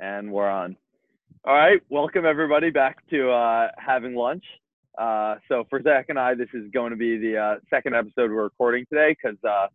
[0.00, 0.76] And we're on.
[1.44, 4.44] All right, welcome everybody back to uh, having lunch.
[4.98, 8.30] Uh, so for Zach and I, this is going to be the uh, second episode
[8.30, 9.66] we're recording today because, uh,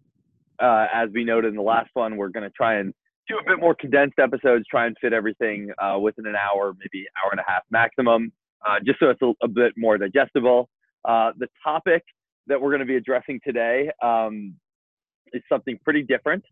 [0.64, 2.92] uh, as we noted in the last one, we're going to try and
[3.28, 7.06] do a bit more condensed episodes, try and fit everything uh, within an hour, maybe
[7.24, 8.32] hour and a half maximum,
[8.84, 10.70] just so it's a, a, bit more digestible.
[11.06, 12.04] the topic
[12.48, 14.56] that we're going to be addressing today um,
[15.34, 16.44] is something pretty different.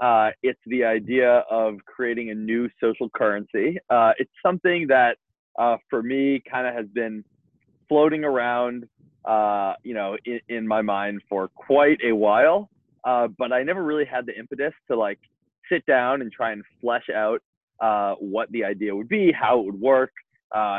[0.00, 3.78] Uh, it's the idea of creating a new social currency.
[3.90, 5.16] Uh, it's something that,
[5.58, 7.24] uh, for me, kind of has been
[7.88, 8.88] floating around,
[9.24, 12.70] uh, you know, in, in, my mind for quite a while.
[13.04, 15.18] Uh, but I never really had the impetus to like
[15.70, 17.42] sit down and try and flesh out
[17.80, 20.12] uh, what the idea would be, how it would work,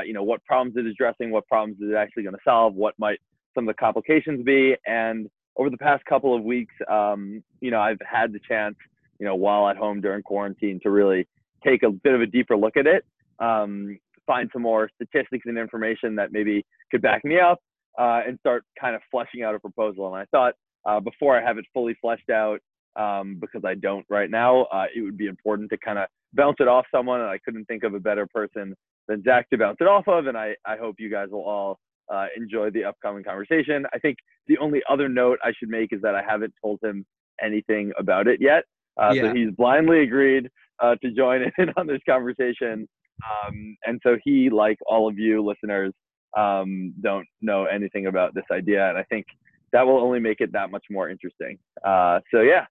[0.06, 2.74] you know, what problems it is addressing, what problems is it actually going to solve,
[2.74, 3.20] what might
[3.54, 7.80] some of the complications be, and over the past couple of weeks, um, you know,
[7.80, 8.76] I've had the chance
[9.24, 11.26] you know, while at home during quarantine to really
[11.66, 13.06] take a bit of a deeper look at it,
[13.40, 17.62] um, find some more statistics and information that maybe could back me up,
[17.98, 20.08] uh, and start kind of fleshing out a proposal.
[20.08, 22.60] And I thought uh, before I have it fully fleshed out,
[22.98, 26.58] um, because I don't right now, uh, it would be important to kind of bounce
[26.60, 27.22] it off someone.
[27.22, 28.76] And I couldn't think of a better person
[29.08, 30.28] than Zach to bounce it off of.
[30.28, 31.80] And I, I hope you guys will all
[32.14, 33.86] uh, enjoy the upcoming conversation.
[33.94, 37.06] I think the only other note I should make is that I haven't told him
[37.42, 38.66] anything about it yet.
[39.02, 39.22] Uh, yeah.
[39.24, 40.50] So he's blindly agreed
[40.82, 42.88] uh, to join in on this conversation.
[43.24, 45.94] Um, and so he, like all of you listeners,
[46.38, 48.90] um, don't know anything about this idea.
[48.90, 49.26] And I think
[49.72, 51.58] that will only make it that much more interesting.
[51.86, 52.66] Uh, so yeah.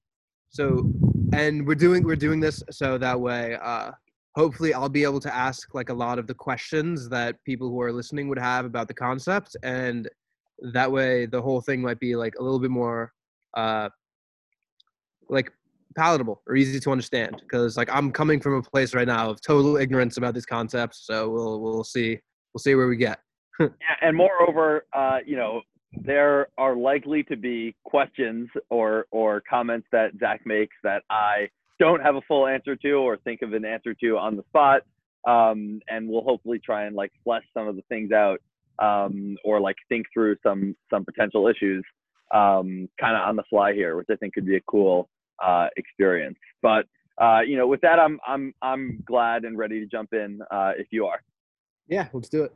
[0.50, 0.90] So,
[1.32, 3.56] and we're doing we're doing this so that way.
[3.62, 3.92] Uh,
[4.34, 7.80] hopefully, I'll be able to ask like a lot of the questions that people who
[7.80, 10.08] are listening would have about the concept, and
[10.74, 13.12] that way the whole thing might be like a little bit more
[13.56, 13.88] uh,
[15.28, 15.50] like
[15.92, 19.40] palatable or easy to understand because like I'm coming from a place right now of
[19.40, 21.04] total ignorance about these concepts.
[21.06, 22.18] So we'll we'll see
[22.52, 23.20] we'll see where we get.
[24.00, 30.12] and moreover, uh, you know, there are likely to be questions or or comments that
[30.18, 31.48] Zach makes that I
[31.78, 34.82] don't have a full answer to or think of an answer to on the spot.
[35.26, 38.40] Um, and we'll hopefully try and like flesh some of the things out
[38.80, 41.84] um, or like think through some some potential issues
[42.32, 45.08] um, kind of on the fly here, which I think could be a cool
[45.42, 46.38] uh, experience.
[46.62, 46.86] But
[47.20, 50.72] uh, you know, with that, I'm I'm I'm glad and ready to jump in uh,
[50.76, 51.20] if you are.
[51.88, 52.54] Yeah, let's do it.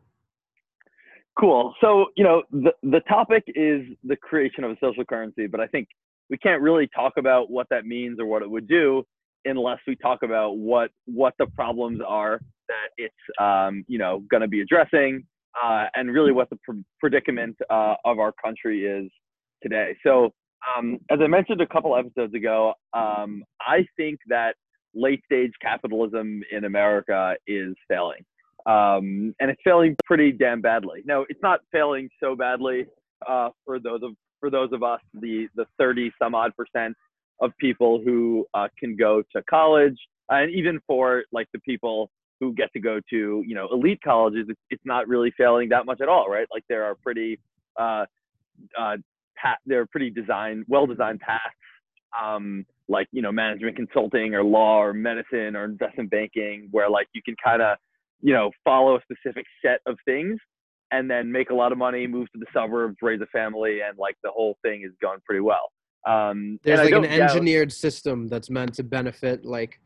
[1.38, 1.75] Cool.
[1.80, 5.66] So you know, the the topic is the creation of a social currency, but I
[5.66, 5.88] think
[6.30, 9.04] we can't really talk about what that means or what it would do
[9.44, 14.41] unless we talk about what what the problems are that it's um, you know going
[14.41, 15.25] to be addressing
[15.62, 19.10] uh, and really what the pr- predicament uh, of our country is
[19.62, 19.96] today.
[20.02, 20.32] So
[20.77, 24.55] um, as I mentioned a couple episodes ago, um, I think that
[24.94, 28.25] late stage capitalism in America is failing.
[28.67, 31.03] Um, and it's failing pretty damn badly.
[31.05, 32.87] Now, it's not failing so badly
[33.27, 36.97] uh, for those of for those of us, the the 30 some odd percent
[37.41, 39.97] of people who uh, can go to college,
[40.31, 44.47] and even for like the people who get to go to you know elite colleges,
[44.71, 46.47] it's, not really failing that much at all, right?
[46.53, 47.38] Like there are pretty
[47.78, 48.05] uh,
[49.66, 51.42] they're pretty designed, well designed paths,
[52.20, 57.08] um, like you know management consulting or law or medicine or investment banking, where like
[57.14, 57.76] you can kind of
[58.20, 60.38] you know follow a specific set of things
[60.92, 63.98] and then make a lot of money, move to the suburbs, raise a family, and
[63.98, 65.72] like the whole thing is going pretty well.
[66.06, 69.80] Um, There's like an engineered system that's meant to benefit like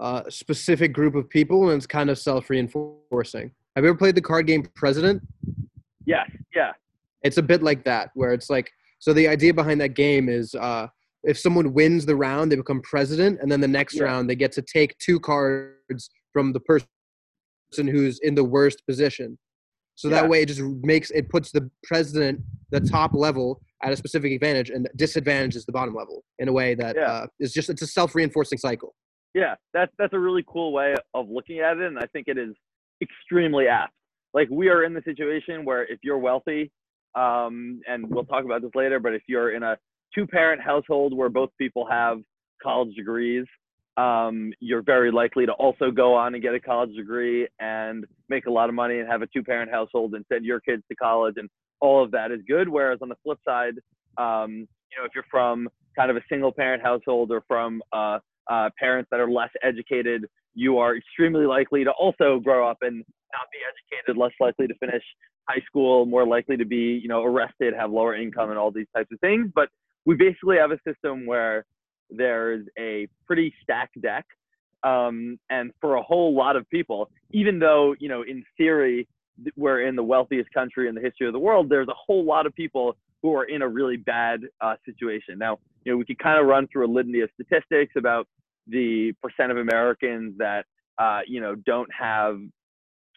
[0.00, 3.52] a specific group of people, and it's kind of self-reinforcing.
[3.76, 5.22] Have you ever played the card game President?
[6.04, 6.28] Yes.
[6.54, 6.72] Yeah.
[7.22, 10.54] It's a bit like that, where it's like so the idea behind that game is
[10.54, 10.86] uh,
[11.24, 14.04] if someone wins the round, they become president, and then the next yeah.
[14.04, 16.86] round they get to take two cards from the person
[17.74, 19.38] who's in the worst position.
[19.96, 20.20] So yeah.
[20.20, 22.40] that way, it just makes it puts the president
[22.70, 26.74] the top level at a specific advantage and disadvantages the bottom level in a way
[26.74, 27.02] that yeah.
[27.02, 28.94] uh, is just it's a self reinforcing cycle.
[29.34, 32.36] Yeah, that's that's a really cool way of looking at it, and I think it
[32.36, 32.54] is
[33.02, 33.92] extremely apt.
[34.34, 36.70] Like we are in the situation where if you're wealthy,
[37.14, 39.76] um, and we'll talk about this later, but if you're in a
[40.14, 42.18] two parent household where both people have
[42.62, 43.46] college degrees,
[43.96, 48.46] um, you're very likely to also go on and get a college degree and make
[48.46, 50.94] a lot of money and have a two parent household and send your kids to
[50.96, 51.48] college and
[51.80, 52.68] all of that is good.
[52.68, 53.74] Whereas on the flip side,
[54.16, 54.52] um,
[54.90, 58.18] you know, if you're from kind of a single parent household or from uh,
[58.54, 60.20] uh, parents that are less educated,
[60.64, 62.96] you are extremely likely to also grow up and
[63.36, 65.04] not be educated, less likely to finish
[65.48, 68.90] high school, more likely to be, you know, arrested, have lower income, and all these
[68.96, 69.46] types of things.
[69.54, 69.68] But
[70.08, 71.56] we basically have a system where
[72.22, 72.90] there's a
[73.26, 74.26] pretty stacked deck,
[74.82, 79.06] Um, and for a whole lot of people, even though, you know, in theory,
[79.56, 82.46] we're in the wealthiest country in the history of the world, there's a whole lot
[82.46, 85.38] of people who are in a really bad uh, situation.
[85.38, 88.26] Now, you know, we could kind of run through a litany of statistics about
[88.66, 90.64] the percent of Americans that,
[90.98, 92.40] uh, you know, don't have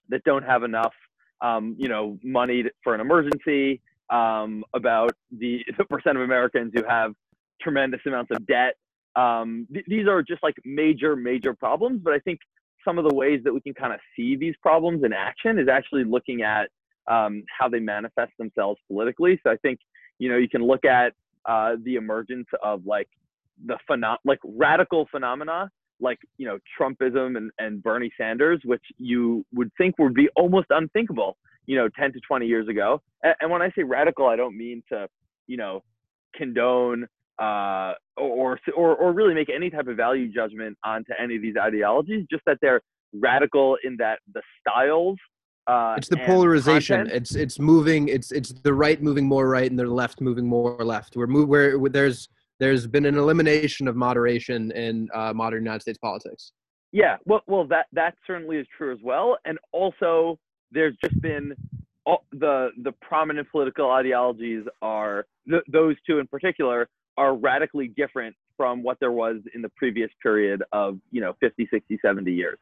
[0.09, 0.93] that don't have enough,
[1.41, 3.81] um, you know, money for an emergency.
[4.09, 7.13] Um, about the, the percent of Americans who have
[7.61, 8.75] tremendous amounts of debt.
[9.15, 12.01] Um, th- these are just like major, major problems.
[12.03, 12.39] But I think
[12.85, 15.67] some of the ways that we can kind of see these problems in action is
[15.67, 16.69] actually looking at
[17.07, 19.39] um, how they manifest themselves politically.
[19.43, 19.79] So I think
[20.19, 21.13] you know you can look at
[21.45, 23.09] uh, the emergence of like
[23.65, 25.69] the phenom- like radical phenomena
[26.03, 30.67] like you know Trumpism and, and Bernie Sanders, which you would think would be almost
[30.69, 33.01] unthinkable, you know, 10 to 20 years ago.
[33.23, 35.07] And, and when I say radical, I don't mean to,
[35.47, 35.81] you know,
[36.35, 37.07] condone
[37.39, 41.55] uh, or, or or really make any type of value judgment onto any of these
[41.59, 42.25] ideologies.
[42.29, 42.81] Just that they're
[43.13, 45.17] radical in that the styles.
[45.65, 46.97] Uh, it's the polarization.
[46.97, 48.09] Content, it's it's moving.
[48.09, 51.15] It's it's the right moving more right and the left moving more left.
[51.15, 52.27] We're move where there's
[52.63, 56.53] there's been an elimination of moderation in uh, modern United States politics.
[56.93, 60.39] Yeah, well, well, that that certainly is true as well, and also
[60.71, 61.53] there's just been
[62.05, 66.87] all, the the prominent political ideologies are th- those two in particular
[67.17, 71.67] are radically different from what there was in the previous period of you know 50
[71.69, 72.59] 60 70 years.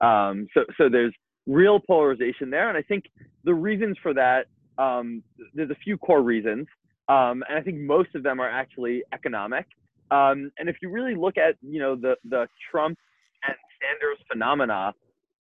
[0.00, 1.14] Um, so so there's
[1.46, 2.68] real polarization there.
[2.70, 3.04] And i think
[3.44, 4.46] the reasons for that
[4.78, 5.22] um,
[5.54, 6.66] there's a few core reasons
[7.08, 9.66] um, and i think most of them are actually economic
[10.10, 12.98] um, and if you really look at you know the the trump
[13.46, 14.92] and sanders phenomena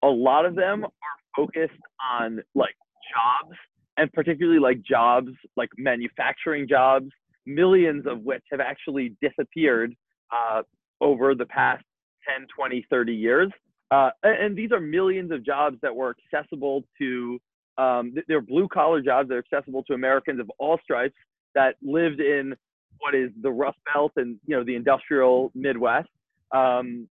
[0.02, 0.90] a lot of them are
[1.36, 1.80] focused
[2.12, 2.74] on like
[3.12, 3.56] jobs
[3.96, 7.10] and particularly like jobs like manufacturing jobs
[7.48, 9.94] millions of which have actually disappeared
[10.30, 10.62] uh,
[11.00, 11.82] over the past
[12.28, 13.50] 10, 20, 30 years.
[13.90, 17.38] Uh, and these are millions of jobs that were accessible to,
[17.78, 21.14] um, they're blue collar jobs that are accessible to Americans of all stripes
[21.58, 22.54] that lived in
[23.00, 26.08] what is the Rust Belt and, you know, the industrial Midwest.
[26.54, 27.08] Um,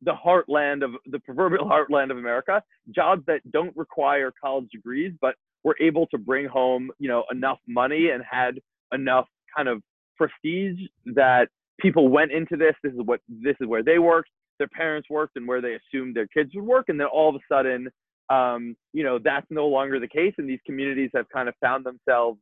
[0.00, 5.34] the heartland of the proverbial heartland of America, jobs that don't require college degrees, but
[5.62, 8.58] were able to bring home, you know, enough money and had
[8.92, 9.80] enough kind of
[10.16, 11.48] prestige that
[11.78, 12.74] people went into this.
[12.82, 16.16] This is what this is where they worked, their parents worked, and where they assumed
[16.16, 16.86] their kids would work.
[16.88, 17.88] And then all of a sudden,
[18.30, 21.84] um, you know, that's no longer the case, and these communities have kind of found
[21.84, 22.38] themselves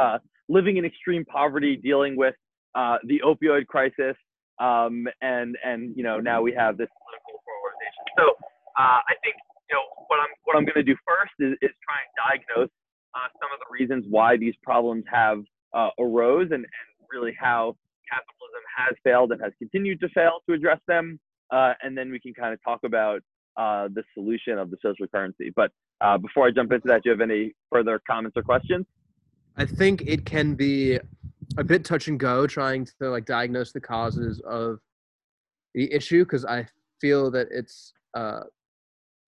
[0.00, 0.18] uh,
[0.48, 2.34] living in extreme poverty, dealing with
[2.74, 4.16] uh, the opioid crisis,
[4.60, 8.04] um, and and you know now we have this political polarization.
[8.18, 8.24] So
[8.78, 9.36] uh, I think
[9.70, 12.70] you know what I'm what I'm going to do first is, is try and diagnose
[13.14, 15.42] uh, some of the reasons why these problems have
[15.74, 17.76] uh, arose and, and really how
[18.10, 21.20] capitalism has failed and has continued to fail to address them.
[21.50, 23.20] Uh, and then we can kind of talk about
[23.56, 25.52] uh, the solution of the social currency.
[25.54, 25.72] But
[26.20, 28.86] before I jump into that, do you have any further comments or questions?
[29.58, 31.00] I think it can be
[31.56, 34.78] a bit touch and go trying to like diagnose the causes of
[35.74, 36.66] the issue because I
[37.00, 38.42] feel that it's uh,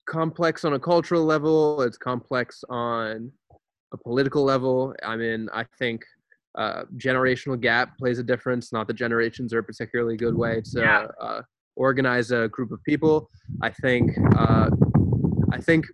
[0.09, 1.83] complex on a cultural level.
[1.83, 3.33] It's complex on
[3.93, 4.95] a political level.
[5.03, 6.05] I mean, I think
[6.57, 8.73] uh, generational gap plays a difference.
[8.73, 11.07] Not that generations are a particularly good way to yeah.
[11.21, 11.43] uh,
[11.75, 13.29] organize a group of people.
[13.63, 14.71] I think uh,
[15.53, 15.87] I think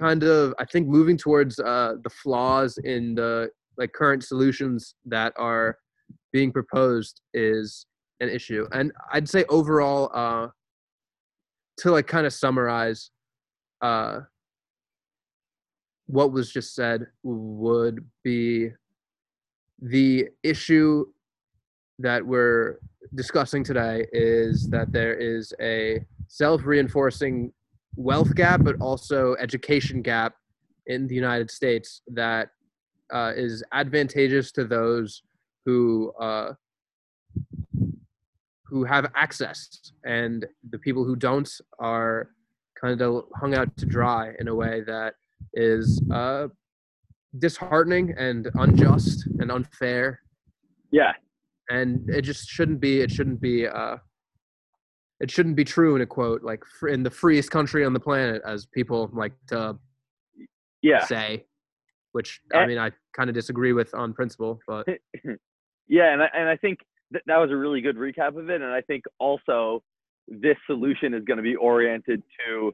[0.00, 5.32] kind of I think moving towards uh, the flaws in the like current solutions that
[5.36, 5.76] are
[6.32, 7.86] being proposed is
[8.20, 8.66] an issue.
[8.72, 10.48] And I'd say overall, uh,
[11.78, 13.10] to like kind of summarize,
[13.80, 14.20] uh,
[16.06, 18.70] what was just said would be
[19.80, 21.06] the issue
[21.98, 22.80] that we're
[23.14, 27.52] discussing today is that there is a self-reinforcing
[27.96, 30.34] wealth gap but also education gap
[30.86, 32.48] in the united states that
[33.12, 35.22] uh, is advantageous to those
[35.66, 36.52] who uh,
[38.64, 42.30] who have access and the people who don't are
[42.80, 45.14] kind of hung out to dry in a way that
[45.54, 46.46] is uh,
[47.38, 50.20] disheartening and unjust and unfair.
[50.90, 51.12] Yeah.
[51.68, 53.00] And it just shouldn't be.
[53.00, 53.66] It shouldn't be.
[53.66, 53.96] Uh,
[55.20, 58.42] it shouldn't be true in a quote like in the freest country on the planet,
[58.46, 59.78] as people like to
[60.82, 61.04] yeah.
[61.04, 61.44] say.
[62.12, 64.84] Which I mean, I kind of disagree with on principle, but
[65.86, 66.80] yeah, and I, and I think
[67.12, 69.84] that that was a really good recap of it, and I think also
[70.26, 72.72] this solution is going to be oriented to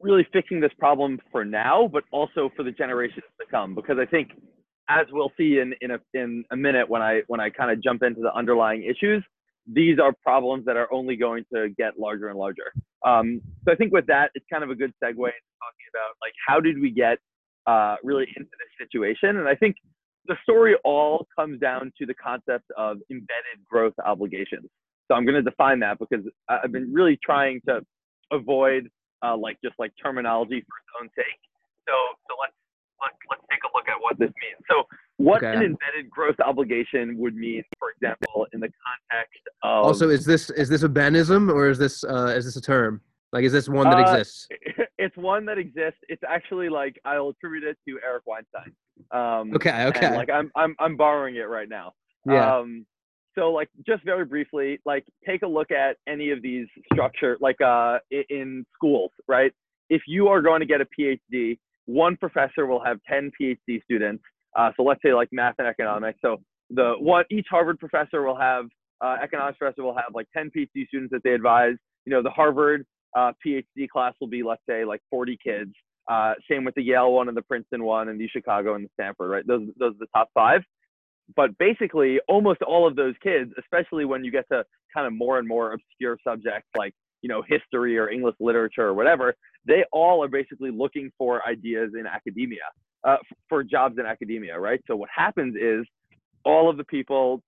[0.00, 3.76] really fixing this problem for now, but also for the generations to come.
[3.76, 4.30] Because I think,
[4.88, 7.80] as we'll see in in a in a minute when I when I kind of
[7.80, 9.24] jump into the underlying issues,
[9.66, 12.72] these are problems that are only going to get larger and larger.
[13.04, 16.16] Um, so I think with that, it's kind of a good segue into talking about
[16.22, 17.18] like how did we get
[17.66, 19.38] uh, really into this situation?
[19.38, 19.76] And I think
[20.26, 24.68] the story all comes down to the concept of embedded growth obligations.
[25.08, 27.80] So I'm going to define that because I've been really trying to
[28.32, 28.88] avoid
[29.22, 31.40] uh, like just like terminology for its own sake.
[31.86, 31.92] So
[32.28, 32.56] so let's
[33.02, 34.60] let's, let's take a look at what this means.
[34.70, 34.84] So
[35.16, 35.52] what Okay.
[35.52, 38.68] an embedded growth obligation would mean, for example, in the
[39.10, 42.56] context of Also, is this is this a Benism or is this uh, is this
[42.56, 43.00] a term?
[43.32, 44.48] Like, is this one that Uh, exists?
[44.98, 45.98] it's one that exists.
[46.08, 48.72] It's actually like I'll attribute it to Eric Weinstein.
[49.10, 51.94] Um, Okay, okay, like I'm I'm I'm borrowing it right now.
[52.26, 52.86] yeah, Um,
[53.36, 57.60] so like just very briefly, like take a look at any of these structure, like
[57.60, 59.52] uh, in schools, right?
[59.90, 64.22] If you are going to get a PhD, one professor will have 10 PhD students.
[64.56, 66.18] Uh, so let's say like math and economics.
[66.22, 66.38] So
[66.70, 68.66] the one each Harvard professor will have
[69.04, 71.74] uh, economics professor will have like 10 PhD students that they advise.
[72.06, 72.86] You know, the Harvard
[73.16, 75.72] uh, PhD class will be let's say like 40 kids.
[76.08, 78.90] Uh, same with the Yale one and the Princeton one and the Chicago and the
[78.94, 79.46] Stanford, right?
[79.46, 80.62] Those those are the top five
[81.36, 84.64] but basically almost all of those kids especially when you get to
[84.94, 88.94] kind of more and more obscure subjects like you know history or english literature or
[88.94, 89.34] whatever
[89.66, 92.60] they all are basically looking for ideas in academia
[93.04, 93.16] uh,
[93.48, 95.86] for jobs in academia right so what happens is
[96.44, 97.42] all of the people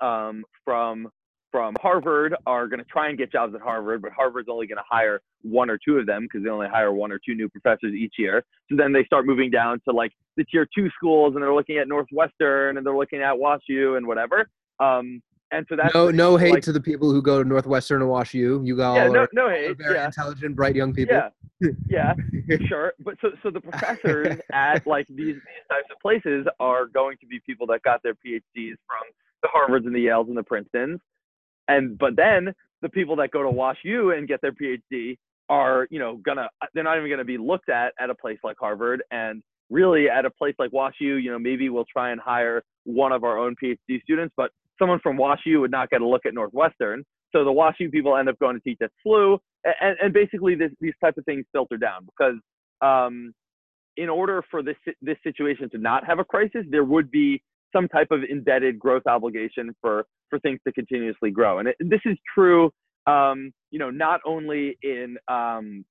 [0.00, 1.08] um, from
[1.50, 4.76] from harvard are going to try and get jobs at harvard but harvard's only going
[4.76, 7.48] to hire one or two of them because they only hire one or two new
[7.48, 11.34] professors each year so then they start moving down to like the tier two schools
[11.34, 14.48] and they're looking at Northwestern and they're looking at WashU and whatever.
[14.78, 18.02] Um, and so that's no no hate like, to the people who go to Northwestern
[18.02, 18.64] and WashU.
[18.66, 21.20] You all yeah, no, are no hate, very yeah, intelligent, bright young people.
[21.88, 22.14] yeah,
[22.48, 22.94] yeah, sure.
[23.00, 27.26] But so so the professors at like these these types of places are going to
[27.26, 29.04] be people that got their PhDs from
[29.42, 31.00] the Harvards and the Yales and the Princetons,
[31.68, 32.52] and but then
[32.82, 35.16] the people that go to WashU and get their PhD
[35.48, 38.56] are you know gonna they're not even gonna be looked at at a place like
[38.58, 42.62] Harvard and really at a place like WashU you know maybe we'll try and hire
[42.84, 46.26] one of our own PhD students but someone from WashU would not get a look
[46.26, 50.12] at Northwestern so the WashU people end up going to teach at SLU and, and
[50.12, 52.36] basically this, these types of things filter down because
[52.80, 53.32] um,
[53.96, 57.86] in order for this this situation to not have a crisis there would be some
[57.86, 62.16] type of embedded growth obligation for for things to continuously grow and it, this is
[62.34, 62.70] true
[63.06, 65.84] um, you know, not only in um,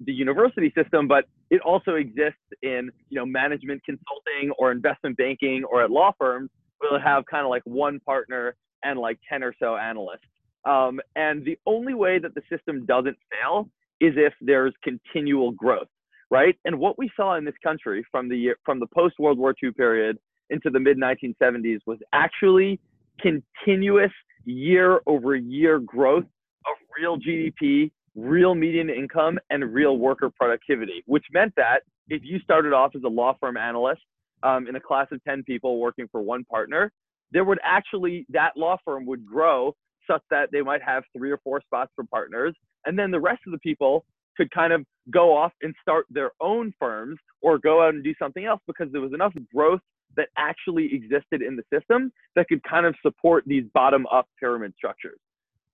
[0.00, 5.64] the university system, but it also exists in, you know, management consulting or investment banking
[5.70, 6.50] or at law firms.
[6.80, 10.20] We'll have kind of like one partner and like 10 or so analysts.
[10.64, 13.68] Um, and the only way that the system doesn't fail
[14.00, 15.88] is if there's continual growth,
[16.30, 16.56] right?
[16.64, 19.72] And what we saw in this country from the from the post World War II
[19.72, 20.18] period
[20.50, 22.80] into the mid 1970s was actually
[23.20, 24.12] continuous
[24.44, 31.24] year over year growth of real GDP, real median income, and real worker productivity, which
[31.32, 34.02] meant that if you started off as a law firm analyst
[34.42, 36.92] um, in a class of 10 people working for one partner,
[37.32, 39.74] there would actually, that law firm would grow
[40.10, 42.54] such that they might have three or four spots for partners.
[42.86, 44.04] And then the rest of the people
[44.36, 48.14] could kind of go off and start their own firms or go out and do
[48.18, 49.80] something else because there was enough growth
[50.16, 54.72] that actually existed in the system that could kind of support these bottom up pyramid
[54.76, 55.18] structures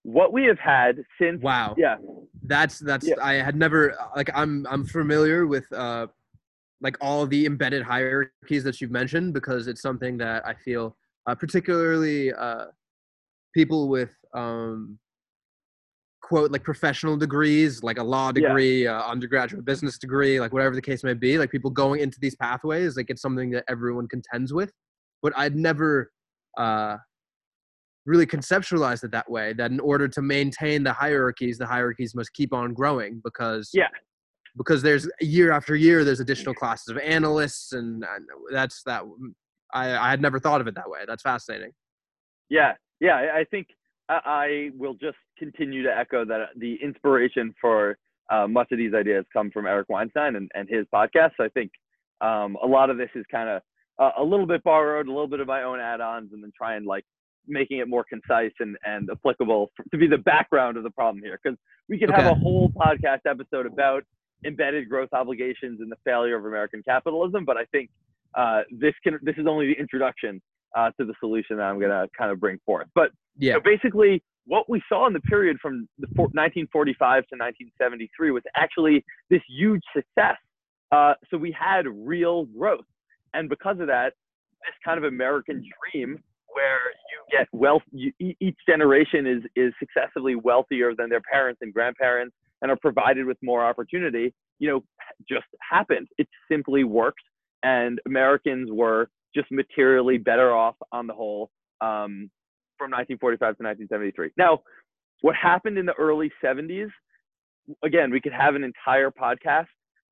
[0.05, 1.75] what we have had since Wow.
[1.79, 1.97] yeah
[2.43, 3.15] That's that's Yeah.
[3.23, 6.09] I had never like I'm I'm familiar with uh
[6.85, 11.35] like all the embedded hierarchies that you've mentioned because it's something that I feel uh,
[11.35, 12.67] particularly uh
[13.55, 14.99] people with um
[16.23, 18.49] quote like professional degrees like a law Yeah.
[18.49, 22.19] degree uh, undergraduate business degree like whatever the case may be like people going into
[22.21, 24.71] these pathways like it's something that everyone contends with
[25.23, 26.11] but i'd never
[26.59, 26.97] uh
[28.07, 32.33] really conceptualized it that way that in order to maintain the hierarchies the hierarchies must
[32.35, 33.89] keep on growing because Yeah.
[34.57, 39.03] Because there's year after year there's additional classes of analysts and, and that's that
[39.73, 41.01] I, I had never thought of it that way.
[41.07, 41.73] That's fascinating.
[42.49, 43.69] Yeah yeah I- think
[44.09, 47.99] I, I will just continue to echo that the inspiration for
[48.31, 51.33] uh, much of these ideas come from eric weinstein and, and his podcast.
[51.37, 51.71] So i think
[52.21, 53.63] um, a lot of this is kind of
[53.99, 56.77] uh, a little bit borrowed a little bit of my own add-ons and then try
[56.77, 57.05] and like
[57.47, 61.23] making it more concise and, and applicable f to be the background of the problem
[61.23, 61.59] here because
[61.89, 64.03] we could have a whole podcast episode about
[64.45, 67.91] embedded growth obligations and the failure of american capitalism but i think
[68.37, 70.43] uh, this can this is only the introduction
[70.77, 73.61] uh, to the solution that i'm going to kind of bring forth but yeah so
[73.61, 79.05] basically, what we saw in the period from the four- 1945 to 1973 was actually
[79.31, 80.37] this huge success.
[80.93, 82.85] Uh, so we had real growth,
[83.33, 84.13] and because of that,
[84.61, 86.23] this kind of American dream
[86.53, 86.79] where
[87.11, 87.83] you get wealth.
[87.91, 93.27] You, each generation is is successively wealthier than their parents and grandparents, and are provided
[93.27, 94.35] with more opportunity.
[94.59, 94.85] You know,
[95.29, 96.09] just happened.
[96.19, 97.23] It simply worked,
[97.63, 102.31] and Americans were just materially better off on the whole um,
[102.79, 104.31] from 1945 to 1973.
[104.37, 104.61] Now,
[105.23, 106.89] what happened in the early 70s?
[107.83, 109.67] Again, we could have an entire podcast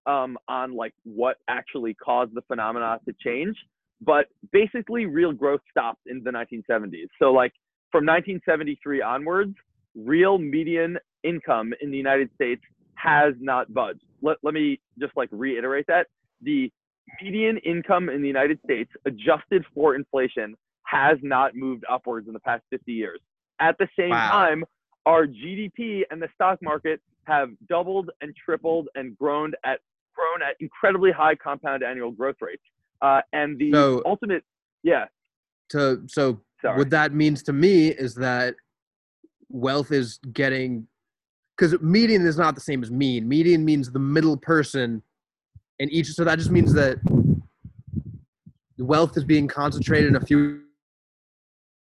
[0.06, 3.56] um, on like what actually caused the phenomena to change.
[4.00, 7.06] But basically, real growth stopped in the 1970s.
[7.20, 7.52] So, like
[7.92, 9.54] from 1973 onwards,
[9.94, 12.62] real median income in the United States
[12.95, 14.02] has not budged.
[14.23, 16.07] Let, let me just like reiterate that.
[16.43, 16.71] The
[17.23, 22.41] median income in the United States, adjusted for inflation, has not moved upwards in the
[22.41, 23.21] past 50 years.
[23.61, 24.31] At the same wow.
[24.31, 24.64] time,
[25.07, 29.81] our GDP and the stock market have doubled and tripled and grown at
[30.14, 32.62] grown at incredibly high compound annual growth rates.
[33.00, 34.45] Uh, and the so, ultimate,
[34.83, 35.07] yeah.
[35.71, 36.76] To so Sorry.
[36.79, 38.55] what that means to me is that
[39.49, 40.87] wealth is getting
[41.62, 43.28] because median is not the same as mean.
[43.28, 45.00] Median means the middle person,
[45.78, 46.99] and each so that just means that
[48.78, 50.62] wealth is being concentrated in a few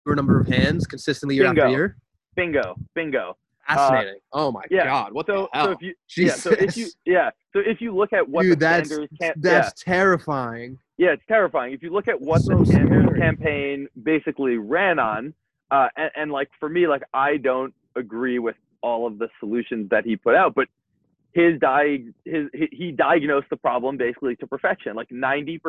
[0.07, 1.63] number of hands consistently year Bingo.
[1.63, 1.97] after year.
[2.37, 3.37] Bingo, bingo.
[3.67, 4.17] Fascinating.
[4.35, 4.85] Uh, oh my yeah.
[4.85, 5.15] god.
[5.15, 5.67] What so, the hell?
[5.67, 8.53] So if you, yeah, so if you yeah, so if you look at what Dude,
[8.53, 9.93] the that's, Sanders that's yeah.
[9.95, 10.79] terrifying.
[10.99, 11.73] Yeah, it's terrifying.
[11.73, 13.21] If you look at what so the Sanders scary.
[13.21, 15.33] campaign basically ran on,
[15.71, 19.89] uh, and, and like for me, like I don't agree with all of the solutions
[19.91, 20.69] that he put out, but
[21.33, 24.95] his di- his he diagnosed the problem basically to perfection.
[24.95, 25.61] Like 90%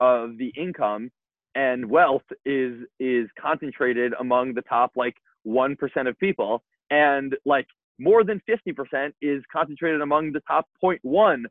[0.00, 1.10] of the income
[1.54, 5.14] and wealth is is concentrated among the top like
[5.46, 7.66] 1% of people and like
[7.98, 11.44] more than 50% is concentrated among the top 0.1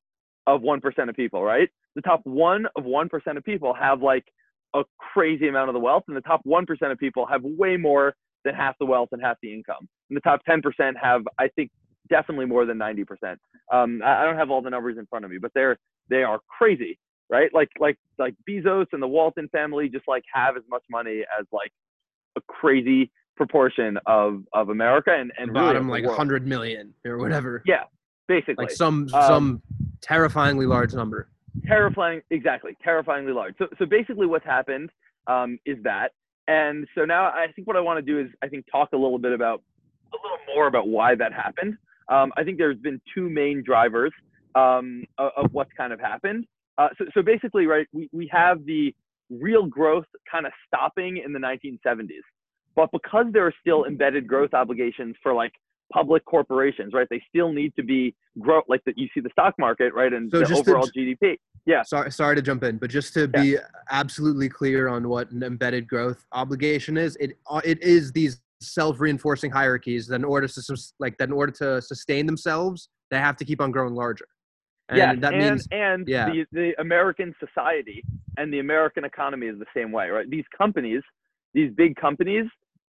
[0.45, 1.69] of 1% of people, right?
[1.95, 4.25] The top 1 of 1% of people have like
[4.73, 8.15] a crazy amount of the wealth and the top 1% of people have way more
[8.43, 9.87] than half the wealth and half the income.
[10.09, 10.61] And the top 10%
[11.01, 11.71] have I think
[12.09, 13.37] definitely more than 90%.
[13.71, 15.77] Um, I don't have all the numbers in front of me, but they're
[16.09, 17.49] they are crazy, right?
[17.53, 21.45] Like like like Bezos and the Walton family just like have as much money as
[21.51, 21.71] like
[22.35, 27.63] a crazy proportion of of America and and bottom really like hundred million or whatever.
[27.65, 27.83] Yeah,
[28.27, 28.65] basically.
[28.65, 29.61] Like some um, some
[30.01, 31.29] terrifyingly large number.
[31.67, 33.55] Terrifying, exactly, terrifyingly large.
[33.57, 34.89] So so basically, what's happened
[35.27, 36.11] um, is that,
[36.47, 38.97] and so now I think what I want to do is I think talk a
[38.97, 39.61] little bit about
[40.13, 41.77] a little more about why that happened.
[42.09, 44.11] Um, I think there's been two main drivers
[44.55, 46.45] um, of, of, what's kind of happened.
[46.77, 48.93] Uh, so, so basically, right, we, we have the
[49.29, 52.07] real growth kind of stopping in the 1970s.
[52.75, 55.53] But because there are still embedded growth obligations for like
[55.91, 57.07] public corporations, right?
[57.09, 58.97] They still need to be grow like that.
[58.97, 61.37] You see the stock market, right, and so the overall to, GDP.
[61.65, 61.83] Yeah.
[61.83, 63.57] Sorry, sorry to jump in, but just to be
[63.89, 69.51] absolutely clear on what an embedded growth obligation is, it uh, it is these self-reinforcing
[69.51, 73.45] hierarchies that in order to like that in order to sustain themselves, they have to
[73.45, 74.27] keep on growing larger.
[74.89, 76.25] And yeah, that and, means and yeah.
[76.25, 78.03] the the American society
[78.37, 80.29] and the American economy is the same way, right?
[80.29, 81.01] These companies,
[81.53, 82.45] these big companies,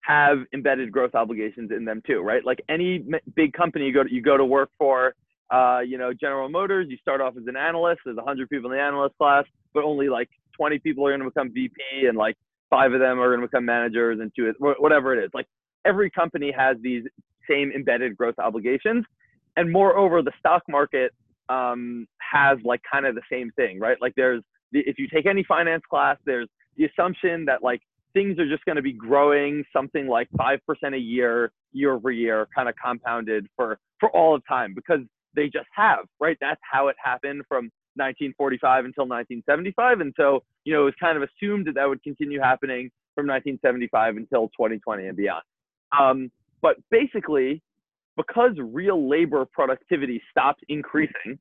[0.01, 2.43] have embedded growth obligations in them too, right?
[2.45, 3.03] Like any
[3.35, 5.13] big company you go to, you go to work for,
[5.51, 8.01] uh, you know, General Motors, you start off as an analyst.
[8.05, 11.29] There's 100 people in the analyst class, but only like 20 people are going to
[11.29, 11.75] become VP,
[12.07, 12.35] and like
[12.69, 15.29] five of them are going to become managers, and two, whatever it is.
[15.33, 15.45] Like
[15.85, 17.03] every company has these
[17.49, 19.05] same embedded growth obligations,
[19.55, 21.11] and moreover, the stock market
[21.49, 23.97] um, has like kind of the same thing, right?
[24.01, 24.41] Like there's
[24.73, 27.81] if you take any finance class, there's the assumption that like
[28.13, 30.59] things are just going to be growing something like 5%
[30.93, 35.01] a year, year over year, kind of compounded for, for all of time because
[35.35, 36.37] they just have, right?
[36.41, 37.65] That's how it happened from
[37.95, 40.01] 1945 until 1975.
[40.01, 43.27] And so, you know, it was kind of assumed that that would continue happening from
[43.27, 45.43] 1975 until 2020 and beyond.
[45.97, 47.61] Um, but basically,
[48.15, 51.37] because real labor productivity stopped increasing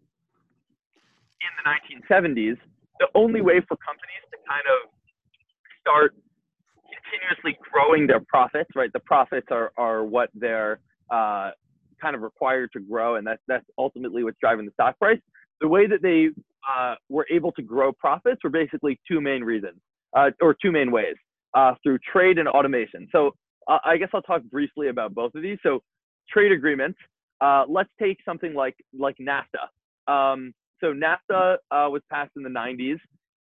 [1.40, 2.56] in the 1970s,
[3.00, 4.90] the only way for companies to kind of
[5.80, 6.14] start
[7.10, 8.92] continuously growing their profits, right?
[8.92, 11.50] The profits are, are what they're uh,
[12.00, 15.18] kind of required to grow, and that's, that's ultimately what's driving the stock price.
[15.60, 16.28] The way that they
[16.70, 19.78] uh, were able to grow profits were basically two main reasons,
[20.16, 21.16] uh, or two main ways,
[21.54, 23.08] uh, through trade and automation.
[23.12, 23.32] So
[23.68, 25.58] uh, I guess I'll talk briefly about both of these.
[25.62, 25.80] So
[26.30, 26.98] trade agreements.
[27.40, 30.10] Uh, let's take something like like NAFTA.
[30.10, 32.98] Um, so NAFTA was passed in the 90s,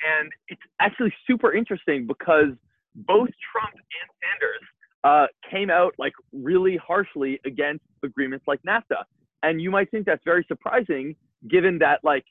[0.03, 2.55] and it's actually super interesting because
[2.95, 4.63] both Trump and Sanders
[5.05, 9.03] uh, came out like really harshly against agreements like NAFTA.
[9.43, 11.15] And you might think that's very surprising
[11.49, 12.25] given that like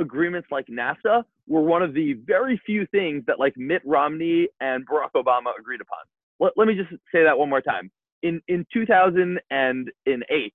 [0.00, 4.86] agreements like NAFTA were one of the very few things that like Mitt Romney and
[4.86, 5.98] Barack Obama agreed upon.
[6.38, 7.90] Let, let me just say that one more time.
[8.22, 10.52] In in 2008,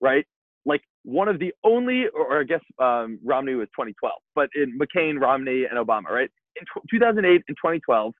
[0.00, 0.26] right?
[0.64, 5.20] Like one of the only, or I guess um, Romney was 2012, but in McCain,
[5.20, 6.30] Romney, and Obama, right?
[6.56, 8.12] In 2008 and 2012,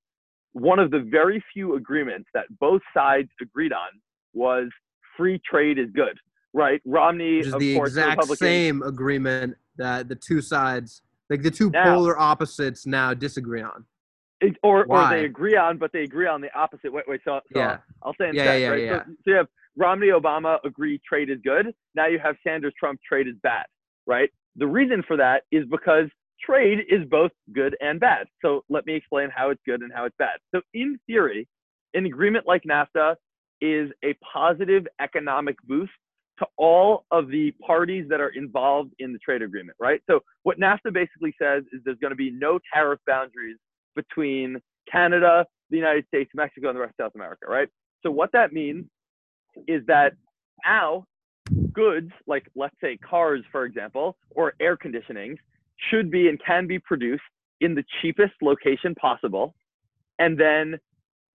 [0.52, 3.88] one of the very few agreements that both sides agreed on
[4.32, 4.68] was
[5.16, 6.18] free trade is good,
[6.52, 6.80] right?
[6.84, 11.50] Romney, Which is of the course, exact same agreement that the two sides, like the
[11.50, 13.84] two Now- polar opposites, now disagree on.
[14.40, 16.92] It- or, or they agree on, but they agree on the opposite.
[16.92, 17.20] Wait, wait.
[17.24, 17.78] So, so Yeah.
[18.02, 18.82] I'll say in Yeah, sec, yeah, right?
[18.82, 18.98] yeah.
[19.04, 21.74] So, so you have Romney, Obama agree trade is good.
[21.94, 23.66] Now you have Sanders, Trump, trade is bad,
[24.06, 24.30] right?
[24.56, 26.08] The reason for that is because
[26.44, 28.26] trade is both good and bad.
[28.42, 30.38] So let me explain how it's good and how it's bad.
[30.54, 31.48] So in theory,
[31.94, 33.16] an agreement like NAFTA
[33.60, 35.92] is a positive economic boost
[36.38, 40.00] to all of the parties that are involved in the trade agreement, right?
[40.08, 43.58] So what NAFTA basically says is there's going to be no tariff boundaries
[43.94, 44.56] between
[44.90, 47.68] Canada, the United States, Mexico, and the rest of South America, right?
[48.02, 48.86] So what that means
[49.68, 50.14] is that
[50.64, 51.04] now
[51.72, 55.36] goods like let's say cars, for example, or air conditioning
[55.88, 57.22] should be and can be produced
[57.60, 59.54] in the cheapest location possible,
[60.18, 60.78] and then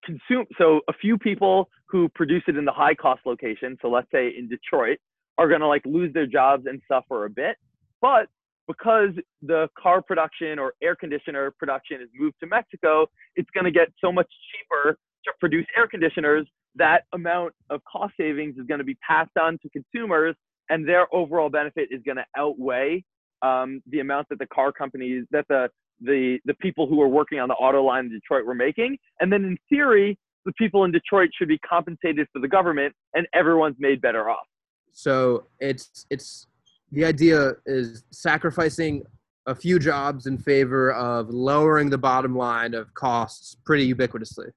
[0.03, 0.45] consume.
[0.57, 4.33] So a few people who produce it in the high cost location, so let's say
[4.37, 4.97] in Detroit,
[5.37, 7.57] are going to like lose their jobs and suffer a bit,
[8.01, 8.27] but
[8.67, 9.09] because
[9.41, 13.89] the car production or air conditioner production is moved to Mexico, it's going to get
[13.99, 16.47] so much cheaper to produce air conditioners.
[16.75, 20.35] That amount of cost savings is going to be passed on to consumers,
[20.69, 23.03] and their overall benefit is going to outweigh
[23.43, 25.69] um, the amount that the car companies, that the
[26.01, 28.97] the the people who are working on the auto line in Detroit were making.
[29.19, 33.27] And then in theory, the people in Detroit should be compensated for the government, and
[33.33, 34.47] everyone's made better off.
[34.91, 36.47] So it's it's
[36.91, 39.03] the idea is sacrificing
[39.45, 44.51] a few jobs in favor of lowering the bottom line of costs pretty ubiquitously.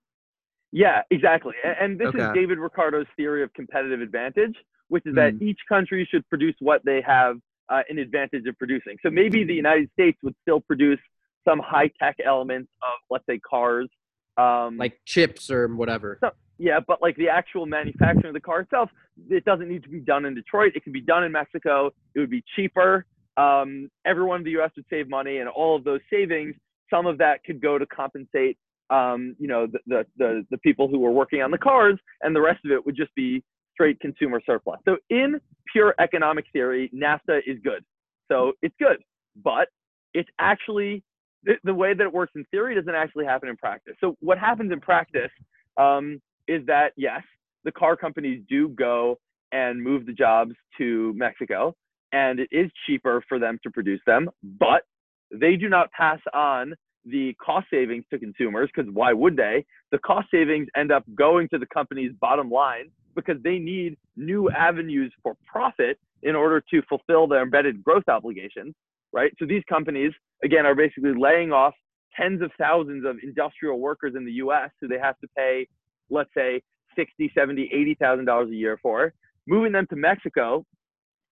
[0.73, 1.55] Yeah, exactly.
[1.81, 4.55] And this is David Ricardo's theory of competitive advantage,
[4.89, 5.43] which is that Mm.
[5.43, 8.97] each country should produce what they have uh, an advantage of producing.
[9.03, 11.01] So maybe the United States would still produce
[11.47, 13.89] some high tech elements of, let's say, cars.
[14.37, 16.19] Um, Like chips or whatever.
[16.59, 18.91] yeah, but like the actual manufacturing of the car itself,
[19.31, 20.73] it doesn't need to be done in Detroit.
[20.75, 21.91] It can be done in Mexico.
[22.15, 23.07] It would be cheaper.
[23.37, 24.71] Um, everyone in the U.S.
[24.77, 26.55] would save money, and all of those savings,
[26.89, 28.57] some of that could go to compensate,
[28.91, 32.35] um, you know, the, the the the people who were working on the cars, and
[32.35, 33.43] the rest of it would just be
[33.77, 34.81] straight consumer surplus.
[34.87, 35.39] So in
[35.71, 37.85] pure economic theory, NAFTA is good.
[38.31, 38.97] So it's good,
[39.45, 39.69] but
[40.15, 41.03] it's actually
[41.45, 43.95] the, the way that it works in theory doesn't actually happen in practice.
[44.01, 45.31] So what happens in practice
[45.77, 47.23] um, is that yes,
[47.65, 49.19] the car companies do go
[49.53, 51.75] and move the jobs to Mexico,
[52.13, 54.83] and it is cheaper for them to produce them, but
[55.31, 59.65] they do not pass on the cost savings to consumers because why would they?
[59.93, 64.51] The cost savings end up going to the company's bottom line because they need new
[64.51, 68.75] avenues for profit in order to fulfill their embedded growth obligations,
[69.13, 69.33] right?
[69.39, 70.13] So these companies,
[70.45, 71.75] again, are basically laying off
[72.17, 75.67] tens of thousands of industrial workers in the US who they have to pay,
[76.11, 76.63] let's say,
[76.97, 79.13] 60, 70, 80,000 dollars a year for,
[79.47, 80.65] moving them to Mexico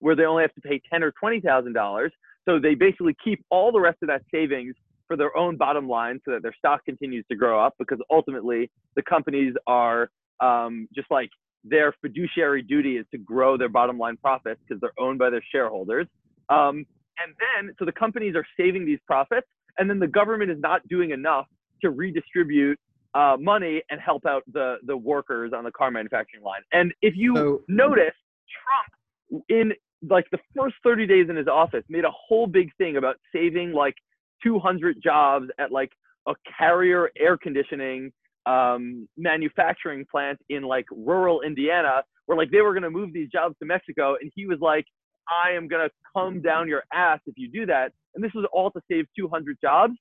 [0.01, 2.13] where they only have to pay 10 or 20,000 dollars.
[2.47, 4.75] So they basically keep all the rest of that savings
[5.07, 8.71] for their own bottom line so that their stock continues to grow up because ultimately
[8.97, 11.31] the companies are um, just like
[11.65, 15.43] their fiduciary duty is to grow their bottom line profits because they're owned by their
[15.51, 16.07] shareholders.
[16.51, 16.85] Um,
[17.19, 19.47] and then, so the companies are saving these profits,
[19.79, 21.47] and then the government is not doing enough
[21.83, 22.79] to redistribute
[23.15, 26.63] uh, money and help out the the workers on the car manufacturing line.
[26.73, 28.15] And if you So- notice,
[28.63, 29.73] Trump in
[30.11, 33.73] like the first 30 days in his office made a whole big thing about saving
[33.73, 33.95] like
[34.43, 35.91] 200 jobs at like
[36.27, 38.13] a carrier air conditioning
[38.47, 43.29] um, manufacturing plant in like rural Indiana, where like they were going to move these
[43.31, 44.85] jobs to Mexico, and he was like,
[45.29, 48.47] "I am going to come down your ass if you do that." And this was
[48.53, 49.95] all to save 200 jobs.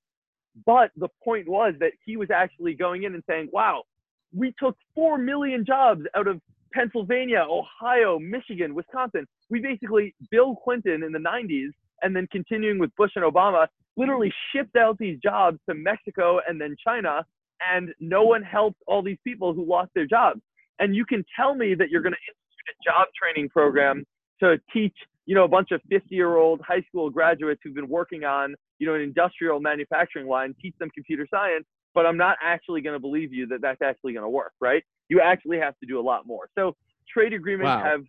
[0.65, 3.83] But the point was that he was actually going in and saying, "Wow,
[4.35, 6.39] we took four million jobs out of
[6.73, 9.27] Pennsylvania, Ohio, Michigan, Wisconsin.
[9.49, 11.69] We basically Bill Clinton in the 90s,
[12.01, 16.59] and then continuing with Bush and Obama, literally shipped out these jobs to Mexico and
[16.59, 17.25] then China."
[17.71, 20.41] And no one helped all these people who lost their jobs.
[20.79, 24.03] And you can tell me that you're going to institute a job training program
[24.41, 24.95] to teach,
[25.25, 28.95] you know, a bunch of 50-year-old high school graduates who've been working on, you know,
[28.95, 33.31] an industrial manufacturing line, teach them computer science, but I'm not actually going to believe
[33.31, 34.83] you that that's actually going to work, right?
[35.09, 36.49] You actually have to do a lot more.
[36.57, 36.75] So
[37.11, 37.83] trade agreements Wow.
[37.83, 38.01] have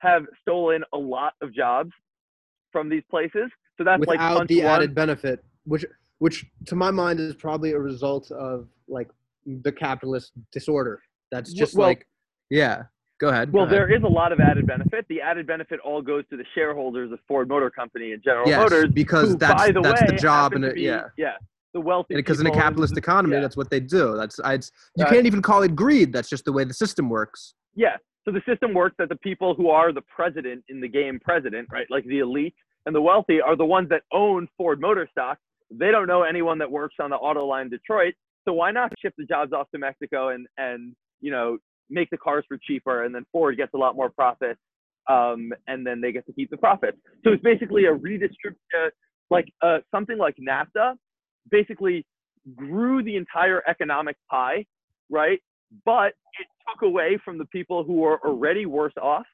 [0.00, 1.90] have stolen a lot of jobs
[2.70, 3.50] from these places.
[3.76, 4.66] So that's like without punch the one.
[4.66, 5.84] added benefit, which
[6.18, 9.08] which to my mind is probably a result of like
[9.46, 11.00] the capitalist disorder.
[11.30, 12.06] That's just Well- like,
[12.50, 12.84] yeah.
[13.20, 13.52] Go ahead.
[13.52, 13.88] Well, go ahead.
[13.88, 15.04] there is a lot of added benefit.
[15.08, 18.58] The added benefit all goes to the shareholders of Ford Motor Company and General Yes,
[18.60, 21.32] Motors, because who, that's by the that's way, the job, and be- yeah, yeah,
[21.74, 22.14] the wealthy.
[22.14, 23.40] because in a capitalist economy, yeah.
[23.40, 24.16] that's what they do.
[24.16, 25.14] That's I, it's, you Right.
[25.14, 26.12] can't even call it greed.
[26.12, 27.54] That's just the way the system works.
[27.74, 27.96] Yeah.
[28.24, 31.66] So the system works that the people who are the president in the game president,
[31.72, 32.54] right, like the elite
[32.86, 35.38] and the wealthy, are the ones that own Ford Motor stock.
[35.70, 38.14] They don't know anyone that works on the auto line in Detroit.
[38.46, 41.58] So why not ship the jobs off to Mexico and and you know
[41.90, 44.56] make the cars for cheaper, and then Ford gets a lot more profit,
[45.08, 46.98] um, and then they get to keep the profits.
[47.24, 48.90] So it's basically a redistribute, uh,
[49.30, 50.94] like uh, something like NAFTA,
[51.50, 52.04] basically
[52.56, 54.64] grew the entire economic pie,
[55.10, 55.40] right?
[55.84, 59.26] But it took away from the people who were already worse off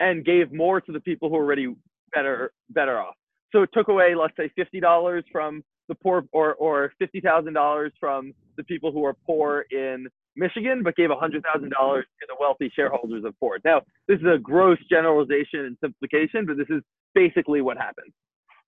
[0.00, 1.74] and gave more to the people who were already
[2.14, 3.14] better better off.
[3.52, 7.54] So it took away, let's say, fifty dollars from the poor, or or fifty thousand
[7.54, 10.06] dollars from the people who are poor in
[10.36, 13.62] Michigan, but gave hundred thousand dollars to the wealthy shareholders of Ford.
[13.64, 16.82] Now, this is a gross generalization and simplification, but this is
[17.14, 18.12] basically what happened.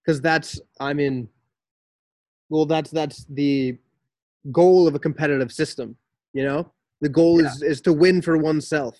[0.03, 1.29] because that's i mean
[2.49, 3.77] well that's that's the
[4.51, 5.95] goal of a competitive system
[6.33, 8.97] you know the goal is is to win for oneself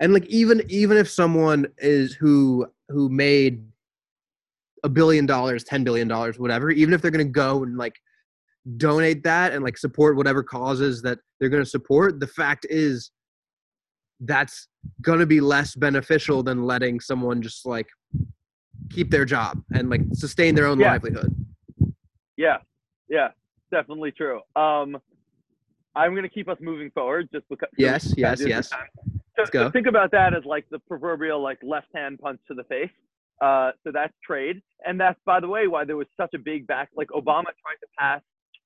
[0.00, 3.64] and like even even if someone is who who made
[4.84, 7.94] a billion dollars 10 billion dollars whatever even if they're going to go and like
[8.76, 13.10] donate that and like support whatever causes that they're going to support the fact is
[14.20, 14.68] that's
[15.00, 17.88] going to be less beneficial than letting someone just like
[18.90, 20.92] keep their job and like sustain their own Yeah.
[20.92, 21.34] livelihood.
[22.36, 22.58] Yeah,
[23.08, 23.28] yeah,
[23.70, 24.40] definitely true.
[24.56, 24.96] Um,
[25.94, 27.68] I'm gonna keep us moving forward just because.
[27.76, 28.70] Yes, yes, yes.
[28.70, 28.76] So,
[29.36, 29.66] Let's go.
[29.66, 32.90] so think about that as like the proverbial like left hand punch to the face.
[33.40, 36.66] Uh, so that's trade, and that's by the way why there was such a big
[36.66, 36.90] back.
[36.96, 38.20] Like Obama tried to pass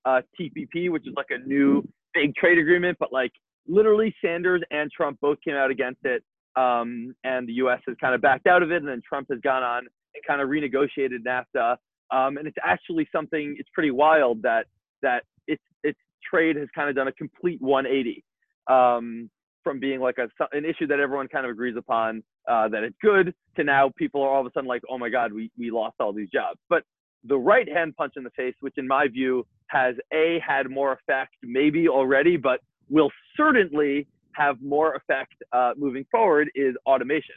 [0.05, 3.33] uh, TPP, which is like a new big trade agreement, but like
[3.67, 6.23] literally Sanders and Trump both came out against it,
[6.57, 7.81] um, and the U.S.
[7.87, 10.41] has kind of backed out of it, and then Trump has gone on and kind
[10.41, 11.77] of renegotiated NAFTA.
[12.11, 13.57] Um, and it's actually something.
[13.59, 14.67] It's pretty wild that
[15.03, 15.99] that it's it's
[16.29, 18.25] trade has kind of done a complete 180
[18.69, 19.31] um,
[19.65, 22.97] from being like a an issue that everyone kind of agrees upon uh, that it's
[23.03, 25.71] good to now people are all of a sudden like, oh my God, we we
[25.71, 26.59] lost all these jobs.
[26.69, 26.85] But
[27.25, 30.93] the right hand punch in the face, which in my view has a had more
[30.93, 37.37] effect maybe already, but will certainly have more effect uh, moving forward, is automation.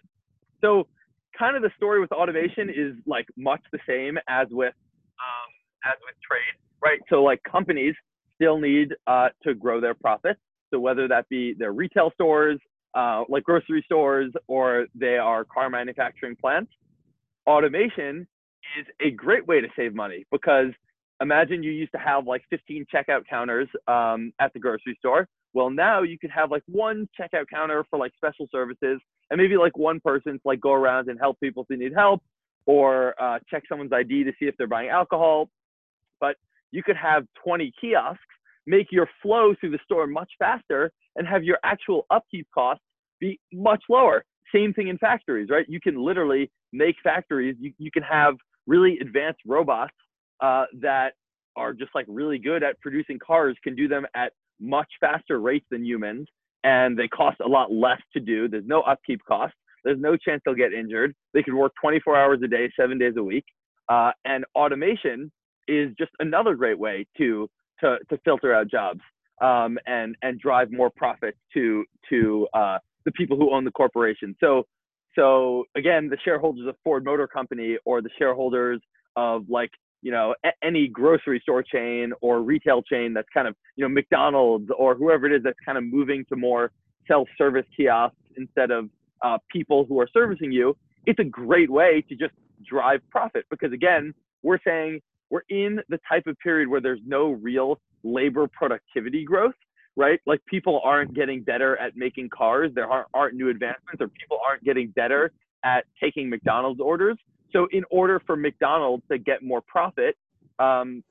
[0.61, 0.87] So
[1.37, 4.73] kind of the story with automation is like much the same as with
[5.19, 5.51] um,
[5.85, 6.99] as with trade, right?
[7.09, 7.95] So like companies
[8.35, 10.39] still need uh, to grow their profits.
[10.71, 12.59] So whether that be their retail stores,
[12.93, 16.71] uh, like grocery stores, or they are car manufacturing plants,
[17.47, 18.27] automation
[18.79, 20.67] is a great way to save money because
[21.21, 25.27] imagine you used to have like 15 checkout counters um, at the grocery store.
[25.53, 28.99] Well, now you could have like one checkout counter for like special services
[29.29, 31.93] and maybe like one person to like go around and help people if they need
[31.93, 32.21] help
[32.65, 35.49] or uh, check someone's ID to see if they're buying alcohol.
[36.19, 36.35] But
[36.71, 38.21] you could have 20 kiosks,
[38.69, 42.83] make your flow through the store much faster, and have your actual upkeep costs
[43.19, 44.23] be much lower.
[44.53, 45.65] Same thing in factories, right?
[45.67, 48.35] You can literally make factories, you, you can have
[48.67, 49.93] really advanced robots
[50.41, 51.13] uh, that
[51.55, 55.65] are just like really good at producing cars, can do them at much faster rates
[55.71, 56.27] than humans,
[56.63, 58.47] and they cost a lot less to do.
[58.47, 59.55] There's no upkeep cost.
[59.83, 61.15] There's no chance they'll get injured.
[61.33, 63.45] They can work 24 hours a day, seven days a week.
[63.87, 65.31] Uh, and automation
[65.67, 67.49] is just another great way to
[67.81, 69.01] to, to filter out jobs
[69.41, 74.35] um, and and drive more profit to to uh, the people who own the corporation.
[74.39, 74.65] So
[75.15, 78.79] so again, the shareholders of Ford Motor Company or the shareholders
[79.15, 83.55] of like you know a- any grocery store chain or retail chain that's kind of
[83.75, 86.71] you know McDonald's or whoever it is that's kind of moving to more
[87.07, 88.89] self-service kiosks instead of
[89.23, 90.77] uh, people who are servicing you.
[91.05, 92.33] It's a great way to just
[92.67, 94.13] drive profit because again,
[94.43, 99.55] we're saying we're in the type of period where there's no real labor productivity growth,
[99.95, 100.19] right?
[100.25, 104.39] Like people aren't getting better at making cars, there aren't, aren't new advancements, or people
[104.47, 105.31] aren't getting better
[105.63, 107.17] at taking McDonald's orders.
[107.51, 110.15] So, in order for McDonald's to get more profit,
[110.59, 111.03] um,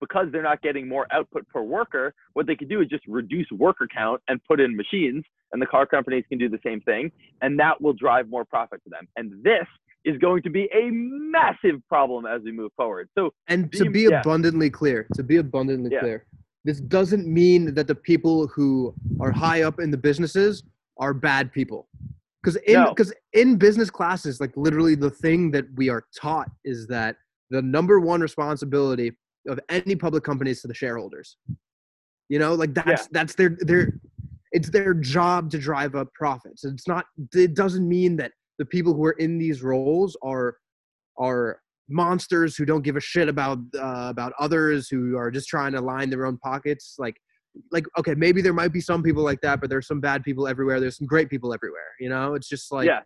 [0.00, 3.46] because they're not getting more output per worker, what they could do is just reduce
[3.50, 7.10] worker count and put in machines, and the car companies can do the same thing,
[7.40, 9.08] and that will drive more profit to them.
[9.16, 9.66] And this
[10.06, 13.08] is going to be a massive problem as we move forward.
[13.18, 14.20] So, And to Be- yeah.
[14.20, 16.00] abundantly clear, to be abundantly Yeah.
[16.00, 16.26] clear,
[16.64, 20.62] this doesn't mean that the people who are high up in the businesses
[20.98, 21.88] are bad people.
[22.42, 22.90] Because in No.
[22.94, 27.16] because in business classes, like literally the thing that we are taught is that
[27.50, 29.16] the number one responsibility
[29.48, 31.36] of any public company is to the shareholders.
[32.28, 33.08] You know, like that's Yeah.
[33.10, 33.98] that's their their
[34.52, 36.64] it's their job to drive up profits.
[36.64, 40.56] It's not it doesn't mean that the people who are in these roles are
[41.18, 45.72] are monsters who don't give a shit about uh, about others who are just trying
[45.72, 47.16] to line their own pockets like
[47.72, 50.46] like okay maybe there might be some people like that but there's some bad people
[50.46, 53.00] everywhere there's some great people everywhere you know it's just like yeah,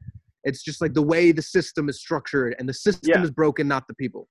[0.44, 3.22] it's just like the way the system is structured and the system Yeah.
[3.22, 4.28] is broken not the people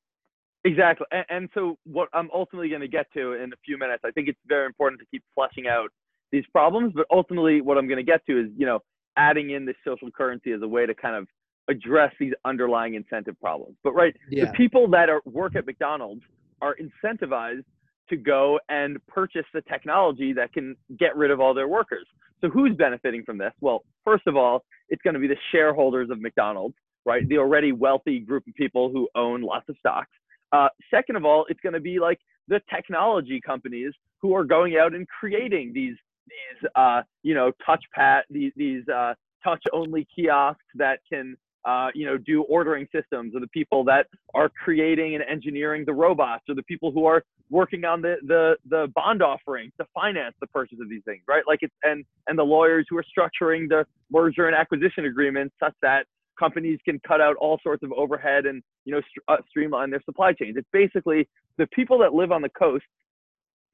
[0.65, 1.05] exactly.
[1.11, 4.11] And, and so what I'm ultimately going to get to in a few minutes, I
[4.11, 5.89] think it's very important to keep fleshing out
[6.31, 6.93] these problems.
[6.95, 8.79] But ultimately, what I'm going to get to is, you know,
[9.17, 11.27] adding in this social currency as a way to kind of
[11.69, 13.75] address these underlying incentive problems.
[13.83, 16.21] But right, yeah the people that are work at McDonald's
[16.61, 17.63] are incentivized
[18.09, 22.07] to go and purchase the technology that can get rid of all their workers.
[22.41, 23.53] So who's benefiting from this?
[23.61, 27.27] Well, first of all, it's going to be the shareholders of McDonald's, right?
[27.27, 30.09] The already wealthy group of people who own lots of stocks.
[30.51, 34.77] Uh, second of all, it's going to be like the technology companies who are going
[34.77, 35.95] out and creating these
[36.29, 39.13] these uh, you know touchpad these these uh,
[39.43, 44.07] touch only kiosks that can uh, you know, do ordering systems, or the people that
[44.33, 48.55] are creating and engineering the robots, or the people who are working on the the
[48.69, 51.43] the bond offering to finance the purchase of these things, right?
[51.47, 55.73] Like it's and and the lawyers who are structuring the merger and acquisition agreements such
[55.81, 56.05] that
[56.39, 60.01] companies can cut out all sorts of overhead and you know st- uh, streamline their
[60.05, 60.55] supply chains.
[60.57, 62.85] It's basically the people that live on the coast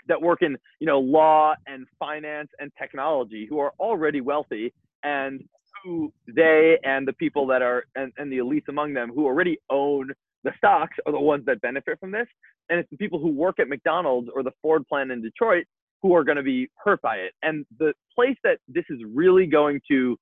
[0.08, 5.44] that work in you know law and finance and technology who are already wealthy and
[5.84, 9.58] who they and the people that are and, and the elites among them who already
[9.70, 10.12] own
[10.44, 12.28] the stocks are the ones that benefit from this.
[12.70, 15.66] And it's the people who work at mcdonald's or the ford plant in detroit
[16.02, 17.34] who are going to be hurt by it.
[17.42, 20.18] And the place that this is really going to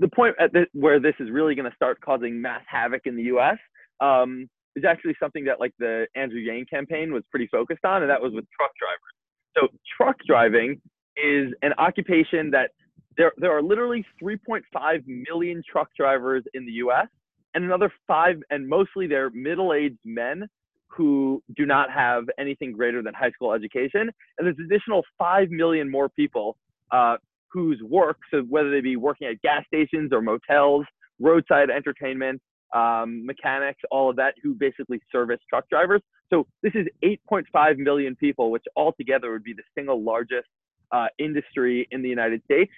[0.00, 3.16] the point at the, where this is really going to start causing mass havoc in
[3.16, 3.58] the us
[4.00, 8.10] um, is actually something that like the andrew yang campaign was pretty focused on and
[8.10, 9.14] that was with truck drivers
[9.56, 10.80] so truck driving
[11.16, 12.70] is an occupation that
[13.16, 14.62] there, there are literally 3.5
[15.06, 17.08] million truck drivers in the US
[17.54, 20.46] and another five, and mostly they're middle aged men
[20.86, 24.02] who do not have anything greater than high school education.
[24.38, 26.56] And there's additional 5 million more people
[26.92, 27.16] uh,
[27.52, 30.84] whose work, so whether they be working at gas stations or motels,
[31.20, 32.40] roadside entertainment,
[32.74, 36.02] um, mechanics, all of that, who basically service truck drivers.
[36.30, 40.48] So this is 8.5 million people, which altogether would be the single largest
[40.92, 42.72] uh, industry in the United States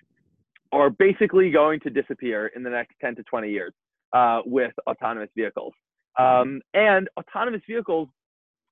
[0.73, 3.73] are basically going to disappear in the next 10 to 20 years
[4.13, 5.73] uh, with autonomous vehicles.
[6.19, 8.09] Um, and autonomous vehicles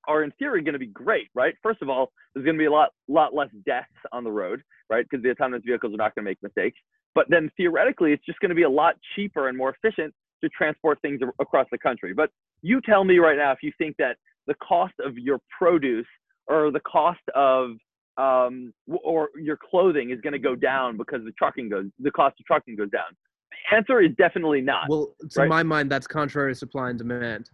[0.07, 1.55] are in theory going to be great, right?
[1.61, 4.61] First of all, there's going to be a lot, lot less deaths on the road,
[4.89, 5.05] right?
[5.09, 6.77] Because the autonomous vehicles are not going to make mistakes.
[7.15, 10.49] But then theoretically, it's just going to be a lot cheaper and more efficient to
[10.49, 12.13] transport things across the country.
[12.13, 12.29] But
[12.61, 16.07] you tell me right now if you think that the cost of your produce
[16.47, 17.71] or the cost of
[18.17, 22.35] um, or your clothing is going to go down because the trucking goes, the cost
[22.39, 23.05] of trucking goes down.
[23.51, 24.89] The answer is definitely not.
[24.89, 25.49] well to right.
[25.49, 27.49] my mind that's contrary to supply and demand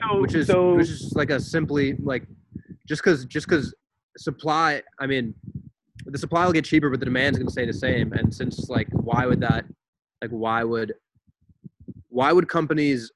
[0.00, 2.24] so, which is so, which is like a simply like
[2.86, 3.74] just because just because
[4.16, 5.34] supply i mean
[6.06, 8.68] the supply will get cheaper but the demand's going to stay the same and since
[8.68, 9.64] like why would that
[10.22, 10.94] like why would
[12.18, 13.12] why would companies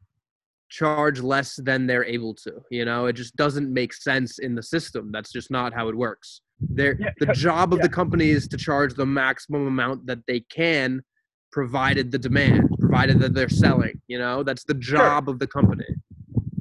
[0.70, 4.62] charge less than they're able to you know it just doesn't make sense in the
[4.62, 6.40] system that's just not how it works
[6.80, 7.86] there Yeah, the job of yeah.
[7.86, 11.02] the company is to charge the maximum amount that they can
[11.50, 15.90] provided the demand provided that they're selling you know that's the job of the company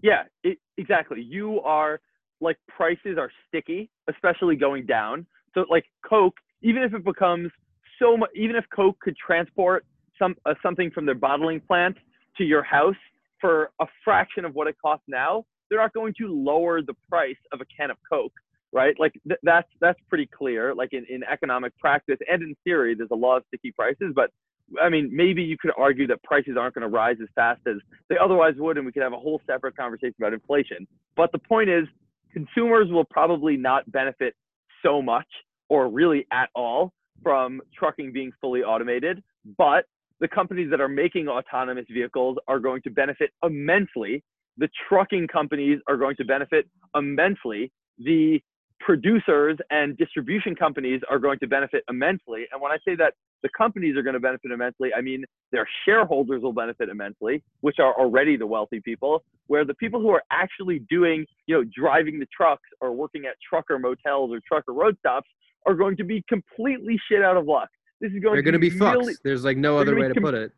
[0.01, 1.21] Yeah, it, exactly.
[1.21, 2.01] You are
[2.39, 5.25] like prices are sticky, especially going down.
[5.53, 7.51] So like Coke, even if it becomes
[7.99, 9.85] so much, even if Coke could transport
[10.17, 11.97] some uh, something from their bottling plant
[12.37, 12.95] to your house
[13.39, 17.37] for a fraction of what it costs now, they're not going to lower the price
[17.51, 18.33] of a can of Coke,
[18.71, 18.95] right?
[18.99, 20.75] Like th- that's that's pretty clear.
[20.75, 24.31] Like in, in economic practice and in theory, there's a lot of sticky prices, but
[24.81, 27.75] I mean, maybe you could argue that prices aren't going to rise as fast as
[28.09, 30.87] they otherwise would, and we could have a whole separate conversation about inflation.
[31.17, 31.85] But the point is,
[32.31, 34.35] consumers will probably not benefit
[34.83, 35.27] so much
[35.69, 39.21] or really at all from trucking being fully automated.
[39.57, 39.85] But
[40.21, 44.23] the companies that are making autonomous vehicles are going to benefit immensely.
[44.57, 47.71] The trucking companies are going to benefit immensely.
[47.97, 48.39] The
[48.79, 52.45] producers and distribution companies are going to benefit immensely.
[52.51, 53.13] And when I say that
[53.43, 57.79] the companies are going to benefit immensely, I mean their shareholders will benefit immensely, which
[57.79, 62.19] are already the wealthy people, where the people who are actually doing, you know, driving
[62.19, 65.27] the trucks or working at trucker motels or trucker road stops
[65.65, 67.69] are going to be completely shit out of luck.
[68.01, 70.07] This is going they're to going to be fucked really, there's like no other way
[70.07, 70.51] to com- put it.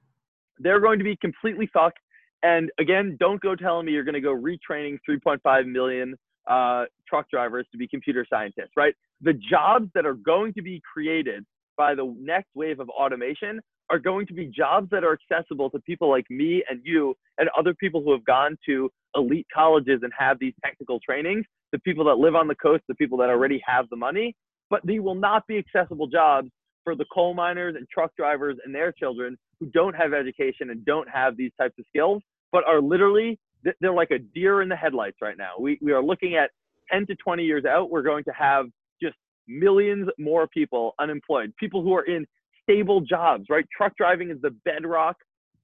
[0.59, 1.99] they're going to be completely fucked.
[2.41, 6.15] And again, don't go telling me you're going to go retraining 3.5 million
[6.49, 8.93] uh, truck drivers to be computer scientists, right?
[9.21, 11.45] The jobs that are going to be created
[11.77, 15.79] by the next wave of automation are going to be jobs that are accessible to
[15.79, 20.11] people like me and you and other people who have gone to elite colleges and
[20.17, 23.61] have these technical trainings, the people that live on the coast, the people that already
[23.65, 24.35] have the money,
[24.69, 26.49] but they will not be accessible jobs
[26.83, 30.85] for the coal miners and truck drivers and their children who don't have education and
[30.85, 32.21] don't have these types of skills,
[32.51, 33.39] but are literally,
[33.79, 35.51] they're like a deer in the headlights right now.
[35.59, 36.51] We, we are looking at
[36.91, 38.65] 10 to 20 years out, we're going to have
[39.01, 39.15] just
[39.47, 42.25] millions more people unemployed, people who are in
[42.63, 43.65] stable jobs, right?
[43.75, 45.17] Truck driving is the bedrock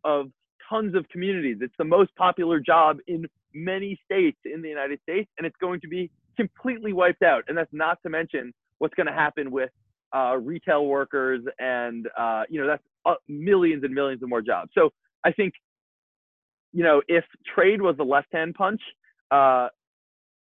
[0.03, 0.27] of
[0.69, 1.57] tons of communities.
[1.61, 5.81] It's the most popular job in many states in the United States, and it's going
[5.81, 7.43] to be completely wiped out.
[7.47, 9.71] And that's not to mention what's going to happen with
[10.15, 14.71] uh, retail workers and, uh, you know, that's uh, millions and millions of more jobs.
[14.73, 14.89] So
[15.23, 15.53] I think,
[16.71, 18.81] you know, if trade was the left hand punch,
[19.31, 19.67] uh,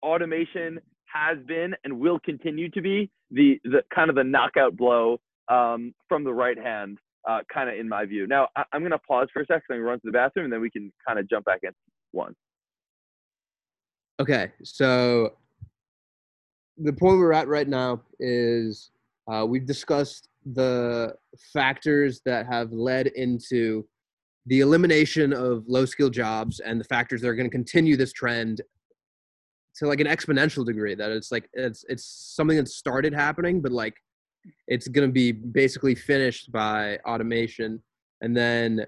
[0.03, 5.19] automation has been and will continue to be the, the kind of the knockout blow
[5.49, 6.97] um, from the right hand,
[7.27, 8.27] uh, kind of in my view.
[8.27, 10.53] Now, I, am going to pause for a second and run to the bathroom, and
[10.53, 11.71] then we can kind of jump back in
[12.11, 12.35] one.
[14.19, 15.33] Okay, so
[16.77, 18.91] the point we're at right now is
[19.31, 21.13] uh, we've discussed the
[21.53, 23.85] factors that have led into
[24.45, 28.13] the elimination of low skill jobs and the factors that are going to continue this
[28.13, 28.61] trend
[29.75, 33.71] to like an exponential degree that it's like it's it's something that started happening but
[33.71, 33.93] like
[34.67, 37.81] it's going to be basically finished by automation.
[38.21, 38.85] And then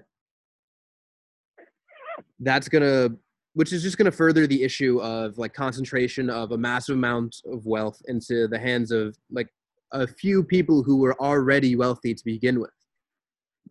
[2.40, 3.16] that's going to
[3.54, 7.36] which is just going to further the issue of like concentration of a massive amount
[7.46, 9.48] of wealth into the hands of like
[9.92, 12.70] a few people who were already wealthy to begin with.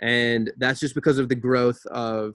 [0.01, 2.34] And that's just because of the growth of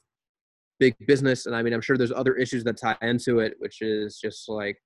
[0.81, 1.47] big business.
[1.47, 4.49] And i mean i'm sure there's other issues that tie into it which is just
[4.49, 4.77] like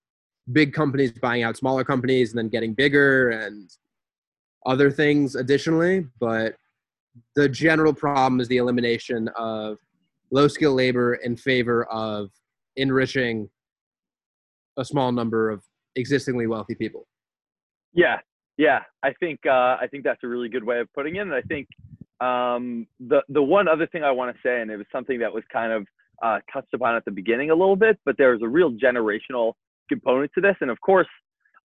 [0.53, 3.71] big companies buying out smaller companies and then getting bigger and
[4.67, 6.57] other things additionally, but
[7.35, 9.79] the general problem is the elimination of
[10.31, 12.31] low skill labor in favor of
[12.77, 13.49] enriching
[14.77, 15.65] a small number of
[15.97, 17.07] existingly wealthy people.
[17.95, 18.19] Yeah,
[18.59, 21.21] yeah, I think uh, I think that's a really good way of putting it.
[21.21, 21.69] And I think
[22.21, 25.33] um, the the one other thing I want to say, and it was something that
[25.33, 25.87] was kind of
[26.23, 29.53] uh, touched upon at the beginning a little bit, but there's a real generational
[29.89, 30.57] component to this.
[30.61, 31.07] And of course,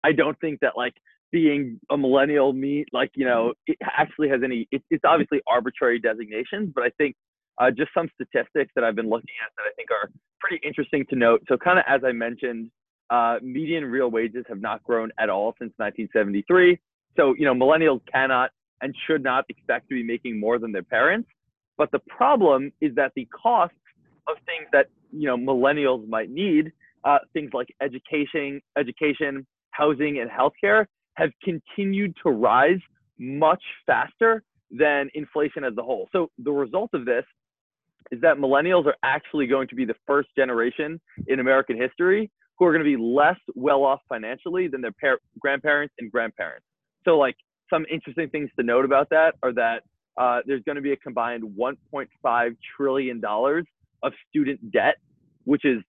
[0.03, 0.93] I don't think that like
[1.33, 5.99] being a millennial meet like you know it actually has any it, it's obviously arbitrary
[5.99, 7.15] designations but i think
[7.59, 11.03] uh, just some statistics that i've been looking at that i think are pretty interesting
[11.09, 12.69] to note so kind of as i mentioned
[13.09, 16.79] uh, median real wages have not grown at all since 1973
[17.17, 18.51] so you know millennials cannot
[18.81, 21.29] and should not expect to be making more than their parents
[21.77, 23.75] but the problem is that the costs
[24.27, 26.71] of things that you know millennials might need
[27.03, 30.85] uh, things like education education housing and healthcare
[31.15, 32.79] have continued to rise
[33.19, 36.09] much faster than inflation as a whole.
[36.11, 37.23] So the result of this
[38.11, 42.65] is that millennials are actually going to be the first generation in American history who
[42.65, 46.65] are going to be less well off financially than their par- grandparents and grandparents.
[47.05, 47.35] So, like,
[47.69, 49.83] some interesting things to note about that are that
[50.17, 54.95] uh, there's going to be a combined $1.5 trillion of student debt,
[55.45, 55.81] which is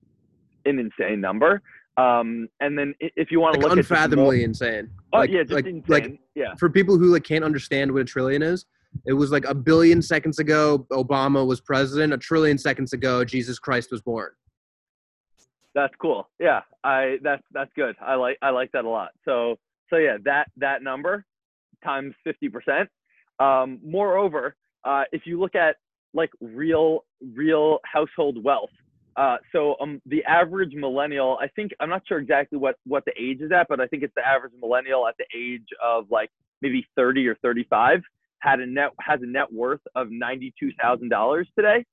[0.65, 1.61] an insane number.
[1.97, 4.91] Um, and then if you want like to look at unfathomably insane.
[5.13, 5.85] Oh like, yeah, just like, insane.
[5.87, 6.55] Like, yeah.
[6.59, 8.67] For people who like can't understand what a trillion is,
[9.07, 12.13] it was like a billion seconds ago Obama was president.
[12.13, 14.31] A trillion seconds ago Jesus Christ was born.
[15.75, 16.29] That's cool.
[16.39, 17.97] Yeah, I that's that's good.
[18.01, 19.11] I like I like that a lot.
[19.25, 19.57] So
[19.91, 21.25] so yeah, that that number
[21.83, 22.89] times fifty percent.
[23.41, 24.55] Um, moreover,
[24.85, 25.77] uh, if you look at
[26.15, 27.05] like real
[27.35, 28.71] real household wealth,
[29.17, 33.13] uh, so um, the average millennial, I think I'm not sure exactly what what the
[33.21, 36.31] age is at, but I think it's the average millennial at the age of like
[36.63, 38.01] maybe 30 or 35
[38.39, 41.85] had a net has a net worth of ninety-two thousand dollars today.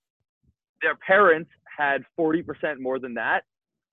[0.81, 2.43] Their parents had 40%
[2.79, 3.43] more than that,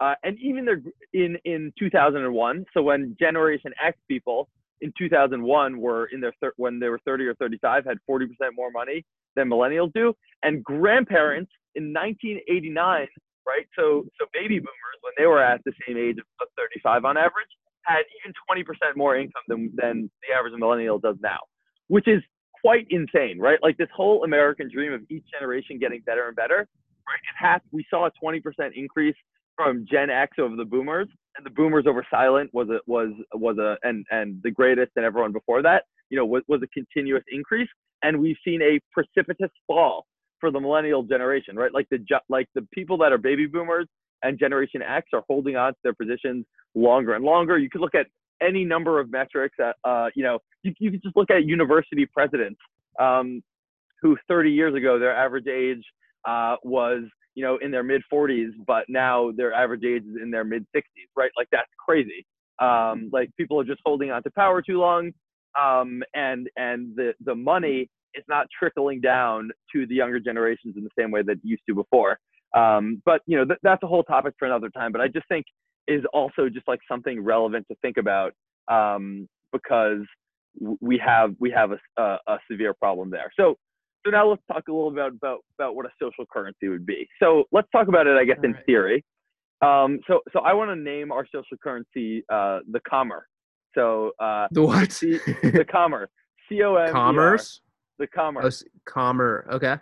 [0.00, 0.82] uh, and even their
[1.12, 2.64] in in 2001.
[2.74, 4.48] So when Generation X people
[4.80, 8.70] in 2001 were in their thir- when they were 30 or 35 had 40% more
[8.70, 13.08] money than millennials do, and grandparents in 1989,
[13.46, 13.66] right?
[13.76, 17.48] So so baby boomers when they were at the same age of 35 on average
[17.82, 21.38] had even 20% more income than than the average millennial does now,
[21.88, 22.22] which is
[22.60, 23.58] quite insane, right?
[23.62, 27.20] Like this whole American dream of each generation getting better and better, right?
[27.22, 28.42] It has we saw a 20%
[28.74, 29.16] increase
[29.58, 33.58] from Gen X over the boomers, and the boomers over silent was a was was
[33.58, 37.24] a and and the greatest and everyone before that, you know, was, was a continuous
[37.30, 37.68] increase.
[38.02, 40.06] And we've seen a precipitous fall
[40.38, 41.74] for the millennial generation, right?
[41.74, 41.98] Like the
[42.28, 43.88] like the people that are baby boomers
[44.22, 46.46] and Generation X are holding on to their positions
[46.76, 47.58] longer and longer.
[47.58, 48.06] You could look at
[48.40, 49.56] any number of metrics.
[49.60, 52.60] At, uh, you know, you, you could just look at university presidents
[53.00, 53.42] um,
[54.00, 55.84] who 30 years ago their average age
[56.26, 57.02] uh, was
[57.38, 60.66] you know in their mid 40s, but now their average age is in their mid
[60.74, 60.82] 60s,
[61.16, 61.30] right?
[61.36, 62.26] Like that's crazy.
[62.60, 65.12] Um, like people are just holding on to power too long,
[65.60, 70.82] um, and and the the money is not trickling down to the younger generations in
[70.82, 72.18] the same way that it used to before.
[72.56, 74.90] Um, but you know th- that's a whole topic for another time.
[74.90, 75.46] But I just think
[75.86, 78.32] is also just like something relevant to think about
[78.66, 80.02] um, because
[80.80, 83.30] we have we have a, a, a, severe problem there.
[83.38, 83.54] So
[84.08, 86.86] so now let's talk a little bit about, about about what a social currency would
[86.86, 87.06] be.
[87.20, 88.66] So let's talk about it, I guess, All in right.
[88.66, 89.04] theory.
[89.60, 93.22] Um, so so I want to name our social currency uh, the commer.
[93.74, 94.92] So uh, the what?
[94.92, 96.06] C- the commer.
[96.48, 96.92] C O M.
[96.92, 97.60] Commerce.
[97.98, 98.64] The commerce.
[98.66, 99.46] Oh, commer.
[99.50, 99.76] Okay.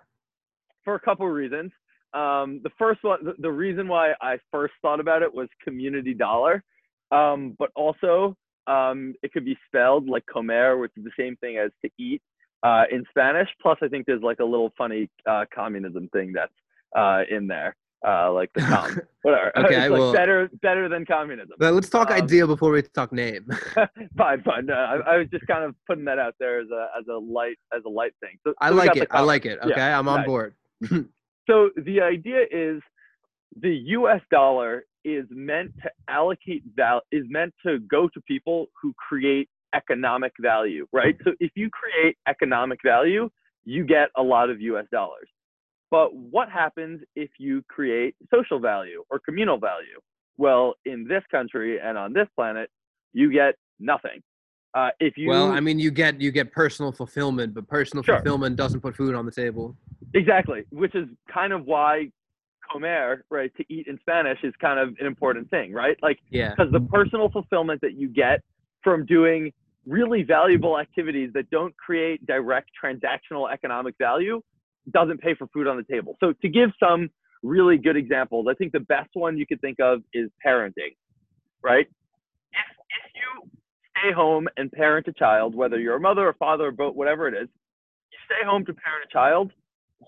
[0.85, 1.71] For a couple of reasons.
[2.15, 6.15] Um, the first one, the, the, reason why I first thought about it was community
[6.15, 6.65] dollar,
[7.11, 8.35] um, but also
[8.67, 12.23] um, it could be spelled like comer, which is the same thing as to eat
[12.63, 13.49] uh, in Spanish.
[13.61, 16.53] Plus, I think there's like a little funny uh, communism thing that's
[16.97, 17.77] uh, in there,
[18.07, 19.53] uh, like the com, whatever.
[19.59, 21.55] okay, like well, better better than communism.
[21.59, 23.47] But let's talk um, idea before we talk name.
[24.17, 24.71] fine, fine.
[24.71, 27.59] I, I, was just kind of putting that out there as a as a light
[27.77, 28.39] as a light thing.
[28.45, 29.09] So, so I like it.
[29.11, 29.59] I like it.
[29.63, 30.27] Okay, yeah, I'm on nice.
[30.27, 30.55] board.
[31.49, 32.81] so the idea is
[33.61, 34.21] the U.S.
[34.31, 40.33] dollar is meant to allocate val is meant to go to people who create economic
[40.41, 41.17] value, right?
[41.25, 43.29] So if you create economic value,
[43.65, 45.29] you get a lot of US dollars.
[45.91, 50.01] But what happens if you create social value or communal value?
[50.37, 52.71] Well, in this country and on this planet,
[53.13, 54.23] you get nothing.
[54.75, 58.17] Uh, if you well, I mean, you get you get personal fulfillment, but personal sure.
[58.17, 59.75] fulfillment doesn't put food on the table.
[60.13, 62.11] Exactly, which is kind of why
[62.71, 65.97] comer, right, to eat in Spanish is kind of an important thing, right?
[66.03, 68.43] Like, yeah, because the personal fulfillment that you get
[68.87, 69.53] from doing
[69.85, 74.41] really valuable activities that don't create direct transactional economic value
[74.93, 76.17] doesn't pay for food on the table.
[76.21, 77.09] So to give some
[77.43, 80.95] really good examples, I think the best one you could think of is parenting,
[81.65, 81.87] right?
[82.53, 83.51] If, if you
[83.99, 87.27] stay home and parent a child, whether you're a mother or father or both, whatever
[87.27, 87.49] it is,
[88.13, 89.51] you stay home to parent a child,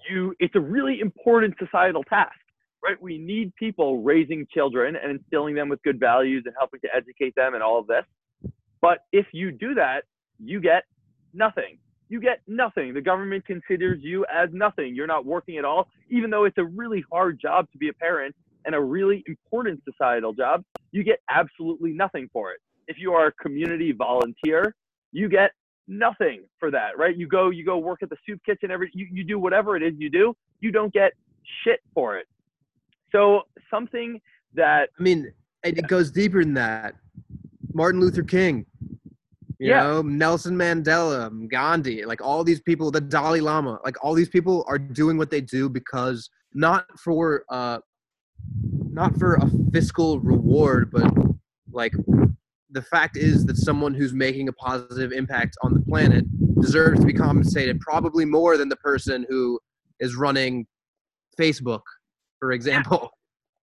[0.08, 2.38] you it's a really important societal task,
[2.84, 3.02] right?
[3.02, 7.34] We need people raising children and instilling them with good values and helping to educate
[7.34, 8.04] them and all of this.
[8.80, 10.04] But if you do that,
[10.38, 10.84] you get
[11.34, 11.78] nothing.
[12.08, 12.94] You get nothing.
[12.94, 14.94] The government considers you as nothing.
[14.94, 17.92] You're not working at all, even though it's a really hard job to be a
[17.92, 20.64] parent and a really important societal job.
[20.90, 22.60] You get absolutely nothing for it.
[22.86, 24.74] If you are a community volunteer,
[25.12, 25.50] you get
[25.86, 27.16] nothing for that, right?
[27.16, 28.70] You go, you go work at the soup kitchen.
[28.70, 30.34] Every you, you do whatever it is you do.
[30.60, 31.12] You don't get
[31.64, 32.26] shit for it.
[33.12, 34.20] So something
[34.54, 36.94] that I mean, it goes deeper than that.
[37.78, 38.66] Martin Luther King,
[39.60, 39.84] you yeah.
[39.84, 44.64] know, Nelson Mandela, Gandhi, like all these people, the Dalai Lama, like all these people
[44.66, 47.78] are doing what they do because not for uh
[48.90, 51.08] not for a fiscal reward, but
[51.70, 51.92] like
[52.70, 56.24] the fact is that someone who's making a positive impact on the planet
[56.60, 59.56] deserves to be compensated probably more than the person who
[60.00, 60.66] is running
[61.38, 61.82] Facebook,
[62.40, 63.08] for example.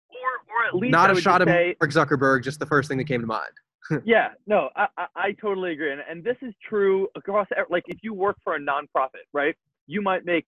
[0.10, 0.18] Yeah.
[0.56, 3.08] Or, or at least not a shot at Mark Zuckerberg, just the first thing that
[3.08, 3.52] came to mind.
[4.06, 5.92] yeah, no, I, I, I, totally agree.
[5.92, 9.56] And, and this is true across, like, if you work for a nonprofit, right,
[9.88, 10.46] you might make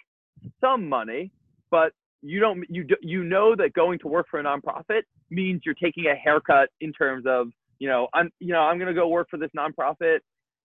[0.59, 1.31] some money,
[1.69, 5.75] but you don't, you, you know that going to work for a nonprofit means you're
[5.75, 7.47] taking a haircut in terms of,
[7.79, 10.19] you know, I'm, you know, I'm going to go work for this nonprofit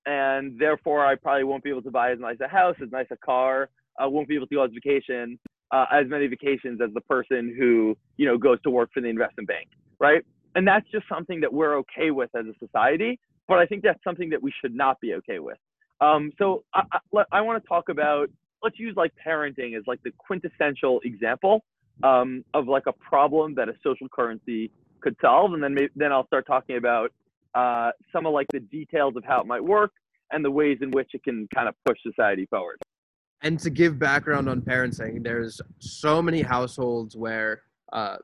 [0.06, 3.06] and therefore I probably won't be able to buy as nice a house, as nice
[3.10, 3.68] a car.
[3.98, 5.38] I won't be able to go on vacation,
[5.70, 9.08] uh, as many vacations as the person who, you know, goes to work for the
[9.08, 9.68] investment bank,
[10.00, 10.24] right?
[10.54, 14.02] And that's just something that we're okay with as a society but i think that's
[14.04, 15.58] something that we should not be okay with.
[16.00, 16.82] Um, so i,
[17.14, 18.28] I, I want to talk about
[18.62, 21.64] let's use like parenting as like the quintessential example
[22.02, 26.12] um, of like a problem that a social currency could solve and then maybe, then
[26.12, 27.12] i'll start talking about
[27.54, 29.92] uh, some of like the details of how it might work
[30.30, 32.80] and the ways in which it can kind of push society forward.
[33.42, 38.16] And to give background on parenting there's so many households where uh,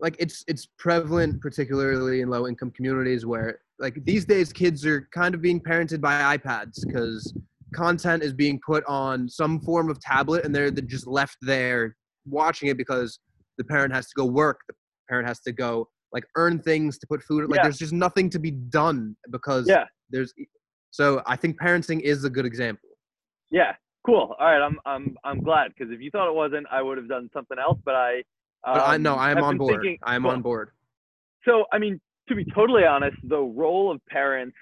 [0.00, 5.08] like it's it's prevalent particularly in low income communities where like these days kids are
[5.12, 7.34] kind of being parented by ipads because
[7.74, 12.68] content is being put on some form of tablet and they're just left there watching
[12.68, 13.18] it because
[13.58, 14.74] the parent has to go work the
[15.08, 17.62] parent has to go like earn things to put food like yeah.
[17.62, 20.32] there's just nothing to be done because yeah there's
[20.90, 22.88] so i think parenting is a good example
[23.50, 23.72] yeah
[24.06, 24.34] Cool.
[24.38, 24.62] All right.
[24.62, 27.58] I'm I'm I'm glad because if you thought it wasn't, I would have done something
[27.58, 27.78] else.
[27.84, 28.22] But I.
[28.64, 29.82] Um, But I know I am on board.
[29.82, 30.30] thinking- I am cool.
[30.32, 30.70] on board.
[31.44, 34.56] So, I mean, to be totally honest, the role of parents,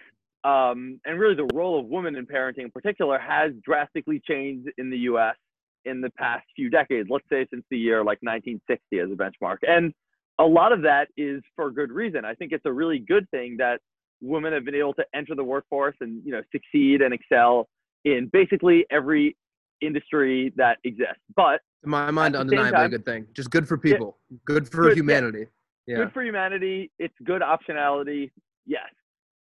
[0.44, 4.90] um, and really the role of women in parenting in particular, has drastically changed in
[4.90, 5.36] the U.S.
[5.84, 7.08] in the past few decades.
[7.10, 9.92] Let's say since the year like 1960 as a benchmark, and
[10.38, 12.24] a lot of that is for good reason.
[12.24, 13.80] I think it's a really good thing that
[14.20, 17.68] women have been able to enter the workforce and you know succeed and excel
[18.04, 19.36] in basically every
[19.80, 21.22] industry that exists.
[21.36, 23.26] But To my mind, undeniably a time- good thing.
[23.32, 24.18] Just good for people.
[24.44, 25.46] Good for Good, humanity.
[25.86, 25.96] Yeah.
[25.96, 26.90] good for humanity.
[26.98, 28.30] It's good optionality.
[28.66, 28.88] Yes.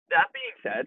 [0.09, 0.86] That being said,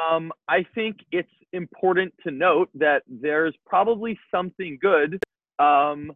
[0.00, 5.20] um, I think it's important to note that there's probably something good
[5.58, 6.12] um,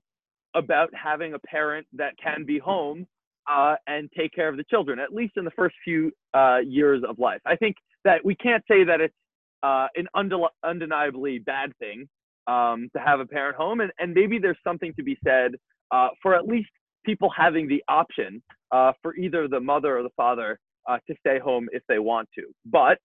[0.55, 3.07] about having a parent that can be home
[3.51, 7.03] uh, and take care of the children, at least in the first few uh, years
[7.07, 7.41] of life.
[7.45, 9.15] I think that we can't say that it's
[9.63, 12.09] uh, an unde- undeniably bad thing
[12.47, 15.53] um, to have a parent home, and, and maybe there's something to be said
[15.91, 16.69] uh, for at least
[17.05, 18.43] people having the option
[18.73, 22.29] uh, for either the mother or the father uh, to stay home if they want
[22.37, 22.45] to.
[22.65, 22.99] But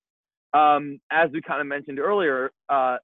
[0.57, 2.97] um, as we kind of mentioned earlier, uh,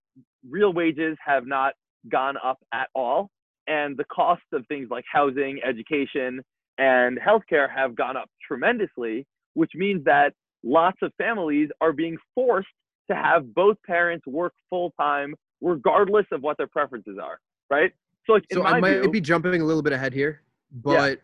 [0.49, 1.73] real wages have not
[2.09, 3.29] gone up at all,
[3.67, 6.41] and the cost of things like housing, education,
[6.77, 10.33] and healthcare have gone up tremendously, which means that
[10.63, 12.67] lots of families are being forced
[13.09, 17.39] to have both parents work full time, regardless of what their preferences are.
[17.69, 17.91] Right.
[18.25, 20.41] So, like, So I might view, be jumping a little bit ahead here,
[20.71, 21.21] but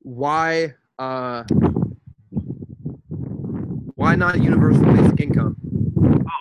[0.00, 1.44] why uh
[3.94, 5.56] why not universal basic income?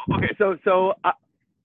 [0.10, 1.12] Oh, okay, so so uh,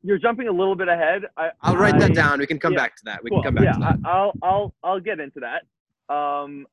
[0.02, 1.22] you're jumping a little bit ahead.
[1.36, 2.38] I, I'll write that down.
[2.38, 3.24] We can come yeah, back to that.
[3.24, 3.42] We Cool.
[3.42, 4.08] can come back yeah, to that.
[4.08, 6.14] I, I'll I'll I'll get into that.
[6.14, 6.66] Um,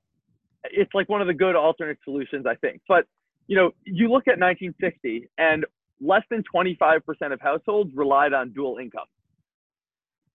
[0.65, 2.81] it's like one of the good alternate solutions, I think.
[2.87, 3.05] But
[3.47, 5.65] you know, you look at 1960, and
[6.03, 7.01] less than 25%
[7.31, 9.05] of households relied on dual income,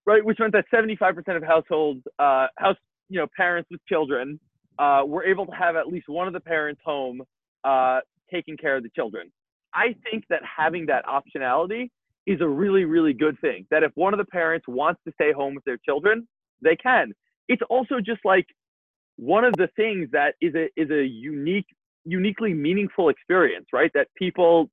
[0.07, 0.25] right?
[0.25, 2.77] Which meant that 75% of households, uh, house,
[3.09, 4.41] you know, parents with children,
[4.79, 7.23] uh, were able to have at least one of the parents home
[7.65, 8.01] uh,
[8.33, 9.31] taking care of the children.
[9.75, 11.91] I think that having that optionality
[12.27, 13.67] is a really, really good thing.
[13.71, 16.27] That if one of the parents wants to stay home with their children,
[16.63, 17.13] they can.
[17.49, 18.47] It's also just like
[19.17, 21.67] one of the things that is a is a unique,
[22.05, 23.91] uniquely meaningful experience, right?
[23.95, 24.71] That people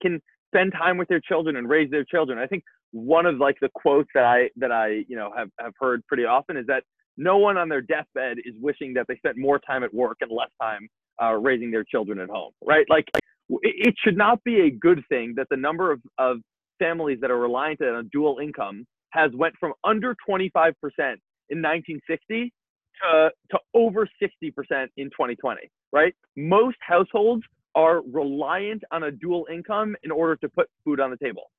[0.00, 0.20] can
[0.54, 2.38] spend time with their children and raise their children.
[2.38, 5.72] I think one of like the quotes that I that I you know have have
[5.78, 6.84] heard pretty often is that
[7.16, 10.30] no one on their deathbed is wishing that they spent more time at work and
[10.30, 10.88] less time
[11.22, 12.86] uh, raising their children at home, right?
[12.88, 13.06] Like
[13.62, 16.38] it, should not be a good thing that the number of, of
[16.78, 20.44] families that are reliant on dual income has went from under 25%
[21.50, 22.52] in 1960
[23.02, 25.60] to, to over 60% in 2020,
[25.92, 26.14] right?
[26.36, 27.42] Most households
[27.78, 31.52] are reliant on a dual income in order to put food on the table.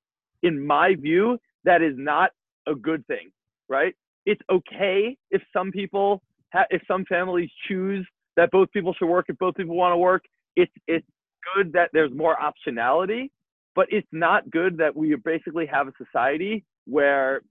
[0.44, 2.32] In my view, that is not
[2.68, 3.32] a good thing,
[3.70, 3.96] right?
[4.26, 8.06] It's okay if some people, ha- if some families choose
[8.36, 10.24] that both people should work, if both people want to work.
[10.58, 11.08] It's it's
[11.56, 13.30] good that there's more optionality,
[13.76, 17.42] but it's not good that we basically have a society where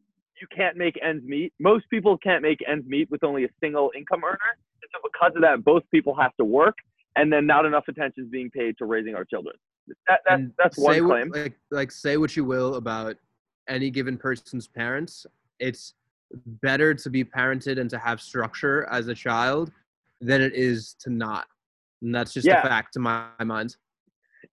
[0.43, 1.55] you can't make ends meet.
[1.59, 4.51] Most people can't make ends meet with only a single income earner.
[4.83, 6.77] And so because of that, both people have to work
[7.19, 9.55] and then not enough attention is being paid to raising our children.
[10.07, 11.31] That, that, that's one what- claim.
[11.45, 13.17] like like say what you will about
[13.69, 15.27] any given person's parents.
[15.59, 15.95] It's
[16.63, 19.71] better to be parented and to have structure as a child
[20.21, 21.47] than it is to not.
[22.03, 22.61] And that's just Yeah.
[22.61, 23.77] a fact to my, mind.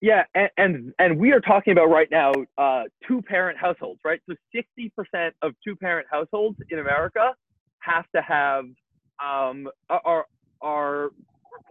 [0.01, 4.19] Yeah, and, and and we are talking about right now uh, two parent households, right?
[4.27, 7.33] So sixty percent of two parent households in America
[7.79, 8.65] have to have
[9.23, 10.25] um, are
[10.61, 11.09] are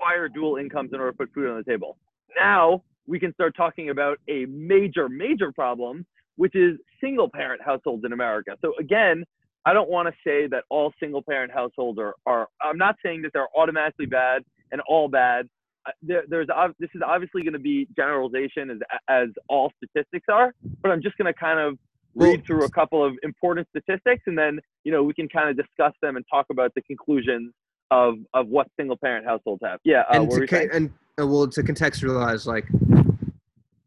[0.05, 1.97] require dual incomes in order to put food on the table.
[2.37, 8.05] Now we can start talking about a major major problem, which is single parent households
[8.05, 8.57] in America.
[8.63, 9.25] So again,
[9.67, 12.49] I don't want to say that all single parent households are are.
[12.63, 14.43] I'm not saying that they're automatically bad
[14.73, 15.49] and all bad
[15.87, 16.49] uh, there, there's
[16.79, 18.79] this is obviously going to be generalization as
[19.09, 21.79] as all statistics are, but I'm just going to kind of
[22.15, 25.57] read through a couple of important statistics, and then you know we can kind of
[25.57, 27.53] discuss them and talk about the conclusions
[27.95, 29.79] of of what single parent households have.
[29.85, 30.91] Yeah, uh, and to ca- and
[31.21, 32.67] uh, well to contextualize like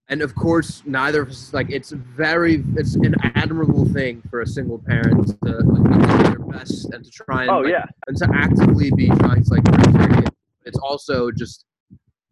[0.10, 4.48] and of course neither of us like it's very it's an admirable thing for a
[4.48, 8.18] single parent to like do their best and to try and Oh like, yeah, and
[8.18, 10.24] to actively be trying to like their
[10.66, 11.66] it's also just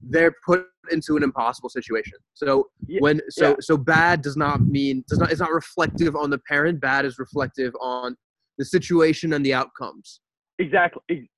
[0.02, 3.56] they're put into an impossible situation so Ye- when so yeah.
[3.60, 7.20] so bad does not mean does not it's not reflective on the parent bad is
[7.20, 8.16] reflective on
[8.58, 10.22] the situation and the outcomes
[10.60, 11.30] exactly.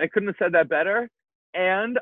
[0.00, 1.08] I couldn't have said that better.
[1.54, 1.98] And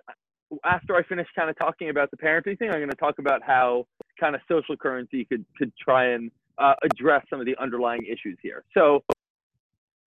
[0.65, 3.43] after I finish kind of talking about the parenting thing, I'm going to talk about
[3.43, 3.87] how
[4.19, 8.39] kind of social currency could could try and uh, address some of the underlying issues
[8.43, 8.65] here.
[8.75, 9.03] So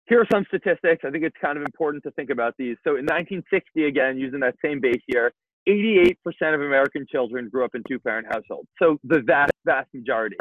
[0.07, 1.03] here are some statistics.
[1.05, 2.77] I think it's kind of important to think about these.
[2.83, 5.33] So in 1960, again, using that same base year,
[5.67, 6.15] 88%
[6.53, 8.69] of American children grew up in two-parent households.
[8.79, 10.37] So the vast, vast majority.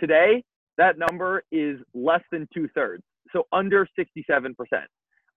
[0.00, 0.42] Today,
[0.78, 3.02] that number is less than two-thirds,
[3.32, 4.54] so under 67%.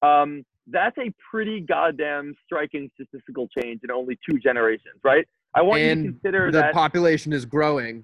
[0.01, 5.27] Um, that's a pretty goddamn striking statistical change in only two generations, right?
[5.53, 8.03] I want and you to consider the that population is growing,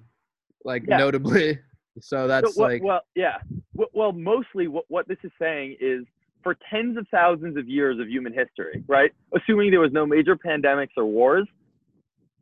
[0.64, 0.98] like Yeah.
[0.98, 1.58] notably.
[2.00, 3.38] So that's So what- like well, yeah.
[3.74, 6.04] Well, well, mostly what, what this is saying is
[6.44, 9.10] for tens of thousands of years of human history, right?
[9.34, 11.48] Assuming there was no major pandemics or wars,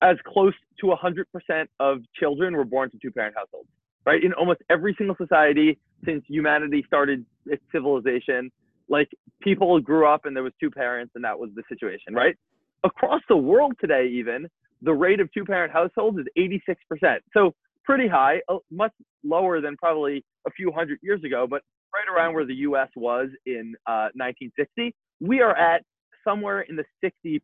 [0.02, 3.66] as close to 100% of children were born to two parent households,
[4.04, 4.22] right?
[4.22, 8.52] In almost every single society since humanity started its civilization,
[8.88, 9.08] like
[9.40, 12.36] people grew up and there was two parents and that was the situation, right?
[12.84, 14.48] Across the world today, even
[14.82, 17.18] the rate of two parent households is 86%.
[17.34, 18.92] So pretty high, much
[19.24, 21.62] lower than probably a few hundred years ago, but
[21.94, 24.94] right around where the US was in uh, 1960.
[25.20, 25.82] We are at
[26.24, 27.40] somewhere in the 60%,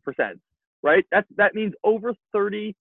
[0.83, 1.05] right?
[1.11, 2.73] That, that means over 30%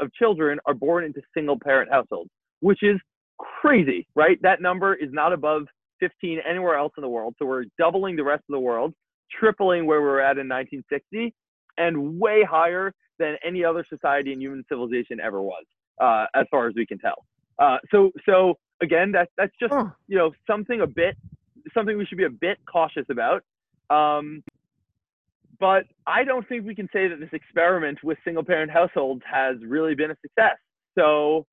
[0.00, 2.30] of children are born into single parent households,
[2.60, 2.98] which is
[3.38, 4.40] crazy, right?
[4.42, 5.66] That number is not above
[6.08, 7.34] 15 anywhere else in the world.
[7.38, 8.92] So we're doubling the rest of the world,
[9.40, 11.34] tripling where we were at in 1960,
[11.78, 15.64] and way higher than any other society in human civilization ever was,
[16.00, 17.24] uh, as far as we can tell.
[17.58, 19.90] Uh, so, so again, that's that's just Huh.
[20.08, 21.16] you know something a bit
[21.72, 23.42] something we should be a bit cautious about.
[23.90, 24.42] Um,
[25.58, 29.56] but I don't think we can say that this experiment with single parent households has
[29.66, 30.56] really been a success.
[30.98, 31.46] So,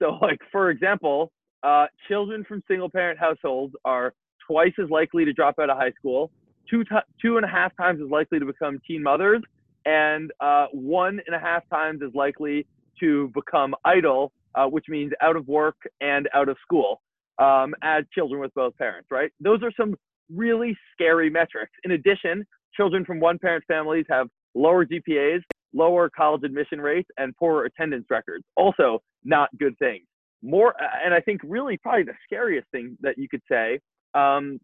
[0.00, 1.32] so like for example,
[1.62, 4.14] uh, children from single parent households are
[4.46, 6.30] twice as likely to drop out of high school,
[6.68, 9.42] two ti two and a half times as likely to become teen mothers,
[9.84, 12.66] and uh, one and a half times as likely
[12.98, 17.00] to become idle, uh, which means out of work and out of school
[17.38, 19.30] um, as children with both parents, right?
[19.40, 19.94] Those are some
[20.32, 21.72] really scary metrics.
[21.84, 25.40] In addition, children from one parent families have lower GPAs,
[25.72, 28.44] lower college admission rates, and poorer attendance records.
[28.56, 30.04] Also, not good things.
[30.42, 30.74] More,
[31.04, 33.80] and I think really probably the scariest thing that you could say
[34.14, 34.58] um,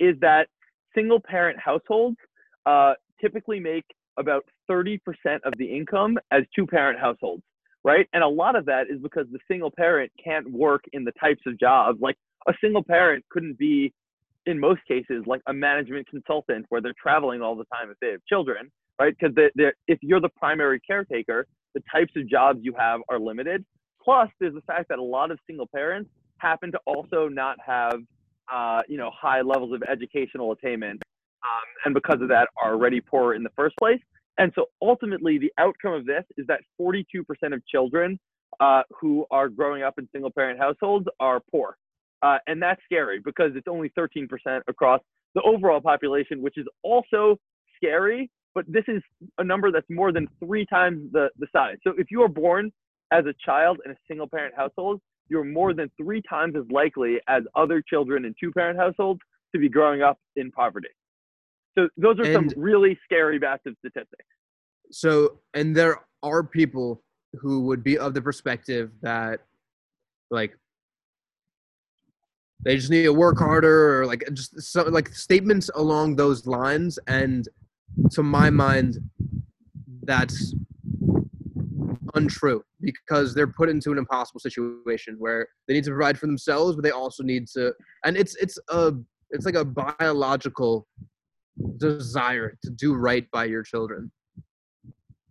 [0.00, 0.48] is that
[0.94, 2.16] single parent households
[2.66, 3.84] uh, typically make
[4.18, 4.98] about 30%
[5.44, 7.42] of the income as two parent households,
[7.84, 8.06] right?
[8.12, 11.42] And a lot of that is because the single parent can't work in the types
[11.46, 11.98] of jobs.
[12.00, 12.16] Like
[12.48, 13.92] a single parent couldn't be,
[14.46, 18.10] in most cases, like a management consultant where they're traveling all the time if they
[18.10, 19.14] have children, right?
[19.18, 19.34] Because
[19.86, 23.64] if you're the primary caretaker, the types of jobs you have are limited.
[24.02, 28.00] Plus, there's the fact that a lot of single parents happen to also not have,
[28.52, 31.00] uh, you know, high levels of educational attainment,
[31.44, 34.00] um, and because of that, are already poor in the first place.
[34.38, 37.04] And so, ultimately, the outcome of this is that 42%
[37.52, 38.18] of children
[38.60, 41.76] uh, who are growing up in single-parent households are poor,
[42.22, 44.26] uh, and that's scary because it's only 13%
[44.66, 45.00] across
[45.34, 47.38] the overall population, which is also
[47.76, 48.30] scary.
[48.54, 49.02] But this is
[49.38, 51.76] a number that's more than three times the, the size.
[51.84, 52.70] So if you are born
[53.12, 57.20] as a child in a single parent household, you're more than three times as likely
[57.28, 59.20] as other children in two parent households
[59.54, 60.88] to be growing up in poverty.
[61.78, 64.24] So those are And- some really scary massive statistics.
[64.90, 67.02] so and there are people
[67.40, 69.40] who would be of the perspective that
[70.30, 70.52] like
[72.64, 76.98] they just need to work harder or like just so, like statements along those lines
[77.06, 77.48] and
[78.10, 78.98] to my mind
[80.04, 80.54] that's
[82.14, 86.76] untrue because they're put into an impossible situation where they need to provide for themselves
[86.76, 87.72] but they also need to
[88.04, 88.92] and it's it's a
[89.30, 90.86] it's like a biological
[91.76, 94.10] desire to do right by your children.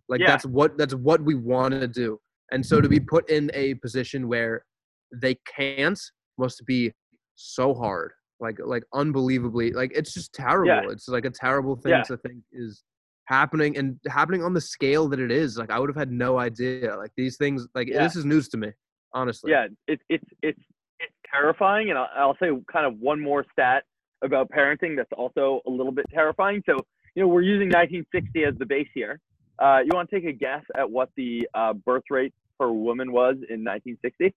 [0.08, 0.26] Like Yeah.
[0.28, 2.20] that's what that's what we want to do.
[2.50, 4.64] And so to be put in a position where
[5.12, 5.98] they can't
[6.38, 6.92] must be
[7.34, 8.12] so hard.
[8.40, 10.90] Like like unbelievably like it's just terrible.
[10.90, 12.02] It's like a terrible thing Yeah.
[12.02, 12.82] to think is
[13.26, 16.38] happening and happening on the scale that it is like i would have had no
[16.38, 18.02] idea like these things like Yeah.
[18.02, 18.70] this is news to me
[19.14, 20.58] honestly Yeah, it's it's it's
[21.00, 23.84] it's terrifying, and I'll, I'll say kind of one more stat
[24.22, 26.62] about parenting that's also a little bit terrifying.
[26.66, 26.74] So
[27.14, 29.18] you know we're using 1960 as the base here.
[29.58, 33.12] Uh, you want to take a guess at what the uh, birth rate for women
[33.12, 34.34] was in 1960?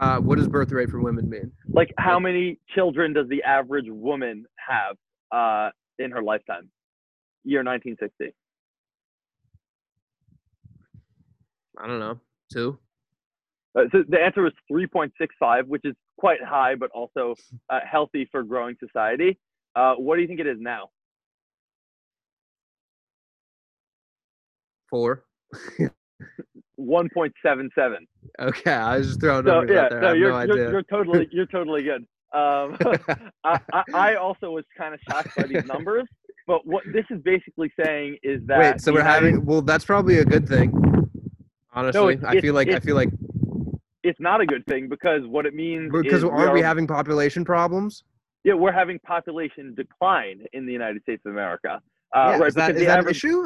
[0.00, 3.86] uh what does birth rate for women mean Like how many children does the average
[3.88, 4.96] woman have
[5.32, 6.70] uh, in her lifetime?
[7.44, 8.34] Year 1960.
[11.80, 12.18] i don't know
[12.52, 12.78] two
[13.76, 17.34] Uh, so the answer was 3.65, which is quite high, but also
[17.70, 19.38] uh, healthy for growing society.
[19.76, 20.88] Uh, what do you think it is now?
[24.90, 25.24] four
[26.80, 27.96] 1.77.
[28.40, 29.98] Okay, I was just throwing So numbers yeah, out there.
[29.98, 32.04] I no, have you're, no you're, you're totally you're totally good.
[32.32, 32.76] Um,
[33.44, 36.04] I, I also was kind of shocked by these numbers,
[36.48, 39.84] but what this is basically saying is that Wait, so we're United- having well, that's
[39.84, 40.72] probably a good thing.
[41.72, 43.10] Honestly, it's- I feel like I feel like
[44.02, 46.86] it's not a good thing because what it means because is aren't we are- having
[46.88, 48.02] population problems?
[48.44, 51.80] yeah we're having population decline in the United States of America.
[52.14, 53.44] Uh, yeah, right, is that, is that an issue?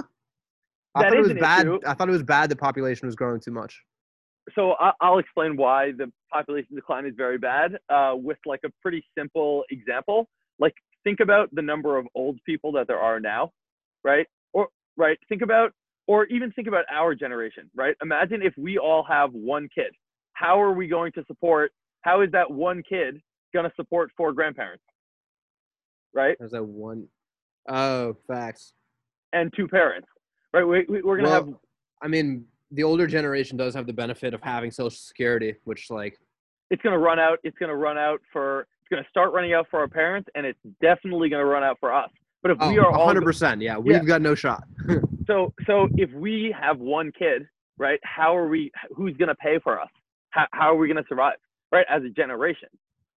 [0.94, 1.60] I That thought it is was bad.
[1.66, 1.80] issue.
[1.86, 3.82] I thought it was bad the population was growing too much.
[4.56, 8.70] so I- I'll explain why the population decline is very bad uh, with like a
[8.82, 10.28] pretty simple example.
[10.58, 10.74] Like
[11.04, 13.52] think about the number of old people that there are now,
[14.04, 14.26] right?
[14.52, 15.72] Or right, think about
[16.06, 17.94] or even think about our generation, right?
[18.02, 19.92] Imagine if we all have one kid.
[20.32, 21.72] How are we going to support?
[22.02, 23.20] How is that one kid
[23.52, 24.82] going to support four grandparents,
[26.12, 26.36] right?
[26.38, 27.06] There's that one
[27.68, 28.74] oh facts.
[29.32, 30.08] And two parents,
[30.52, 30.64] right?
[30.64, 31.54] We, we, we're going to Well, have
[32.02, 36.18] I mean, the older generation does have the benefit of having Social Security, which like
[36.70, 37.38] it's going to run out.
[37.44, 38.66] It's going to run out for.
[38.92, 41.78] Going to start running out for our parents, and it's definitely going to run out
[41.80, 42.10] for us.
[42.42, 43.62] But if oh, we are all 100 percent.
[43.62, 44.64] Yeah, we've got no shot.
[45.26, 47.98] so so if we have one kid, right?
[48.02, 48.70] How are we?
[48.94, 49.88] Who's going to pay for us?
[50.28, 51.36] How, how are we going to survive,
[51.72, 51.86] right?
[51.88, 52.68] As a generation,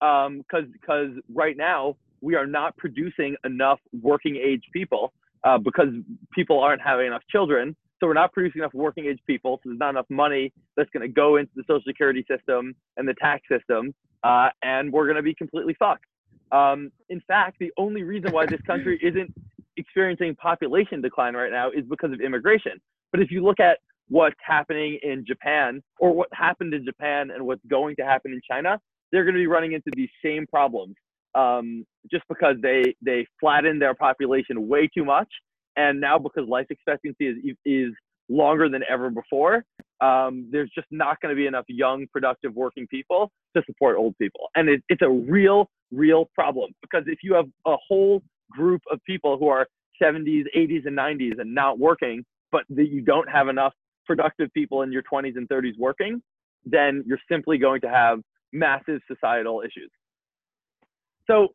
[0.02, 5.12] um, because because right now we are not producing enough working age people
[5.44, 5.90] uh, because
[6.34, 7.76] people aren't having enough children.
[8.00, 9.60] So we're not producing enough working age people.
[9.64, 13.08] So there's not enough money that's going to go into the social security system and
[13.08, 13.94] the tax system,
[14.24, 16.06] uh, and we're going to be completely fucked.
[16.52, 19.34] Um, in fact, the only reason why this country isn't
[19.78, 22.74] experiencing population decline right now is because of immigration.
[23.12, 27.46] But if you look at what's happening in Japan or what happened in Japan and
[27.46, 28.80] what's going to happen in China,
[29.12, 30.96] they're going to be running into these same problems
[31.36, 35.28] um, just because they they flattened their population way too much,
[35.76, 37.94] and now because life expectancy is is
[38.28, 39.64] longer than ever before,
[40.02, 44.18] um, there's just not going to be enough young, productive working people to support old
[44.18, 48.22] people, and it, it's a real, real problem because if you have a whole
[48.52, 49.68] group of people who are
[50.02, 53.74] 70s, 80s, and 90s and not working, but that you don't have enough
[54.06, 56.22] productive people in your 20s and 30s working,
[56.66, 58.20] then you're simply going to have
[58.52, 59.92] massive societal issues.
[61.28, 61.50] So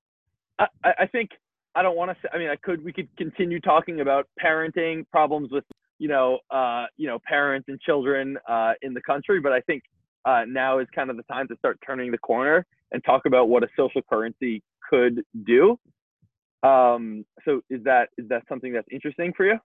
[0.58, 1.30] I, I I think
[1.74, 5.08] I don't want to say, I mean, I could, we could continue talking about parenting
[5.10, 5.64] problems with,
[5.98, 9.82] you know, uh, you know, parents and children uh, in the country, but I think
[10.24, 13.48] uh, now is kind of the time to start turning the corner and talk about
[13.48, 15.78] what a social currency could do.
[16.62, 19.58] Um, so is that is that something that's interesting for you,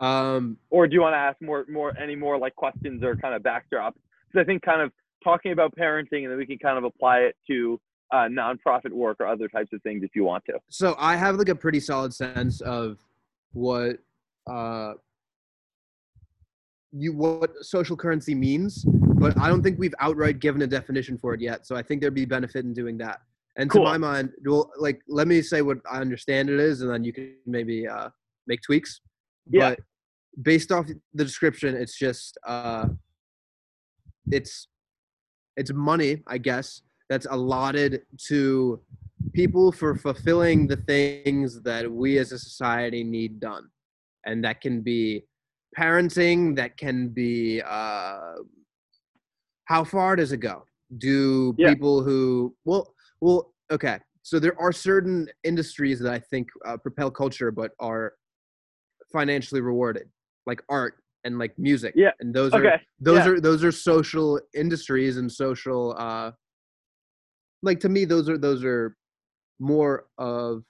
[0.00, 3.34] Um, or do you want to ask more more any more like questions or kind
[3.34, 3.94] of backdrops?
[4.26, 7.18] Because I think kind of talking about parenting and then we can kind of apply
[7.20, 7.80] it to
[8.12, 10.54] uh, nonprofit work or other types of things if you want to.
[10.68, 12.98] so I have like a pretty solid sense of
[13.52, 13.98] what
[14.50, 14.92] uh
[16.92, 21.34] you what social currency means, but I don't think we've outright given a definition for
[21.34, 21.66] it yet.
[21.66, 23.20] So I think there'd be benefit in doing that.
[23.56, 23.84] And Cool.
[23.84, 27.02] to my mind, well, like let me say what I understand it is, and then
[27.04, 28.10] you can maybe uh,
[28.46, 29.00] make tweaks.
[29.50, 29.70] Yeah.
[29.70, 29.80] But
[30.42, 32.86] based off the description, it's just uh,
[34.30, 34.68] it's
[35.56, 38.80] it's money, I guess, that's allotted to
[39.32, 43.68] people for fulfilling the things that we as a society need done,
[44.26, 45.24] and that can be
[45.78, 46.56] parenting.
[46.56, 48.34] That can be uh,
[49.66, 50.64] how far does it go?
[50.98, 51.70] Do Yeah.
[51.70, 57.10] people who well well okay so there are certain industries that i think uh, propel
[57.10, 58.12] culture but are
[59.12, 60.06] financially rewarded
[60.46, 60.94] like art
[61.24, 62.10] and like music Yeah.
[62.20, 63.32] and those are those yeah.
[63.32, 66.32] are those are social industries and social uh
[67.64, 68.96] like to me those are those are
[69.58, 70.62] more of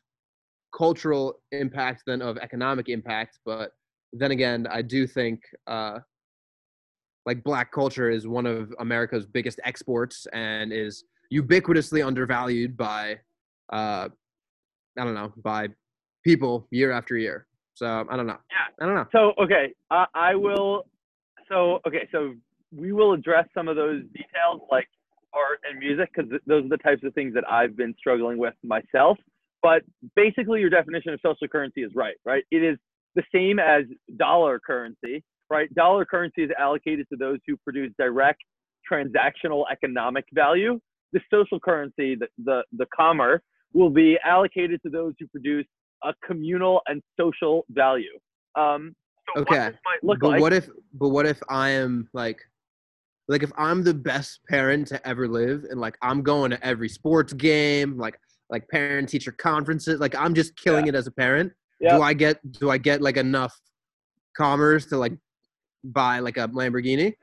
[0.76, 3.70] cultural impact than of economic impact but
[4.12, 5.98] then again i do think uh
[7.26, 13.12] like black culture is one of america's biggest exports and is ubiquitously undervalued by
[13.72, 14.08] uh
[14.98, 15.68] i don't know by
[16.24, 18.66] people year after year so i don't know Yeah.
[18.80, 20.84] i don't know So okay, I, I will.
[21.48, 22.34] So okay, so
[22.72, 24.88] we will address some of those details like
[25.34, 28.54] art and music because those are the types of things that I've been struggling with
[28.62, 29.18] myself.
[29.62, 29.82] But
[30.14, 32.16] basically, your definition of social currency is right.
[32.24, 32.44] Right?
[32.50, 32.78] It is
[33.14, 33.84] the same as
[34.18, 35.22] dollar currency.
[35.50, 35.72] Right?
[35.74, 38.40] Dollar currency is allocated to those who produce direct
[38.90, 40.80] transactional economic value.
[41.12, 45.66] The social currency, the the, the commerce, will be allocated to those who produce
[46.02, 48.18] a communal and social value.
[48.56, 48.94] Um,
[49.34, 50.40] so Okay, what this might look but like.
[50.40, 52.40] what if but what if i am like
[53.28, 56.88] like if i'm the best parent to ever live and like i'm going to every
[56.88, 58.18] sports game like
[58.50, 61.96] like parent teacher conferences like i'm just killing it as a parent Yeah.
[61.96, 63.54] do i get do i get like enough
[64.36, 65.12] commerce to like
[65.84, 67.14] buy like a Lamborghini?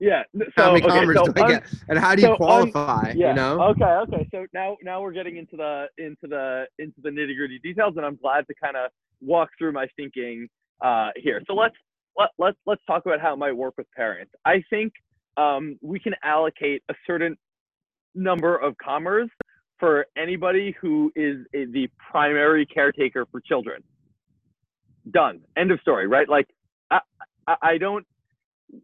[0.00, 0.22] Yeah.
[0.36, 1.64] So, how many okay, commerce so do I un- get?
[1.88, 2.36] And how do you so un-
[2.70, 3.12] qualify?
[3.16, 3.30] yeah.
[3.30, 3.60] You know?
[3.70, 3.84] Okay.
[3.84, 4.28] Okay.
[4.32, 8.06] So now now we're getting into the into the into the nitty gritty details, and
[8.06, 8.90] I'm glad to kind of
[9.20, 10.48] walk through my thinking
[10.84, 11.42] uh, here.
[11.48, 11.74] So let's
[12.16, 14.32] let let's let's talk about how it might work with parents.
[14.44, 14.92] I think
[15.38, 17.36] um, we can allocate a certain
[18.14, 19.30] number of commerce
[19.78, 23.82] for anybody who is a, the primary caretaker for children.
[25.12, 25.40] Done.
[25.56, 26.06] End of story.
[26.08, 26.28] Right?
[26.28, 26.48] Like
[26.90, 26.98] I
[27.62, 28.04] I, don't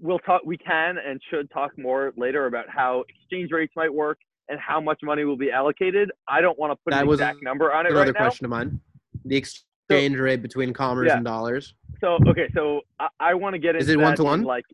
[0.01, 4.19] we'll talk we can and should talk more later about how exchange rates might work
[4.49, 7.43] and how much money will be allocated i don't want to put That an exact
[7.43, 8.81] number on it Another right now question of mine.
[9.27, 11.17] The exchange rate between commerce Yeah.
[11.17, 11.75] and dollars.
[12.05, 14.43] So okay so i, I want to get into Is it one to one?
[14.43, 14.65] like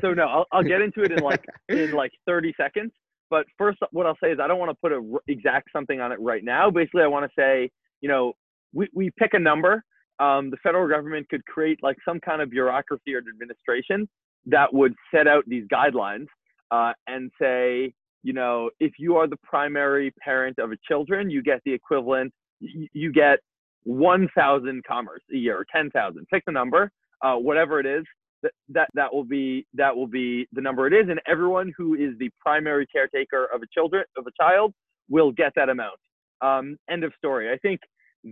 [0.00, 2.92] so no I'll, I'll get into it in like in like 30 seconds
[3.30, 6.00] but first what i'll say is i don't want to put a r- exact something
[6.00, 7.70] on it right now basically i want to say
[8.00, 8.32] you know
[8.72, 9.82] we, we pick a number
[10.20, 14.08] um, the federal government could create like some kind of bureaucracy or administration
[14.46, 16.26] that would set out these guidelines
[16.70, 21.42] uh, and say, you know, if you are the primary parent of a children, you
[21.42, 23.38] get the equivalent, you, you get
[23.84, 26.26] 1,000 commerce a year or 10,000.
[26.32, 26.90] Pick the number,
[27.22, 28.04] uh, whatever it is.
[28.42, 31.94] That, that that will be that will be the number it is, and everyone who
[31.94, 34.74] is the primary caretaker of a children of a child
[35.08, 35.98] will get that amount.
[36.42, 37.50] Um, end of story.
[37.50, 37.80] I think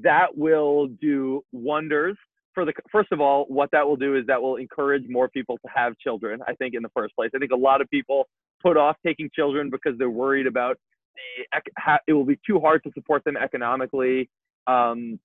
[0.03, 2.19] that will do wonders
[2.55, 5.59] for the first of all what that will do is that will encourage more people
[5.59, 8.27] to have children i think in the first place i think a lot of people
[8.63, 10.77] put off taking children because they're worried about
[11.25, 14.29] the it will be too hard to support them economically
[14.67, 15.19] um,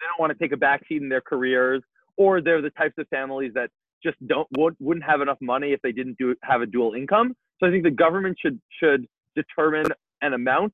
[0.00, 1.82] they don't want to take a backseat in their careers
[2.16, 3.70] or they're the types of families that
[4.02, 7.34] just don't would, wouldn't have enough money if they didn't do have a dual income.
[7.58, 9.86] So i think the government should should determine
[10.22, 10.72] an amount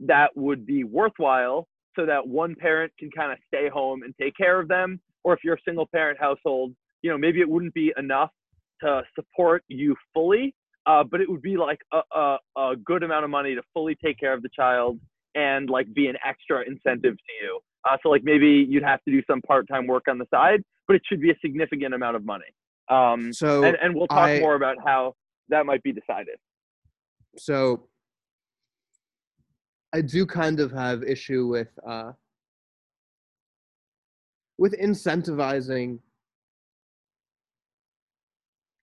[0.00, 1.66] that would be worthwhile
[1.96, 5.00] so that one parent can kind of stay home and take care of them.
[5.24, 8.30] Or if you're a single parent household you know maybe it wouldn't be enough
[8.82, 10.54] to support you fully
[10.86, 13.96] uh, but it would be like a, a, a good amount of money to fully
[14.02, 14.98] take care of the child
[15.34, 19.10] and like be an extra incentive to you uh, so like maybe you'd have to
[19.10, 22.24] do some part-time work on the side but it should be a significant amount of
[22.24, 22.46] money.
[22.90, 25.14] Um, So and, and we'll talk I- more about how
[25.50, 26.36] that might be decided.
[27.36, 27.88] So
[29.92, 32.12] I do kind of have issue with uh
[34.56, 36.00] with incentivizing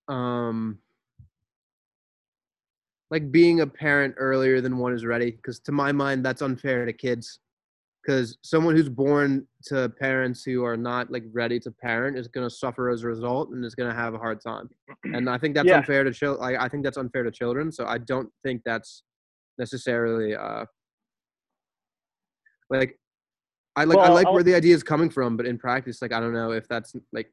[0.07, 0.77] um
[3.11, 6.85] like being a parent earlier than one is ready because to my mind that's unfair
[6.85, 7.39] to kids
[8.05, 12.47] because someone who's born to parents who are not like ready to parent is going
[12.47, 14.69] to suffer as a result and is going to have a hard time
[15.05, 15.77] and i think that's Yeah.
[15.77, 19.03] unfair to children like, i think that's unfair to children so i don't think that's
[19.57, 20.65] necessarily uh
[22.69, 22.99] like
[23.75, 26.13] i like i like I'll- where the idea is coming from but in practice like
[26.13, 27.31] i don't know if that's like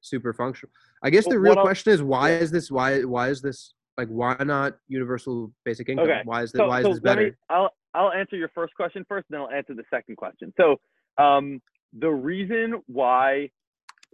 [0.00, 0.70] super functional
[1.02, 2.38] i guess the real what I'll- question is why yeah.
[2.38, 6.20] is this why why is this like why not universal basic income Okay.
[6.24, 8.74] why is this so, why is so this better me, I'll I'll answer your first
[8.74, 10.52] question first, then I'll answer the second question.
[10.56, 10.76] So,
[11.18, 11.60] um,
[11.98, 13.48] the reason why,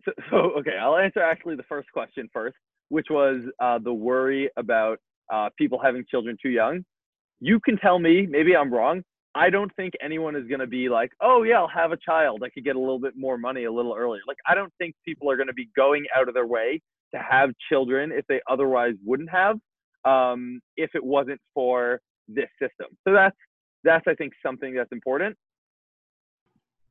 [0.04, 2.56] so, so okay, I'll answer actually the first question first,
[2.88, 4.98] which was uh, the worry about
[5.32, 6.84] uh, people having children too young.
[7.40, 9.02] You can tell me, maybe I'm wrong.
[9.34, 12.42] I don't think anyone is going to be like, oh yeah, I'll have a child.
[12.44, 14.20] I could get a little bit more money a little earlier.
[14.28, 16.80] Like, I don't think people are going to be going out of their way
[17.14, 19.56] to have children if they otherwise wouldn't have,
[20.04, 22.88] um, if it wasn't for this system.
[23.06, 23.36] So that's
[23.84, 25.36] that's I think something that's important.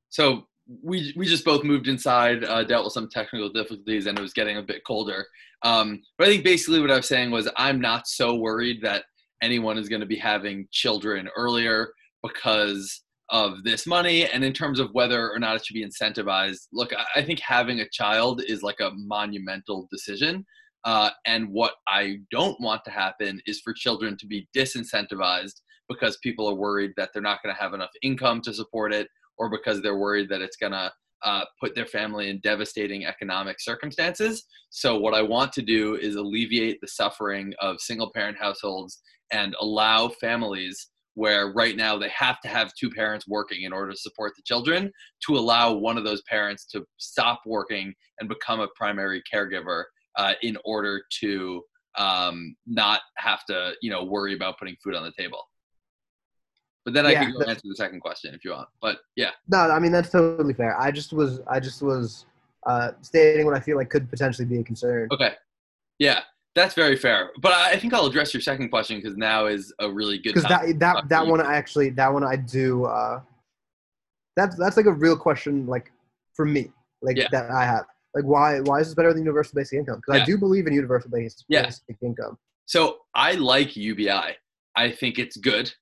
[0.09, 0.47] So
[0.83, 4.33] we we just both moved inside, uh, dealt with some technical difficulties, and it was
[4.33, 5.25] getting a bit colder.
[5.63, 9.03] Um, but I think basically what I was saying was I'm not so worried that
[9.41, 14.27] anyone is going to be having children earlier because of this money.
[14.27, 17.39] And in terms of whether or not it should be incentivized, look, I, I think
[17.39, 20.45] having a child is like a monumental decision.
[20.83, 25.61] Uh, and what I don't want to happen is for children to be disincentivized
[25.91, 29.07] because people are worried that they're not going to have enough income to support it
[29.37, 30.91] or because they're worried that it's going to
[31.23, 34.45] uh, put their family in devastating economic circumstances.
[34.69, 39.55] So, what I want to do is alleviate the suffering of single parent households and
[39.61, 43.97] allow families where right now they have to have two parents working in order to
[43.97, 44.91] support the children
[45.27, 49.83] to allow one of those parents to stop working and become a primary caregiver
[50.17, 51.61] uh, in order to
[51.97, 55.43] um, not have to you know worry about putting food on the table
[56.85, 59.31] but then i Yeah, can go answer the second question if you want but yeah
[59.47, 60.79] No, I mean that's totally fair.
[60.79, 62.25] I just was I just was
[62.67, 65.07] uh, stating what I feel like could potentially be a concern.
[65.11, 65.33] okay
[65.99, 66.21] yeah
[66.53, 69.73] that's very fair but i I think i'll address your second question because now is
[69.79, 72.85] a really good Because that that that one I actually that one I do.
[72.85, 73.21] Uh,
[74.37, 75.91] that's that's like a real question like
[76.35, 76.71] for me
[77.01, 77.27] like Yeah.
[77.31, 77.85] that I have.
[78.15, 79.97] Like why why is this better than universal basic income?
[79.97, 80.23] Because Yeah.
[80.23, 81.63] I do believe in universal basic, Yeah.
[81.63, 82.37] basic income.
[82.65, 84.37] So I like UBI.
[84.75, 85.73] I think it's good.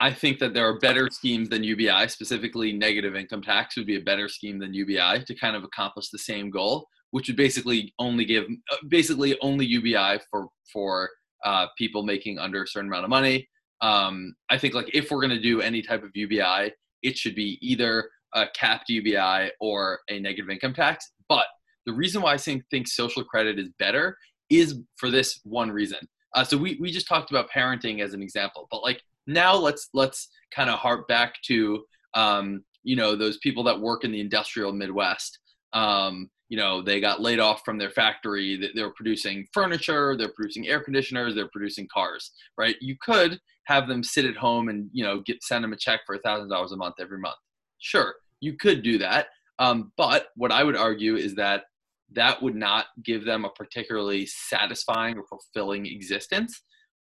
[0.00, 2.08] I think that there are better schemes than UBI.
[2.08, 6.10] Specifically, negative income tax would be a better scheme than UBI to kind of accomplish
[6.10, 8.44] the same goal, which would basically only give
[8.88, 11.10] basically only UBI for for
[11.44, 13.48] uh, people making under a certain amount of money.
[13.80, 16.72] Um, I think like if we're going to do any type of UBI,
[17.02, 21.12] it should be either a capped UBI or a negative income tax.
[21.28, 21.46] But
[21.86, 24.16] the reason why I think, think social credit is better
[24.50, 25.98] is for this one reason.
[26.34, 29.88] Uh, so we, we just talked about parenting as an example, but like now let's
[29.94, 34.20] let's kind of harp back to um, you know those people that work in the
[34.20, 35.38] industrial Midwest.
[35.72, 38.56] Um, you know they got laid off from their factory.
[38.56, 42.30] They- They're producing furniture, they're producing air conditioners, they're producing cars.
[42.58, 42.76] Right?
[42.80, 46.00] You could have them sit at home and you know get send them a check
[46.06, 47.36] for a thousand dollars a month every month.
[47.78, 49.28] Sure, you could do that.
[49.58, 51.64] Um, but what I would argue is that
[52.12, 56.62] that would not give them a particularly satisfying or fulfilling existence.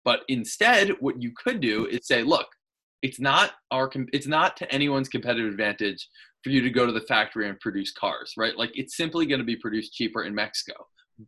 [0.05, 2.46] But instead, what you could do is say, look,
[3.03, 6.07] it's not our it's not to anyone's competitive advantage
[6.42, 8.57] for you to go to the factory and produce cars, right?
[8.57, 10.74] Like it's simply going to be produced cheaper in Mexico.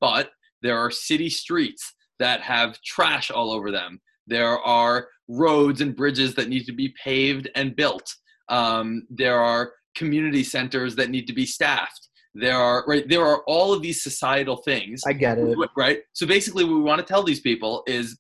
[0.01, 0.31] But
[0.63, 4.01] there are city streets that have trash all over them.
[4.27, 8.15] There are roads and bridges that need to be paved and built.
[8.49, 13.43] Um, there are community centers that need to be staffed there are right there are
[13.47, 15.57] all of these societal things I get it.
[15.77, 18.19] right so basically what we want to tell these people is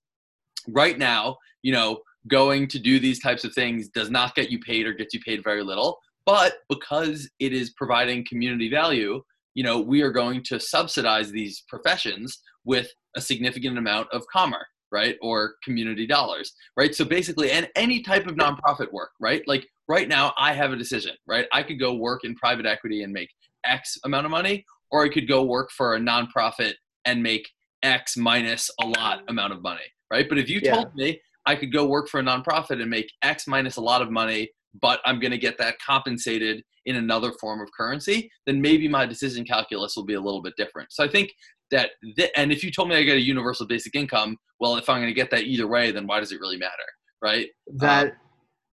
[0.68, 4.58] right now you know going to do these types of things does not get you
[4.60, 5.98] paid or gets you paid very little.
[6.24, 9.22] But because it is providing community value
[9.54, 14.64] you know we are going to subsidize these professions with a significant amount of commerce
[14.90, 16.94] right or community dollars right?
[16.94, 19.42] So basically and any type of nonprofit work right?
[19.46, 21.46] Like right now i have a decision right?
[21.52, 23.30] I could go work in private equity and make
[23.64, 27.48] x amount of money or i could go work for a nonprofit and make
[27.82, 29.82] x minus a lot amount of money
[30.12, 30.74] right but if you Yeah.
[30.74, 34.02] told me i could go work for a nonprofit and make x minus a lot
[34.02, 34.50] of money
[34.80, 39.06] but i'm going to get that compensated in another form of currency then maybe my
[39.06, 41.32] decision calculus will be a little bit different so i think
[41.70, 44.88] that th- and if you told me i get a universal basic income well if
[44.88, 46.88] i'm going to get that either way then why does it really matter
[47.22, 48.12] right that um,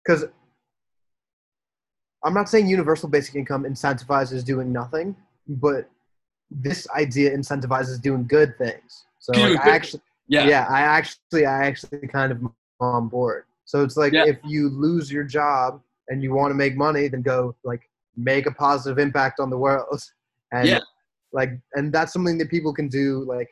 [0.05, 0.25] because
[2.23, 5.15] I'm not saying universal basic income incentivizes doing nothing,
[5.47, 5.89] but
[6.51, 9.05] this idea incentivizes doing good things.
[9.19, 10.65] So like, I actually, yeah yeah.
[10.69, 12.37] I actually, I actually kind of
[12.79, 13.43] on board.
[13.65, 14.25] So it's like Yeah.
[14.25, 17.81] if you lose your job and you want to make money, then go like
[18.15, 20.01] make a positive impact on the world,
[20.51, 20.79] and Yeah.
[21.33, 23.49] like, and that's something that people can do like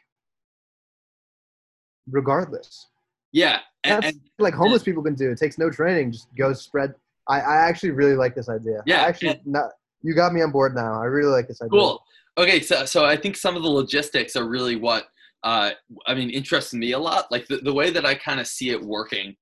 [2.09, 2.87] regardless.
[3.31, 5.31] yeah and, That's and like homeless people can do.
[5.31, 6.11] It takes no training.
[6.11, 6.93] Just go spread.
[7.29, 8.81] I, I actually really like this idea.
[8.85, 9.71] Yeah, I actually, not,
[10.01, 11.01] you got me on board now.
[11.01, 11.69] I really like this idea.
[11.69, 12.03] Cool.
[12.37, 15.07] Okay, so so I think some of the logistics are really what
[15.47, 15.71] uh,
[16.05, 17.31] I mean interests me a lot.
[17.31, 19.33] Like the, the way that I kind of see it working,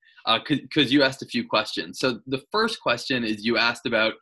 [0.48, 2.00] because you asked a few questions.
[2.00, 4.14] So the first question is you asked about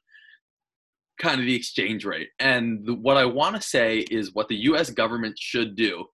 [1.21, 4.55] kind of the exchange rate, and the, what I want to say is what the
[4.71, 4.91] U.S.
[4.91, 6.05] government should do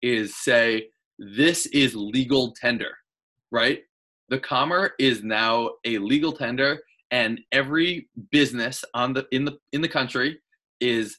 [0.00, 2.96] is say this is legal tender,
[3.50, 3.80] right?
[4.28, 6.78] The commer is now a legal tender,
[7.10, 10.38] and every business on the in the in the country
[10.80, 11.18] is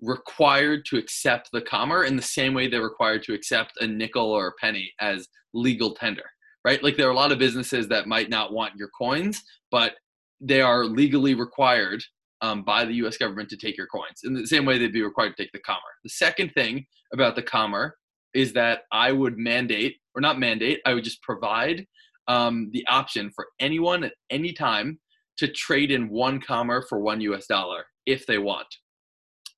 [0.00, 4.30] required to accept the commer in the same way they're required to accept a nickel
[4.30, 6.24] or a penny as legal tender
[6.64, 6.82] right?
[6.82, 9.94] Like there are a lot of businesses that might not want your coins but
[10.40, 12.02] they are legally required
[12.40, 15.02] um, by the us government to take your coins in the same way they'd be
[15.02, 15.78] required to take the commer.
[16.04, 17.92] The second thing about the commer
[18.34, 21.86] is that i would mandate or not mandate i would just provide
[22.28, 24.98] um, the option for anyone at any time
[25.38, 28.66] to trade in one commer for one us dollar if they want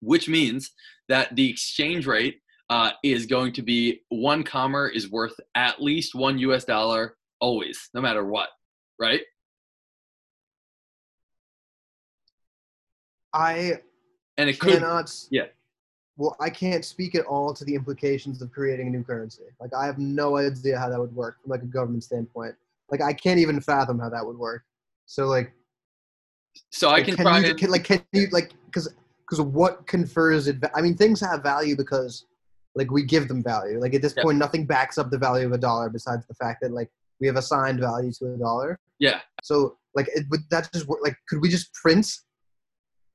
[0.01, 0.71] which means
[1.09, 6.15] that the exchange rate uh, is going to be one commer is worth at least
[6.15, 8.49] one US dollar always, no matter what,
[8.99, 9.23] right?
[13.33, 13.81] I
[14.37, 15.05] And it cannot.
[15.05, 15.47] s- yeah.
[16.17, 19.45] Well, I can't speak at all to the implications of creating a new currency.
[19.59, 22.55] Like, I have no idea how that would work from like a government standpoint.
[22.91, 24.65] Like, I can't even fathom how that would work.
[25.07, 25.53] So, like,
[26.71, 28.93] so I can can try you and, can, like can you like because
[29.31, 30.57] because what confers it?
[30.75, 32.27] I mean, things have value because
[32.75, 33.79] like we give them value.
[33.81, 36.59] Like at this point, nothing backs up the value of a dollar besides the fact
[36.63, 36.91] that like
[37.21, 38.79] we have assigned value to a dollar.
[38.99, 41.01] yeah, So like, it, would that just work?
[41.03, 42.07] Like, could we just print?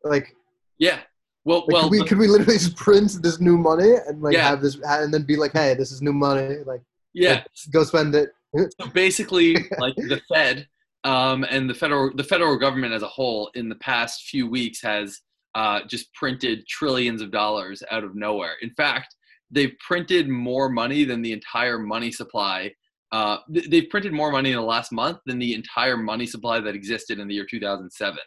[0.04, 0.36] Like,
[0.78, 1.00] yeah.
[1.44, 4.34] Well, like well, could we could we literally just print this new money and like
[4.34, 4.50] Yeah.
[4.50, 6.58] have this and then be like, hey, this is new money.
[6.66, 6.82] Like,
[7.14, 7.44] yeah.
[7.72, 8.30] go spend it.
[8.80, 10.68] So basically, like the Fed
[11.04, 14.82] um, and the federal the federal government as a whole in the past few weeks
[14.82, 15.22] has
[15.56, 18.54] uh, just printed trillions of dollars out of nowhere.
[18.62, 19.16] In fact,
[19.50, 22.72] they've printed more money than the entire money supply.
[23.12, 26.76] Uh, they've printed more money in the last month than the entire money supply that
[26.76, 28.20] existed in the year 2007,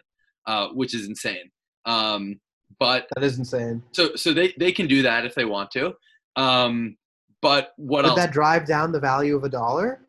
[0.46, 1.50] uh, which is insane.
[1.84, 2.40] Um,
[2.80, 3.82] but that is insane.
[3.92, 5.92] So, so they, they can do that if they want to.
[6.36, 6.96] Um,
[7.42, 8.18] but what Would else?
[8.18, 10.00] that drive down the value of a dollar?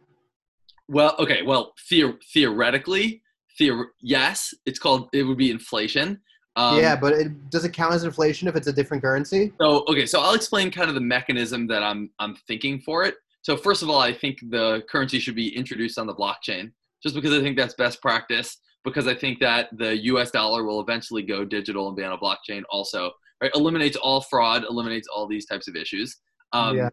[0.88, 1.42] Well, okay.
[1.44, 3.22] Well, theor- theoretically,
[3.60, 5.10] theor- yes, it's called.
[5.14, 6.22] It would be inflation.
[6.56, 9.54] Um, yeah, but it, does it count as inflation if it's a different currency?
[9.62, 10.06] So, okay.
[10.06, 13.16] So I'll explain kind of the mechanism that I'm I'm thinking for it.
[13.42, 16.72] So first of all, I think the currency should be introduced on the blockchain,
[17.02, 18.58] just because I think that's best practice.
[18.84, 20.32] Because I think that the U.S.
[20.32, 22.64] dollar will eventually go digital and be on a blockchain.
[22.70, 23.12] Also,
[23.42, 23.52] right?
[23.54, 26.16] Eliminates all fraud, eliminates all these types of issues.
[26.54, 26.90] Um, yeah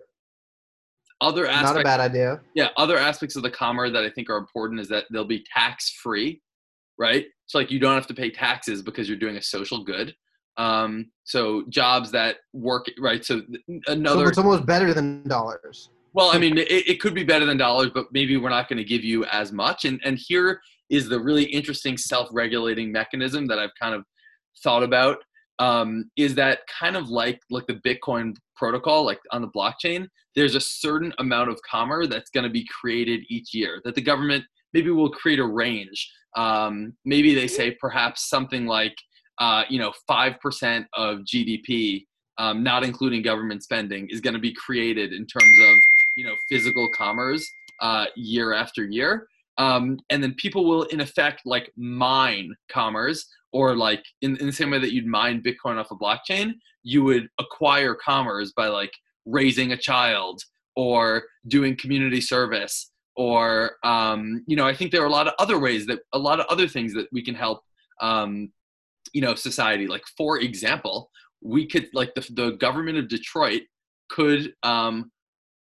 [1.20, 2.40] other aspects, not a bad idea.
[2.54, 5.44] Yeah, other aspects of the commerce that I think are important is that they'll be
[5.52, 6.42] tax free,
[6.98, 7.26] right?
[7.47, 10.14] So like you don't have to pay taxes because you're doing a social good.
[10.56, 13.24] Um, so jobs that work right.
[13.24, 13.43] So
[13.86, 14.24] another.
[14.24, 15.90] So it's almost better than dollars.
[16.12, 18.78] Well, I mean, it, it could be better than dollars, but maybe we're not going
[18.78, 19.85] to give you as much.
[19.85, 24.05] And and here is the really interesting self-regulating mechanism that I've kind of
[24.62, 25.18] thought about.
[25.59, 30.55] Um, is that kind of like like the Bitcoin protocol, like on the blockchain, there's
[30.55, 34.44] a certain amount of commerce that's going to be created each year that the government
[34.76, 36.12] maybe we'll create a range.
[36.36, 38.94] Um, maybe they say perhaps something like,
[39.38, 42.04] uh, you know, 5% of GDP,
[42.36, 45.76] um, not including government spending, is going to be created in terms of,
[46.18, 47.42] you know, physical commerce
[47.80, 49.26] uh, year after year.
[49.56, 54.52] Um, and then people will, in effect, like mine commerce or like in, in the
[54.52, 58.92] same way that you'd mine Bitcoin off a blockchain, you would acquire commerce by like
[59.24, 60.42] raising a child
[60.76, 65.34] or doing community service or um, you know i think there are a lot of
[65.38, 67.62] other ways that a lot of other things that we can help
[68.01, 68.51] um,
[69.12, 71.10] you know society like for example
[71.43, 73.62] we could like the, the government of detroit
[74.09, 75.10] could um,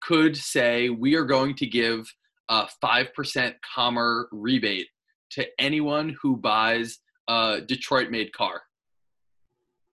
[0.01, 2.05] could say we are going to give
[2.49, 4.87] a 5% commerce rebate
[5.31, 6.99] to anyone who buys
[7.29, 8.61] a Detroit made car.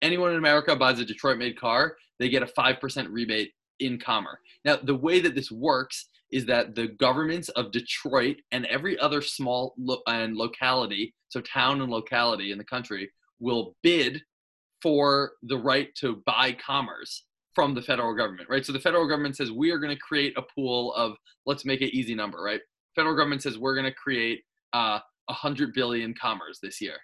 [0.03, 4.39] Anyone in America buys a Detroit made car, they get a 5% rebate in commerce.
[4.65, 9.21] Now, the way that this works is that the governments of Detroit and every other
[9.23, 14.23] small lo- and locality, so town and locality in the country, will bid
[14.83, 17.25] for the right to buy commerce
[17.55, 18.65] from the federal government, right?
[18.65, 21.15] So the federal government says we are going to create a pool of
[21.47, 22.61] let's make it easy number, right?
[22.95, 24.43] Federal government says we're going to create
[24.73, 26.97] uh, 100 billion commerce this year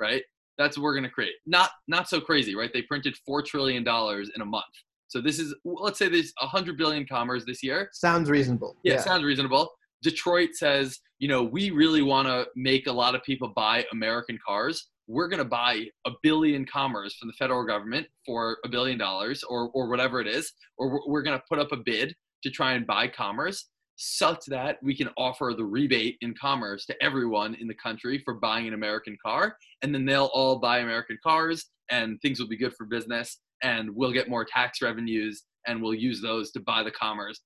[0.00, 0.22] right?
[0.58, 1.34] That's what we're going to create.
[1.46, 2.70] Not not so crazy, right?
[2.72, 4.64] They printed four trillion dollars in a month.
[5.14, 7.88] So this is let's say there's 100 billion commerce this year.
[7.92, 8.74] Sounds reasonable.
[8.82, 9.00] Yeah, yeah.
[9.00, 9.70] sounds reasonable.
[10.02, 14.40] Detroit says, you know, we really want to make a lot of people buy American
[14.44, 14.88] cars.
[15.06, 19.44] We're going to buy a billion commerce from the federal government for a billion dollars
[19.44, 22.12] or, or whatever it is, or we're going to put up a bid
[22.42, 26.96] to try and buy commerce such that we can offer the rebate in commerce to
[27.00, 29.56] everyone in the country for buying an American car.
[29.82, 33.90] And then they'll all buy American cars and things will be good for business and
[33.96, 37.40] we'll get more tax revenues and we'll use those to buy the commerce,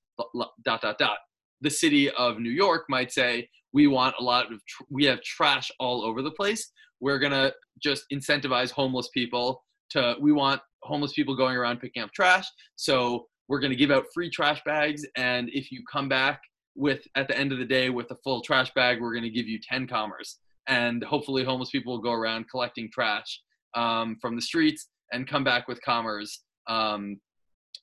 [0.65, 1.17] dot, dot, dot.
[1.61, 5.21] The city of New York might say, we want a lot of, tr- we have
[5.21, 6.71] trash all over the place.
[6.99, 12.03] We're going to just incentivize homeless people to, we want homeless people going around picking
[12.03, 12.45] up trash.
[12.75, 16.41] So we're going to give out free trash bags and if you come back
[16.75, 19.29] with at the end of the day with a full trash bag we're going to
[19.29, 20.37] give you 10 commerce
[20.67, 23.41] and hopefully homeless people will go around collecting trash
[23.75, 27.19] um, from the streets and come back with commerce um,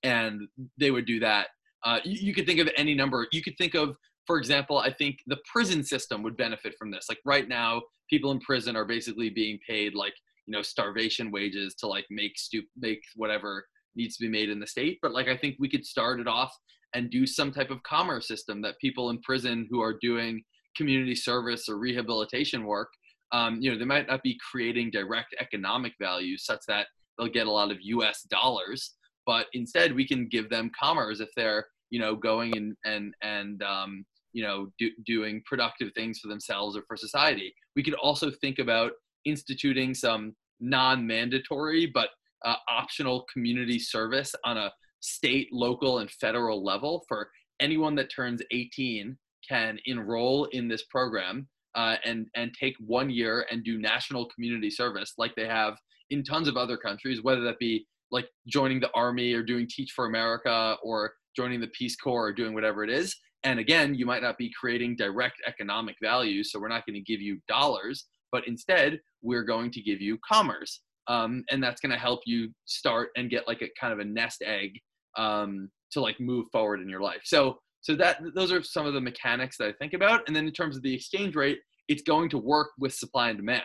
[0.02, 0.42] and
[0.78, 1.48] they would do that.
[1.84, 3.26] Uh, you, you could think of any number.
[3.32, 3.96] You could think of
[4.26, 7.06] for example i think the prison system would benefit from this.
[7.08, 10.14] Like right now people in prison are basically being paid like
[10.46, 14.60] you know starvation wages to like make stu- make whatever needs to be made in
[14.60, 14.98] the state.
[15.02, 16.52] But like I think we could start it off
[16.94, 20.42] and do some type of commerce system that people in prison who are doing
[20.76, 22.88] community service or rehabilitation work,
[23.32, 26.86] um, you know, they might not be creating direct economic value such that
[27.18, 28.22] they'll get a lot of U.S.
[28.30, 28.94] dollars,
[29.24, 33.62] but instead we can give them commerce if they're you know going and and and
[33.62, 37.54] um, you know do, doing productive things for themselves or for society.
[37.74, 38.92] We could also think about
[39.24, 42.10] instituting some non-mandatory but
[42.44, 47.28] uh, optional community service on a state, local, and federal level for
[47.60, 49.16] anyone that turns 18
[49.48, 54.70] can enroll in this program uh, and and take one year and do national community
[54.70, 55.76] service like they have
[56.10, 59.92] in tons of other countries, whether that be like joining the army or doing Teach
[59.92, 63.16] for America or joining the Peace Corps or doing whatever it is.
[63.44, 67.12] And again, you might not be creating direct economic value, so we're not going to
[67.12, 71.92] give you dollars, but instead we're going to give you commerce um, and that's going
[71.92, 74.78] to help you start and get like a kind of a nest egg
[75.16, 77.20] um, to like move forward in your life.
[77.24, 80.26] So so that those are some of the mechanics that I think about.
[80.26, 83.38] And then in terms of the exchange rate, it's going to work with supply and
[83.38, 83.62] demand,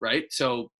[0.00, 0.26] right?
[0.30, 0.70] So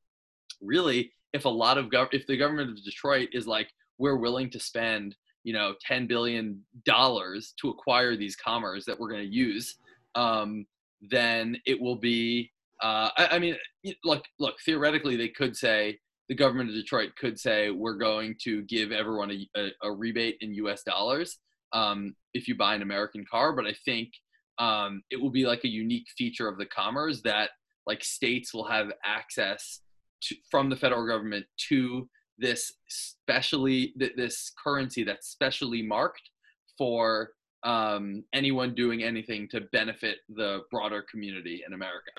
[0.65, 3.69] really, if a lot of gov- if the government of Detroit is like
[3.99, 9.11] we're willing to spend you know 10 billion dollars to acquire these commerce that we're
[9.11, 9.77] going to use
[10.15, 10.67] um,
[11.11, 12.51] then it will be
[12.83, 13.57] uh, I, I, mean
[14.05, 18.63] look look theoretically they could say the government of detroit could say we're going to
[18.63, 21.39] give everyone a, a, a rebate in us dollars
[21.73, 24.11] um, if you buy an american car but i think
[24.59, 27.51] um, it will be like a unique feature of the commerce that
[27.87, 29.81] like states will have access
[30.29, 36.31] to, from the federal government to this specially this currency that's specially marked
[36.77, 37.31] for
[37.63, 42.11] um, anyone doing anything to benefit the broader community in America?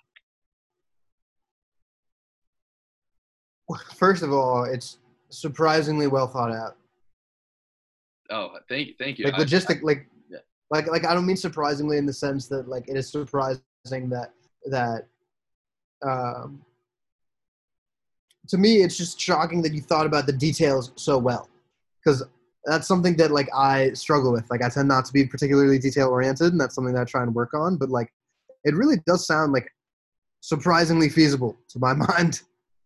[3.95, 4.97] First of all, it's
[5.29, 6.77] surprisingly well thought out.
[8.29, 9.25] Oh, thank you, thank you.
[9.25, 10.39] Like logistic, I, like, yeah.
[10.71, 13.61] like, like I don't mean surprisingly in the sense that like it is surprising
[14.09, 14.31] that
[14.65, 15.07] that
[16.01, 16.63] um,
[18.47, 21.49] to me, it's just shocking that you thought about the details so well,
[22.03, 22.23] because
[22.65, 24.49] that's something that like I struggle with.
[24.49, 27.23] Like I tend not to be particularly detail oriented, and that's something that I try
[27.23, 27.77] and work on.
[27.77, 28.11] But like,
[28.63, 29.69] it really does sound like
[30.41, 32.41] surprisingly feasible to my mind.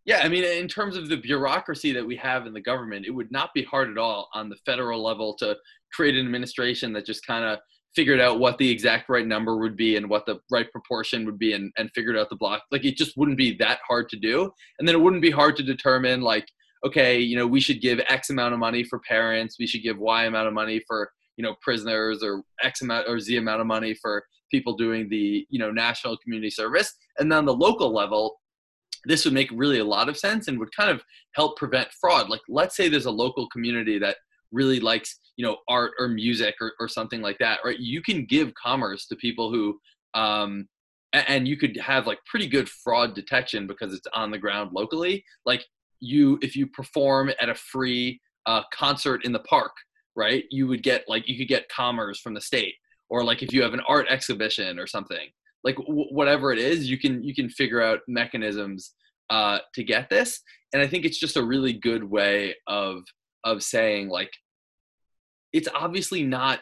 [0.06, 3.10] Yeah, I mean, in terms of the bureaucracy that we have in the government, it
[3.10, 5.56] would not be hard at all on the federal level to
[5.92, 7.58] create an administration that just kind of
[7.94, 11.38] figured out what the exact right number would be and what the right proportion would
[11.38, 12.62] be and, and figured out the block.
[12.70, 14.50] Like it just wouldn't be that hard to do.
[14.78, 16.46] And then it wouldn't be hard to determine like
[16.82, 19.56] okay you know we should give x amount of money for parents.
[19.58, 23.18] We should give y amount of money for you know prisoners or x amount or
[23.18, 26.94] z amount of money for people doing the you know national community service.
[27.18, 28.36] And then on the local level
[29.04, 31.02] this would make really a lot of sense and would kind of
[31.34, 32.28] help prevent fraud.
[32.28, 34.16] Like let's say there's a local community that
[34.52, 37.78] really likes you know art or music or, or something like that right?
[37.78, 39.80] You can give commerce to people who
[40.12, 40.68] um
[41.14, 45.24] and you could have like pretty good fraud detection because it's on the ground locally.
[45.46, 45.64] Like
[45.98, 49.72] you if you perform at a free uh, concert in the park
[50.16, 52.74] right you would get like you could get commerce from the state.
[53.08, 55.30] Or like if you have an art exhibition or something.
[55.64, 58.92] Like w- whatever it is you can you can figure out mechanisms
[59.30, 60.40] uh, to get this.
[60.74, 63.04] And i think it's just a really good way of
[63.44, 64.32] of saying like
[65.52, 66.60] it's obviously not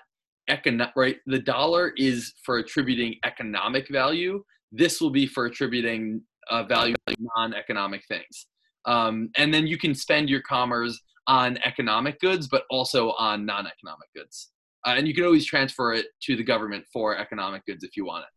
[0.49, 4.43] economic right the dollar is for attributing economic value.
[4.73, 6.95] This will be for attributing uh, value
[7.37, 8.47] non-economic things.
[8.85, 14.09] Um, and then you can spend your commerce on economic goods but also on non-economic
[14.17, 14.51] goods.
[14.87, 18.07] Uh, and you can always transfer it to the government for economic goods if you
[18.07, 18.31] want it.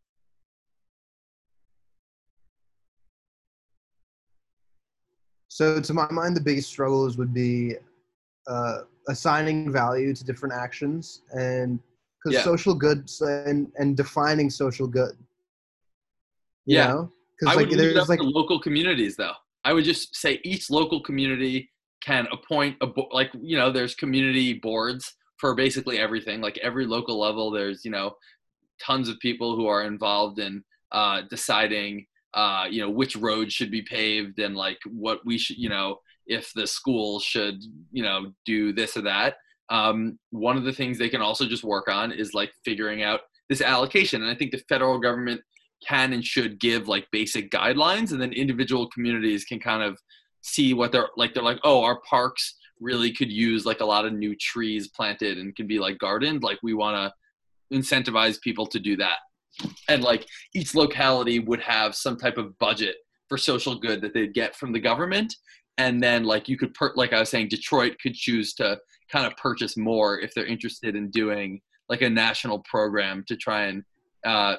[5.48, 7.76] So to my mind the biggest struggles would be
[8.46, 8.78] uh,
[9.08, 11.78] assigning value to different actions and
[12.22, 12.44] because yeah.
[12.44, 15.16] social goods and and defining social good.
[16.66, 17.04] yeah,
[17.38, 19.32] because like there's like local communities though.
[19.64, 21.70] I would just say each local community
[22.04, 26.40] can appoint a bo- like you know there's community boards for basically everything.
[26.40, 28.16] Like every local level, there's you know
[28.80, 30.62] tons of people who are involved in
[30.92, 35.58] uh, deciding uh, you know which roads should be paved and like what we should
[35.58, 37.62] you know if the school should
[37.92, 39.36] you know do this or that.
[39.68, 43.20] Um, one of the things they can also just work on is like figuring out
[43.48, 45.40] this allocation and i think the federal government
[45.86, 49.98] can and should give like basic guidelines and then individual communities can kind of
[50.42, 54.04] see what they're like they're like oh our parks really could use like a lot
[54.04, 57.12] of new trees planted and can be like gardened like we want to
[57.72, 59.18] incentivize people to do that.
[59.88, 62.96] And like each locality would have some type of budget
[63.28, 65.34] for social good that they'd get from the government
[65.78, 68.78] and then like you could per like i was saying detroit could choose to
[69.10, 73.64] kind of purchase more if they're interested in doing like a national program to try
[73.64, 73.84] and
[74.24, 74.56] uh,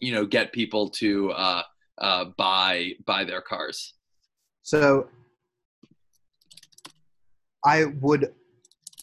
[0.00, 1.62] you know get people to uh,
[1.98, 3.94] uh, buy buy their cars.
[4.62, 5.08] So
[7.64, 8.32] i would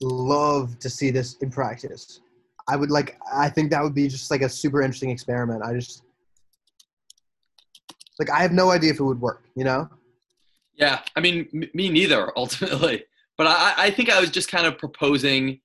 [0.01, 2.22] love to see this in practice.
[2.69, 5.64] I would like i think that would be just like a super interesting experiment.
[5.64, 6.03] I just
[8.19, 9.88] like i have no idea if it would work you know
[10.78, 13.04] yeah, I mean, m- me neither, ultimately.
[13.38, 15.60] But I, I think I was just kind of proposing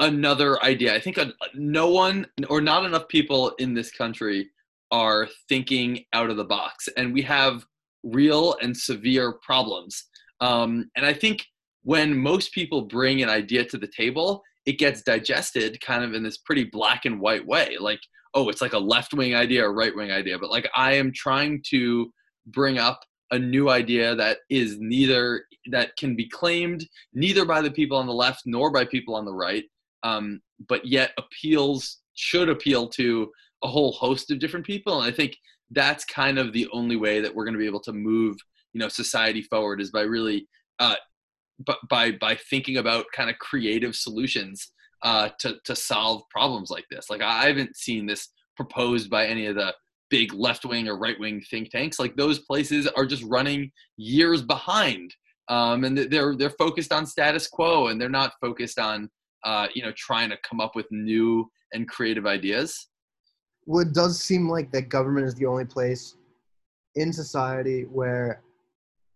[0.00, 0.94] another idea.
[0.94, 4.50] I think a, no one or not enough people in this country
[4.90, 7.64] are thinking out of the box, and we have
[8.02, 10.04] real and severe problems.
[10.40, 11.46] Um, and I think
[11.82, 16.22] when most people bring an idea to the table, it gets digested kind of in
[16.22, 17.76] this pretty black and white way.
[17.78, 18.00] Like,
[18.34, 20.38] oh, it's like a left wing idea or right wing idea.
[20.38, 22.10] But like, I am trying to
[22.46, 23.00] bring up
[23.34, 28.06] a new idea that is neither that can be claimed neither by the people on
[28.06, 29.64] the left nor by people on the right,
[30.02, 33.30] um, but yet appeals should appeal to
[33.62, 35.00] a whole host of different people.
[35.00, 35.36] And I think
[35.70, 38.36] that's kind of the only way that we're going to be able to move
[38.74, 40.46] you know society forward is by really
[40.80, 40.96] uh,
[41.88, 47.08] by by thinking about kind of creative solutions uh, to to solve problems like this.
[47.08, 49.74] Like I haven't seen this proposed by any of the
[50.10, 51.98] big left wing or right wing think tanks.
[51.98, 55.14] Like those places are just running years behind,
[55.48, 59.08] um, and they're they're focused on status quo and they're not focused on
[59.44, 62.88] uh, you know trying to come up with new and creative ideas.
[63.66, 66.16] Well, it does seem like that government is the only place
[66.96, 68.42] in society where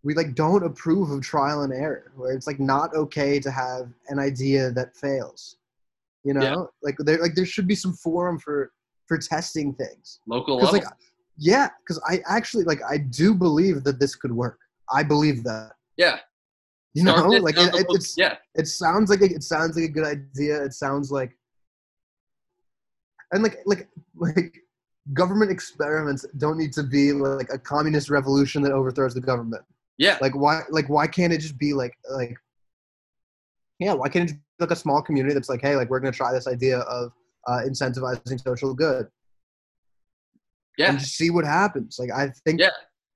[0.02, 3.88] we like don't approve of trial and error where it's like not okay to have
[4.08, 5.56] an idea that fails
[6.24, 6.56] you know yeah.
[6.82, 8.72] like there like there should be some forum for
[9.08, 10.20] for testing things.
[10.26, 10.72] Local level.
[10.72, 10.84] like
[11.40, 14.58] yeah because i actually like i do believe that this could work.
[14.92, 15.72] I believe that.
[15.96, 16.18] Yeah.
[16.94, 17.28] You know?
[17.28, 18.36] Like it, it, it's yeah.
[18.54, 20.62] it sounds like a, it sounds like a good idea.
[20.62, 21.36] It sounds like
[23.32, 24.58] and like like like
[25.12, 29.62] government experiments don't need to be like a communist revolution that overthrows the government.
[29.98, 30.18] Yeah.
[30.20, 32.36] Like why like why can't it just be like like
[33.78, 36.12] yeah, why can't it be like a small community that's like, hey, like we're gonna
[36.12, 37.12] try this idea of
[37.48, 39.08] uh, incentivizing social good.
[40.76, 40.90] Yeah.
[40.90, 41.98] And just see what happens.
[41.98, 42.70] Like I think yeah.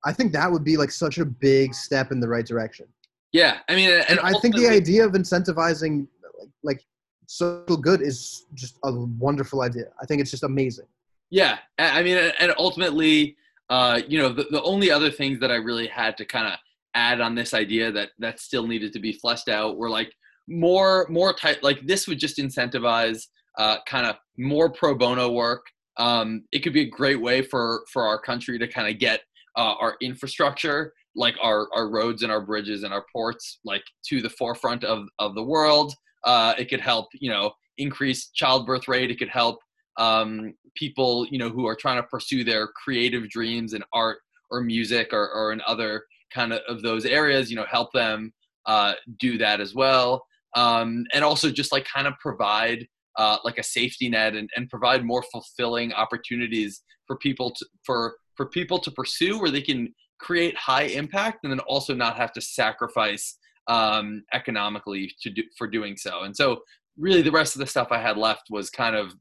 [0.04, 2.86] I think that would be like such a big step in the right direction.
[3.32, 3.58] Yeah.
[3.68, 6.84] I mean and, and I think the idea of incentivizing like, like
[7.26, 9.86] social good is just a wonderful idea.
[10.02, 10.86] I think it's just amazing.
[11.30, 11.58] Yeah.
[11.78, 13.36] I mean and ultimately
[13.70, 16.58] uh, you know, the, the only other things that I really had to kind of
[16.94, 20.12] add on this idea that that still needed to be fleshed out were like
[20.46, 23.28] more more type like this would just incentivize
[23.58, 25.62] uh, kind of more pro bono work.
[25.98, 29.20] Um, it could be a great way for for our country to kind of get
[29.56, 34.22] uh, our infrastructure like our our roads and our bridges and our ports like to
[34.22, 35.94] the forefront of of the world.
[36.24, 39.10] Uh, it could help you know increase childbirth rate.
[39.10, 39.58] It could help
[39.98, 44.18] um, people you know who are trying to pursue their creative dreams in art
[44.50, 48.32] or music or, or in other kind of, of those areas you know help them
[48.66, 50.24] uh, do that as well.
[50.54, 54.68] Um, and also just like kind of provide uh, like a safety net and, and
[54.70, 59.92] provide more fulfilling opportunities for people to for for people to pursue where they can
[60.18, 63.36] create high impact and then also not have to sacrifice
[63.68, 66.22] um, economically to do for doing so.
[66.22, 66.62] And so
[66.98, 69.14] really the rest of the stuff i had left was kind of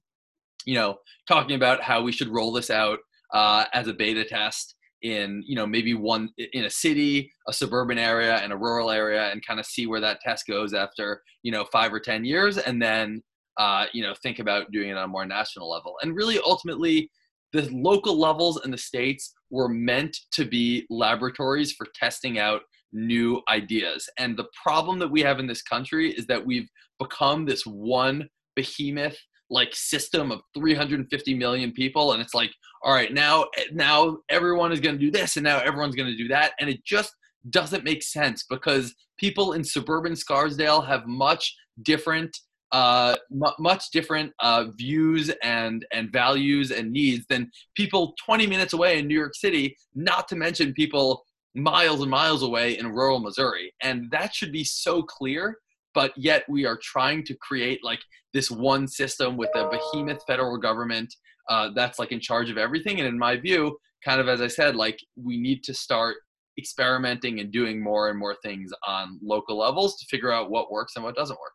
[0.65, 0.97] you know
[1.27, 2.99] talking about how we should roll this out
[3.34, 7.97] uh, as a beta test in you know maybe one in a city a suburban
[7.97, 11.51] area and a rural area and kind of see where that test goes after you
[11.51, 12.57] know five or ten years.
[12.57, 13.23] And then
[13.61, 15.95] uh, you know think about doing it on a more national level.
[16.01, 17.11] And really ultimately
[17.53, 22.61] the local levels and the states were meant to be laboratories for testing out
[22.93, 24.09] new ideas.
[24.17, 28.27] And the problem that we have in this country is that we've become this one
[28.55, 29.17] behemoth
[29.49, 32.13] like system of 350 million people.
[32.13, 32.51] And it's like
[32.83, 36.17] all right now now everyone is going to do this and now everyone's going to
[36.17, 36.53] do that.
[36.59, 37.13] And it just
[37.51, 42.35] doesn't make sense because people in suburban scarsdale have much different
[42.72, 48.73] uh, m- much different uh, views and and values and needs than people 20 minutes
[48.73, 49.76] away in New York City.
[49.95, 54.64] Not to mention people miles and miles away in rural Missouri, and that should be
[54.64, 55.57] so clear
[55.93, 57.99] but yet we are trying to create like
[58.34, 61.14] this one system with a behemoth federal government
[61.49, 64.48] uh, that's like in charge of everything and in my view kind of as i
[64.48, 66.18] said like we need to start
[66.57, 70.93] experimenting and doing more and more things on local levels to figure out what works
[70.95, 71.53] and what doesn't work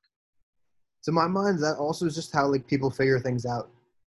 [1.06, 3.70] to my mind that also is just how like people figure things out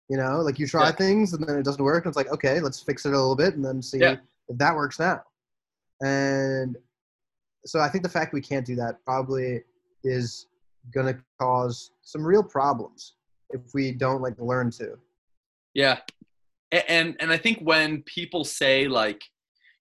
[0.08, 0.92] you know like you try yeah.
[0.92, 3.36] things and then it doesn't work and it's like okay let's fix it a little
[3.36, 4.16] bit and then see yeah.
[4.48, 5.20] if that works now
[6.02, 6.76] and
[7.64, 9.60] so i think the fact we can't do that probably
[10.04, 10.46] is
[10.92, 13.14] going to cause some real problems
[13.50, 14.96] if we don't like learn to.
[15.74, 15.98] Yeah.
[16.88, 19.22] And and I think when people say like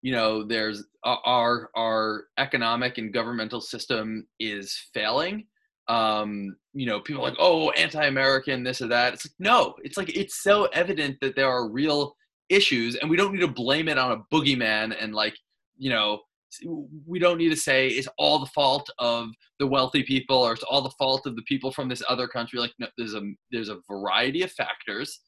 [0.01, 5.45] you know there's our our economic and governmental system is failing
[5.87, 9.13] um you know people like oh anti-american this or that.
[9.13, 12.15] It's like no it's like it's so evident that there are real
[12.49, 15.35] issues and we don't need to blame it on a boogeyman and like
[15.77, 16.21] you know
[17.05, 19.29] we don't need to say it's all the fault of
[19.59, 22.59] the wealthy people or it's all the fault of the people from this other country.
[22.59, 23.21] Like no, there's a
[23.51, 25.19] there's a variety of factors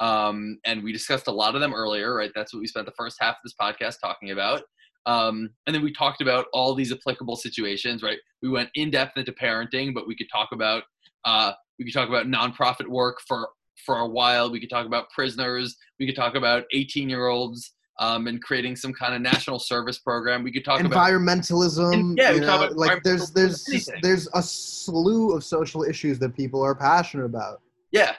[0.00, 2.32] um, and we discussed a lot of them earlier right?
[2.34, 4.62] That's what we spent the first half of this podcast talking about.
[5.04, 8.18] Um, and then we talked about all these applicable situations right?
[8.42, 10.84] We went in depth into parenting but we could talk about
[11.24, 13.48] uh, we could talk about nonprofit work for
[13.86, 17.72] for a while we could talk about prisoners we could talk about 18 year olds
[17.98, 20.42] um, and creating some kind of national service program.
[20.42, 22.14] We could talk about environmentalism.
[22.16, 24.00] Yeah, we you know, about like there's there's anything.
[24.02, 27.60] there's a slew of social issues that people are passionate about.
[27.92, 28.14] yeah,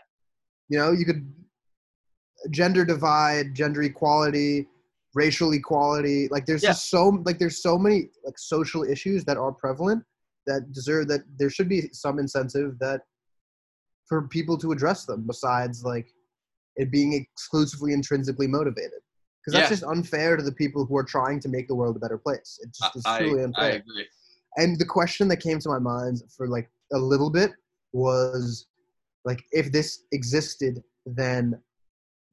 [0.69, 1.29] You know, you could
[2.51, 4.67] gender divide, gender equality,
[5.15, 6.27] racial equality.
[6.29, 6.69] Like there's Yeah.
[6.69, 10.03] just so like there's so many like social issues that are prevalent
[10.47, 13.01] that deserve that there should be some incentive that
[14.07, 16.07] for people to address them besides like
[16.75, 18.99] it being exclusively intrinsically motivated.
[19.39, 19.75] Because that's Yeah.
[19.75, 22.59] just unfair to the people who are trying to make the world a better place.
[22.61, 23.71] It just is I, truly I unfair.
[23.75, 24.07] agree.
[24.57, 27.51] And the question that came to my mind for like a little bit
[27.91, 28.67] was
[29.25, 31.61] like if this existed, then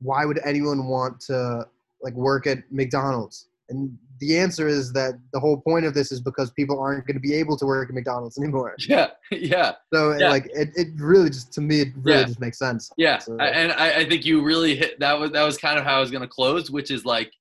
[0.01, 1.66] why would anyone want to
[2.03, 3.49] like work at McDonald's?
[3.69, 7.14] And the answer is that the whole point of this is because people aren't going
[7.14, 8.74] to be able to work at McDonald's anymore.
[8.88, 9.72] Yeah, yeah.
[9.92, 10.30] So Yeah.
[10.30, 12.26] like it, it really just to me it really Yeah.
[12.26, 12.90] just makes sense.
[12.97, 15.78] Yeah, So- I- and I, I think you really hit that was that was kind
[15.78, 17.32] of how I was going to close, which is like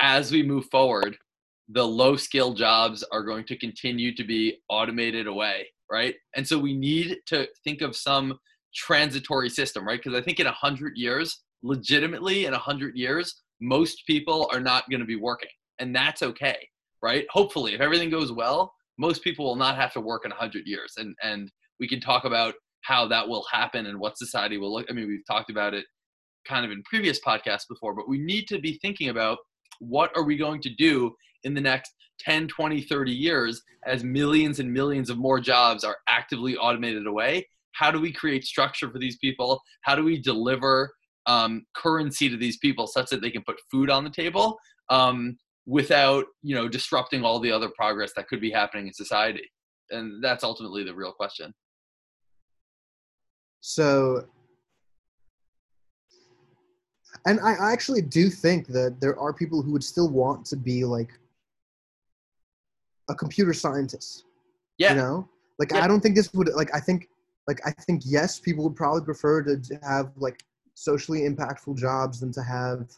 [0.00, 1.16] as we move forward,
[1.68, 6.14] the low skill jobs are going to continue to be automated away, right?
[6.36, 8.38] And so we need to think of some
[8.74, 9.98] transitory system, right?
[10.02, 14.60] Because I think in a hundred years, legitimately in a hundred years, most people are
[14.60, 16.68] not going to be working, and that's okay,
[17.02, 17.26] right?
[17.30, 20.66] Hopefully, if everything goes well, most people will not have to work in a hundred
[20.66, 24.72] years, and and we can talk about how that will happen and what society will
[24.72, 24.86] look.
[24.88, 25.84] I mean, we've talked about it
[26.46, 29.38] kind of in previous podcasts before, but we need to be thinking about
[29.80, 34.60] what are we going to do in the next 10, 20, 30 years as millions
[34.60, 37.46] and millions of more jobs are actively automated away?
[37.72, 39.60] How do we create structure for these people?
[39.82, 40.94] How do we deliver
[41.26, 44.58] um, currency to these people such that they can put food on the table
[44.88, 45.36] um,
[45.66, 49.50] without, you know, disrupting all the other progress that could be happening in society?
[49.90, 51.52] And that's ultimately the real question.
[53.60, 54.26] So,
[57.26, 60.56] and I I actually do think that there are people who would still want to
[60.56, 61.10] be like
[63.08, 64.24] a computer scientist.
[64.78, 64.90] Yeah.
[64.90, 65.28] You know,
[65.58, 65.84] like Yeah.
[65.84, 67.08] I don't think this would like I think
[67.48, 70.44] like I think yes, people would probably prefer to have like
[70.74, 72.88] socially impactful jobs than to have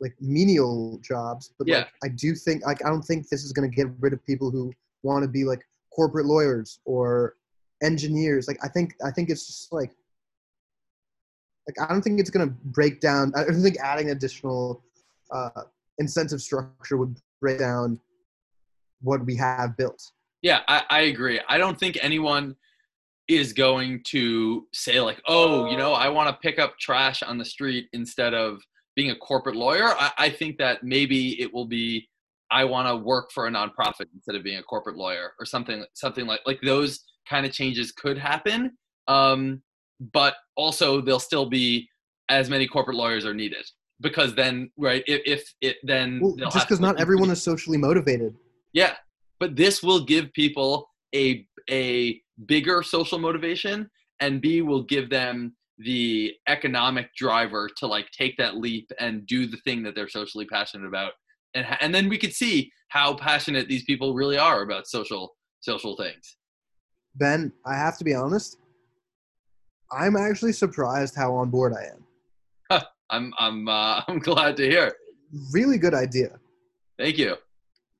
[0.00, 1.52] like menial jobs.
[1.58, 1.78] But Yeah.
[1.78, 4.50] like I do think like I don't think this is gonna get rid of people
[4.50, 4.72] who
[5.02, 7.36] want to be like corporate lawyers or
[7.82, 8.48] engineers.
[8.48, 9.92] Like I think I think it's just like
[11.68, 13.32] like I don't think it's gonna break down.
[13.36, 14.82] I don't think adding additional
[15.30, 15.62] uh,
[15.98, 18.00] incentive structure would break down
[19.00, 20.02] what we have built.
[20.42, 21.40] Yeah, I, I agree.
[21.48, 22.56] I don't think anyone
[23.28, 27.38] is going to say like, oh, you know, I want to pick up trash on
[27.38, 28.60] the street instead of
[28.96, 29.88] being a corporate lawyer.
[29.98, 32.08] I, I think that maybe it will be
[32.50, 35.84] I want to work for a nonprofit instead of being a corporate lawyer or something
[35.94, 38.72] something like like those kind of changes could happen.
[39.08, 39.62] Um,
[40.12, 41.88] but also there'll still be
[42.28, 43.64] as many corporate lawyers are needed
[44.00, 48.34] because then right if, if it then Well, just because not everyone is socially motivated.
[48.72, 48.94] yeah,
[49.40, 53.88] but this will give people a a bigger social motivation,
[54.20, 59.46] and B will give them the economic driver to like take that leap and do
[59.46, 61.12] the thing that they're socially passionate about,
[61.54, 65.96] and and then we could see how passionate these people really are about social social
[65.96, 66.36] things.
[67.16, 68.58] Ben, I have to be honest.
[69.92, 72.82] I'm actually surprised how on board I am.
[73.10, 74.94] I'm I'm uh, I'm glad to hear.
[75.52, 76.38] Really good idea.
[76.98, 77.36] Thank you.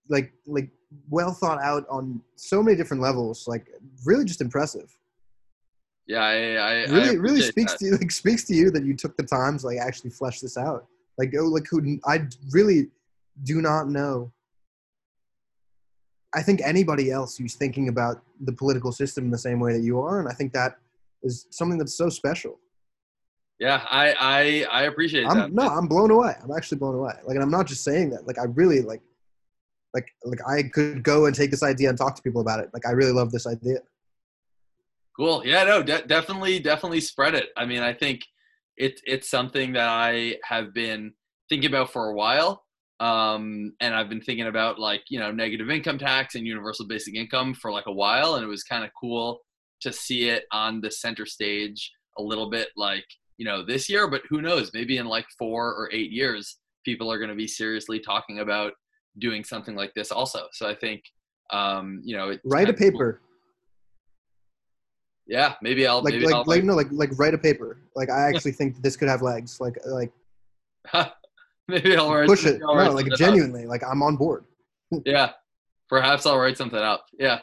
[0.09, 0.71] Like like
[1.09, 3.47] well thought out on so many different levels.
[3.49, 3.67] Like
[4.05, 4.97] really just impressive.
[6.07, 7.79] Yeah, I I, I really really speaks that.
[7.79, 10.41] to you like speaks to you that you took the time to like actually flesh
[10.41, 10.87] this out.
[11.17, 12.21] Like oh like who i
[12.51, 12.89] really
[13.43, 14.33] do not know.
[16.35, 19.83] I think anybody else who's thinking about the political system in the same way that
[19.83, 20.77] you are and i think that
[21.23, 22.59] is something that's so special.
[23.59, 25.37] Yeah, I I I appreciate that.
[25.37, 26.35] i'm no i'm blown away.
[26.43, 27.15] I'm actually blown away.
[27.25, 28.27] Like and i'm not just saying that.
[28.27, 29.01] Like i really like
[29.95, 32.69] like like i could go and take this idea and talk to people about it.
[32.75, 33.79] Like i really love this idea
[35.17, 35.43] Cool.
[35.45, 37.51] Yeah, no, de- definitely, definitely spread it.
[37.57, 38.25] I mean, I think
[38.77, 41.13] it's it's something that I have been
[41.49, 42.65] thinking about for a while,
[42.99, 47.15] um, and I've been thinking about like you know negative income tax and universal basic
[47.15, 49.41] income for like a while, and it was kind of cool
[49.83, 54.09] to see it on the center stage a little bit, like you know this year.
[54.09, 54.73] But who knows?
[54.75, 58.73] Maybe in like four or eight years, people are going to be seriously talking about
[59.19, 60.49] doing something like this also.
[60.53, 61.05] So I think
[61.51, 63.19] um, you know, it's write a kinda cool.
[65.27, 68.11] Yeah, maybe I'll like maybe like I'll like no like like write a paper like
[68.11, 70.13] i actually think this could have legs like like
[71.69, 74.45] maybe I'll write push it I'll no like genuinely like i'm on board
[75.05, 75.31] Yeah,
[75.89, 77.07] perhaps I'll write something up.
[77.19, 77.41] Yeah,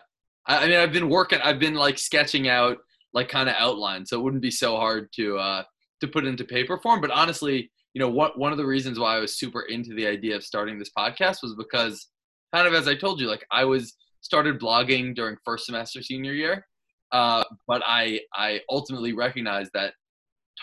[0.47, 1.39] I, I mean I've been working.
[1.43, 2.77] I've been like sketching out
[3.13, 5.63] like kind of outlines, so it wouldn't be so hard to uh
[6.01, 7.01] to put into paper form.
[7.01, 10.07] But honestly, you know, what one of the reasons why I was super into the
[10.07, 12.07] idea of starting this podcast was because,
[12.53, 16.33] kind of as I told you, like I was started blogging during first semester senior
[16.33, 16.65] year,
[17.11, 19.93] uh, but I I ultimately recognized that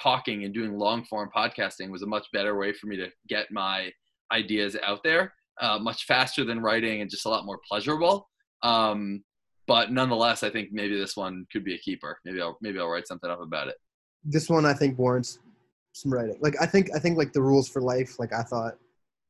[0.01, 3.51] talking and doing long form podcasting was a much better way for me to get
[3.51, 3.91] my
[4.33, 8.29] ideas out there, uh, much faster than writing and just a lot more pleasurable.
[8.62, 9.25] Um,
[9.66, 12.19] but nonetheless, I think maybe this one could be a keeper.
[12.25, 13.77] Maybe I'll maybe I'll write something up about it.
[14.25, 15.39] This one I think warrants
[15.93, 16.39] some writing.
[16.41, 18.19] Like I think I think like the rules for life.
[18.19, 18.75] Like I thought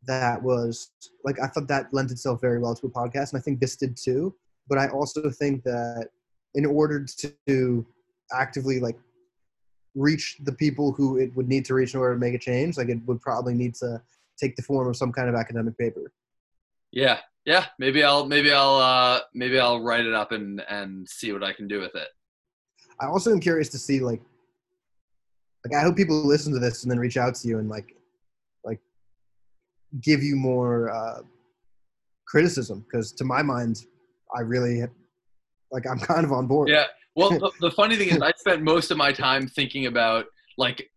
[0.07, 0.93] that was
[1.25, 3.77] like I thought that lent itself very well to a podcast, and I think this
[3.77, 4.35] did too.
[4.69, 6.09] But I also think that
[6.55, 7.07] in order
[7.45, 7.87] to
[8.33, 8.99] actively like
[9.95, 12.77] reach the people who it would need to reach in order to make a change,
[12.77, 14.01] like it would probably need to
[14.39, 16.13] take the form of some kind of academic paper.
[16.93, 17.67] Yeah, yeah.
[17.79, 21.53] Maybe I'll maybe I'll uh, maybe I'll write it up and and see what I
[21.53, 22.09] can do with it.
[23.01, 24.23] I also am curious to see like
[25.65, 27.95] like I hope people listen to this and then reach out to you and like
[28.65, 28.81] like
[30.01, 31.23] give you more uh,
[32.27, 33.85] criticism because to my mind,
[34.37, 34.83] I really
[35.71, 36.69] like I'm kind of on board.
[36.69, 36.85] Yeah.
[37.15, 40.27] Well, the, the funny thing is, I spent most of my time thinking about
[40.57, 40.91] like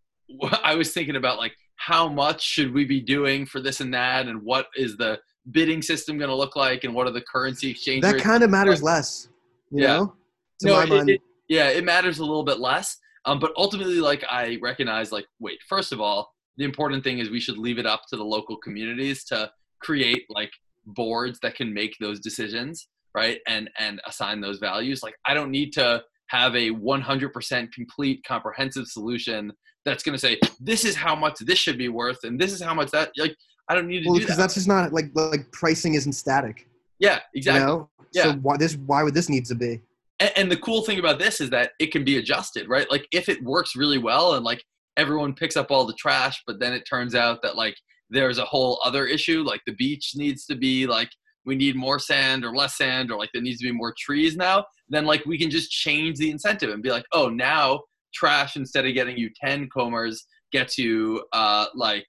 [0.64, 4.28] I was thinking about like how much should we be doing for this and that,
[4.28, 5.20] and what is the
[5.52, 8.04] bidding system going to look like, and what are the currency exchange.
[8.04, 9.30] That kind of matters like, less.
[9.72, 9.98] You yeah.
[9.98, 10.14] Know?
[10.62, 11.10] To no, it.
[11.10, 12.98] It, yeah, it matters a little bit less.
[13.26, 17.30] Um, but ultimately, like I recognize, like wait, first of all, the important thing is
[17.30, 20.52] we should leave it up to the local communities to create like
[20.86, 25.52] boards that can make those decisions right and and assign those values like i don't
[25.52, 29.52] need to have a 100% complete comprehensive solution
[29.84, 32.62] that's going to say this is how much this should be worth and this is
[32.62, 33.36] how much that like
[33.68, 34.44] i don't need to well, do because that.
[34.44, 36.68] that's just not like like pricing isn't static
[37.00, 37.90] yeah exactly you know?
[38.14, 38.24] yeah.
[38.24, 39.82] so why this why would this need to be
[40.20, 43.06] and, and the cool thing about this is that it can be adjusted right like
[43.12, 44.64] if it works really well and like
[44.98, 47.76] everyone picks up all the trash but then it turns out that like
[48.10, 51.10] there's a whole other issue like the beach needs to be like
[51.46, 54.36] we need more sand or less sand or like there needs to be more trees
[54.36, 57.80] now then like we can just change the incentive and be like oh now
[58.14, 62.06] trash instead of getting you 10 commers gets you uh like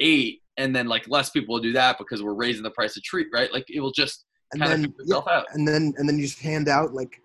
[0.00, 3.02] eight and then like less people will do that because we're raising the price of
[3.02, 5.46] tree right like it will just and then yeah, out.
[5.54, 7.20] and then and then you just hand out like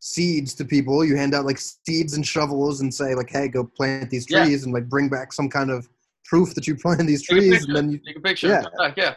[0.00, 3.64] seeds to people you hand out like seeds and shovels and say like hey go
[3.64, 4.64] plant these trees yeah.
[4.64, 5.88] and like bring back some kind of
[6.24, 8.64] proof that you planted these trees and then you take a picture yeah.
[8.78, 9.14] Back, yeah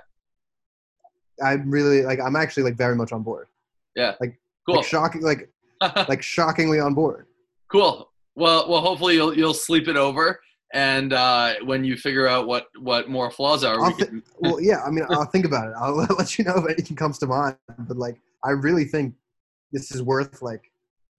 [1.43, 3.47] I'm really like I'm actually like very much on board.
[3.95, 4.15] Yeah.
[4.19, 4.77] Like cool.
[4.77, 5.49] Like shocking like
[6.07, 7.27] like shockingly on board.
[7.71, 8.09] Cool.
[8.35, 10.39] Well well hopefully you'll you'll sleep it over
[10.73, 14.23] and uh, when you figure out what what more flaws are we can...
[14.39, 17.17] well yeah i mean i'll think about it i'll let you know if anything comes
[17.17, 19.13] to mind but like i really think
[19.71, 20.71] this is worth like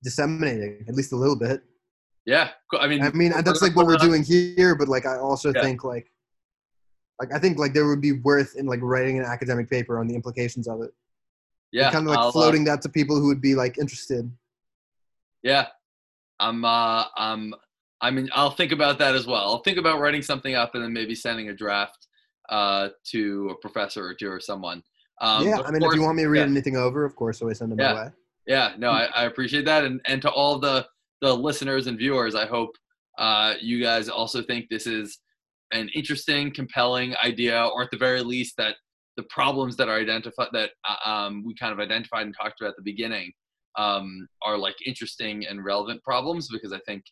[0.03, 1.63] disseminating at least a little bit
[2.27, 5.53] yeah i mean i mean that's like what we're doing here but like i also
[5.55, 5.63] yeah.
[5.63, 6.11] think like
[7.23, 10.09] like I think like there would be worth in like writing an academic paper on
[10.09, 10.93] the implications of it.
[11.71, 13.55] Yeah, and kind of like I'll, uh, floating uh, that to people who would be
[13.55, 14.31] like interested.
[15.43, 15.69] Yeah,
[16.41, 16.65] I'm.
[16.65, 17.55] uh I'm.
[18.01, 19.43] I mean, I'll think about that as well.
[19.43, 22.09] I'll think about writing something up and then maybe sending a draft
[22.49, 24.83] uh, to a professor or two or someone.
[25.21, 26.47] Um, yeah, I mean, course, if you want me to read yeah.
[26.47, 27.93] anything over, of course, always send them yeah.
[27.93, 28.11] my way.
[28.49, 30.85] Yeah, no, I, I appreciate that, and and to all the
[31.21, 32.77] the listeners and viewers, I hope
[33.19, 35.21] uh, you guys also think this is
[35.73, 38.77] an interesting, compelling idea, or at the very least that
[39.17, 42.71] the problems that are identified that uh, um, we kind of identified and talked about
[42.71, 43.33] at the beginning
[43.77, 47.05] um, are like interesting and relevant problems because I think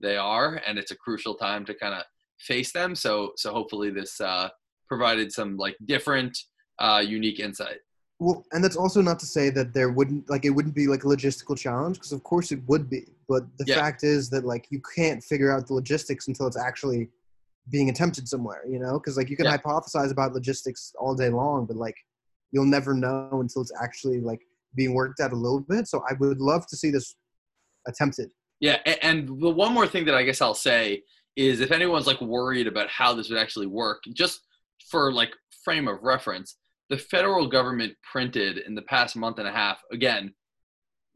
[0.00, 2.02] they are, and it's a crucial time to kind of
[2.38, 2.94] face them.
[2.94, 4.48] So so hopefully this uh,
[4.88, 6.36] provided some like different,
[6.78, 7.78] uh, unique insight.
[8.18, 11.04] Well, and that's also not to say that there wouldn't like it wouldn't be like
[11.04, 13.04] a logistical challenge because of course it would be.
[13.28, 13.76] But the yeah.
[13.76, 17.08] fact is that like you can't figure out the logistics until it's actually
[17.70, 18.98] being attempted somewhere, you know?
[18.98, 19.56] Because like you can yeah.
[19.56, 21.96] hypothesize about logistics all day long, but like
[22.50, 24.40] you'll never know until it's actually like
[24.74, 25.86] being worked out a little bit.
[25.86, 27.14] So I would love to see this
[27.86, 28.30] attempted.
[28.60, 31.02] Yeah, and the one more thing that I guess I'll say
[31.34, 34.40] is if anyone's like worried about how this would actually work, just
[34.88, 35.30] for like
[35.64, 36.56] frame of reference,
[36.92, 40.32] the federal government printed in the past month and a half again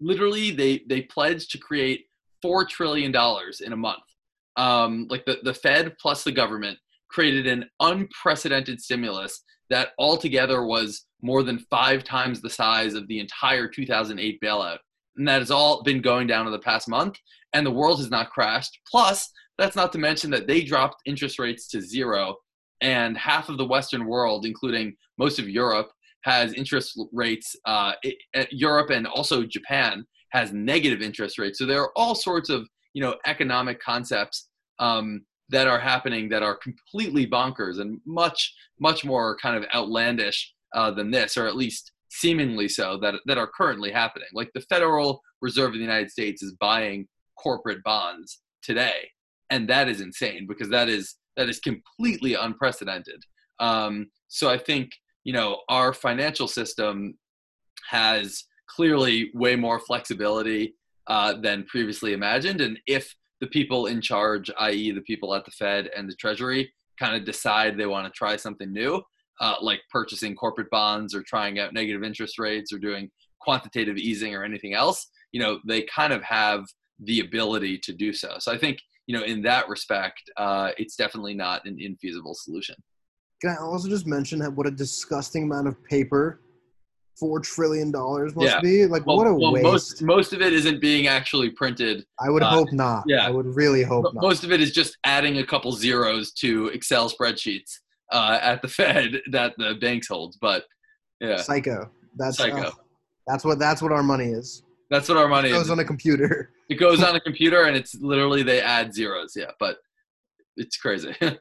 [0.01, 2.07] literally they they pledged to create
[2.43, 4.03] 4 trillion dollars in a month
[4.57, 6.79] um, like the, the Fed plus the government
[7.09, 13.19] created an unprecedented stimulus that altogether was more than five times the size of the
[13.19, 14.79] entire 2008 bailout.
[15.17, 17.17] And that has all been going down in the past month,
[17.53, 18.79] and the world has not crashed.
[18.91, 22.37] Plus, that's not to mention that they dropped interest rates to zero,
[22.83, 25.91] and half of the Western world, including most of Europe,
[26.23, 27.57] has interest rates.
[27.65, 28.17] Uh, it,
[28.51, 31.59] Europe and also Japan has negative interest rates.
[31.59, 34.49] So there are all sorts of you know economic concepts
[34.79, 40.55] um, that are happening that are completely bonkers and much much more kind of outlandish
[40.75, 44.29] uh, than this, or at least seemingly so that that are currently happening.
[44.33, 47.07] Like the Federal Reserve of the United States is buying
[47.39, 49.11] corporate bonds today,
[49.51, 53.23] and that is insane because that is that is completely unprecedented.
[53.61, 54.91] Um, so I think
[55.23, 57.19] you know our financial system
[57.91, 58.45] has
[58.75, 60.77] clearly way more flexibility
[61.09, 65.51] uh, than previously imagined, and if the people in charge, i.e., the people at the
[65.51, 69.03] Fed and the Treasury, kind of decide they want to try something new,
[69.41, 73.11] uh, like purchasing corporate bonds or trying out negative interest rates or doing
[73.41, 76.65] quantitative easing or anything else, you know, they kind of have
[77.01, 78.37] the ability to do so.
[78.39, 82.75] So I think, you know, in that respect, uh, it's definitely not an infeasible solution.
[83.43, 86.41] Can I also just mention that what a disgusting amount of paper
[87.19, 88.61] four trillion dollars must Yeah.
[88.61, 88.87] be?
[88.87, 89.65] Like Well, what a well, waste.
[89.65, 92.05] most most of it isn't being actually printed.
[92.21, 93.05] I would uh, hope not.
[93.07, 93.27] yeah.
[93.27, 94.23] I would really hope Mo- not.
[94.23, 97.79] Most of it is just adding a couple zeros to Excel spreadsheets
[98.13, 100.37] uh, at the Fed that the banks hold.
[100.41, 100.65] But
[101.21, 101.91] yeah, Psycho.
[102.17, 102.57] That's Psycho.
[102.69, 102.75] ugh.
[103.27, 104.63] that's what that's what our money is.
[104.91, 105.59] that's what our money It is.
[105.59, 106.51] goes on a computer.
[106.69, 109.33] It goes on a computer and it's literally they add zeros.
[109.37, 109.79] Yeah, but
[110.57, 111.15] it's crazy.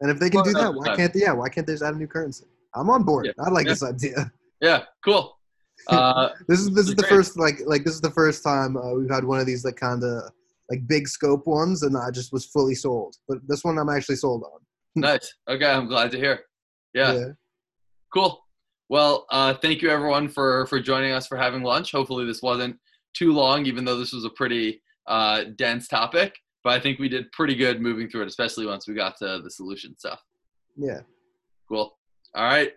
[0.00, 0.96] And if they can Well, do that, why fine.
[0.96, 1.20] can't they?
[1.20, 2.44] Yeah, why can't they just add a new currency?
[2.74, 3.26] I'm on board.
[3.26, 3.32] Yeah.
[3.46, 3.72] I like Yeah.
[3.74, 4.32] this idea.
[4.62, 5.38] Yeah, cool.
[5.88, 7.10] Uh, This is this is the Great.
[7.10, 9.74] first like like this is the first time uh, we've had one of these like
[9.74, 10.30] kind of
[10.70, 13.16] like big scope ones, and I just was fully sold.
[13.28, 14.60] But this one I'm actually sold on.
[14.94, 15.34] nice.
[15.48, 16.44] Okay, I'm glad to hear.
[16.94, 17.30] Yeah,
[18.14, 18.44] cool.
[18.90, 21.90] Well, uh, thank you everyone for for joining us for having lunch.
[21.90, 22.76] Hopefully this wasn't
[23.12, 26.38] too long, even though this was a pretty uh, dense topic.
[26.62, 29.40] But I think we did pretty good moving through it, especially once we got to
[29.42, 30.22] the solution stuff.
[30.76, 31.00] yeah.
[31.68, 31.98] Cool.
[32.36, 32.72] All right.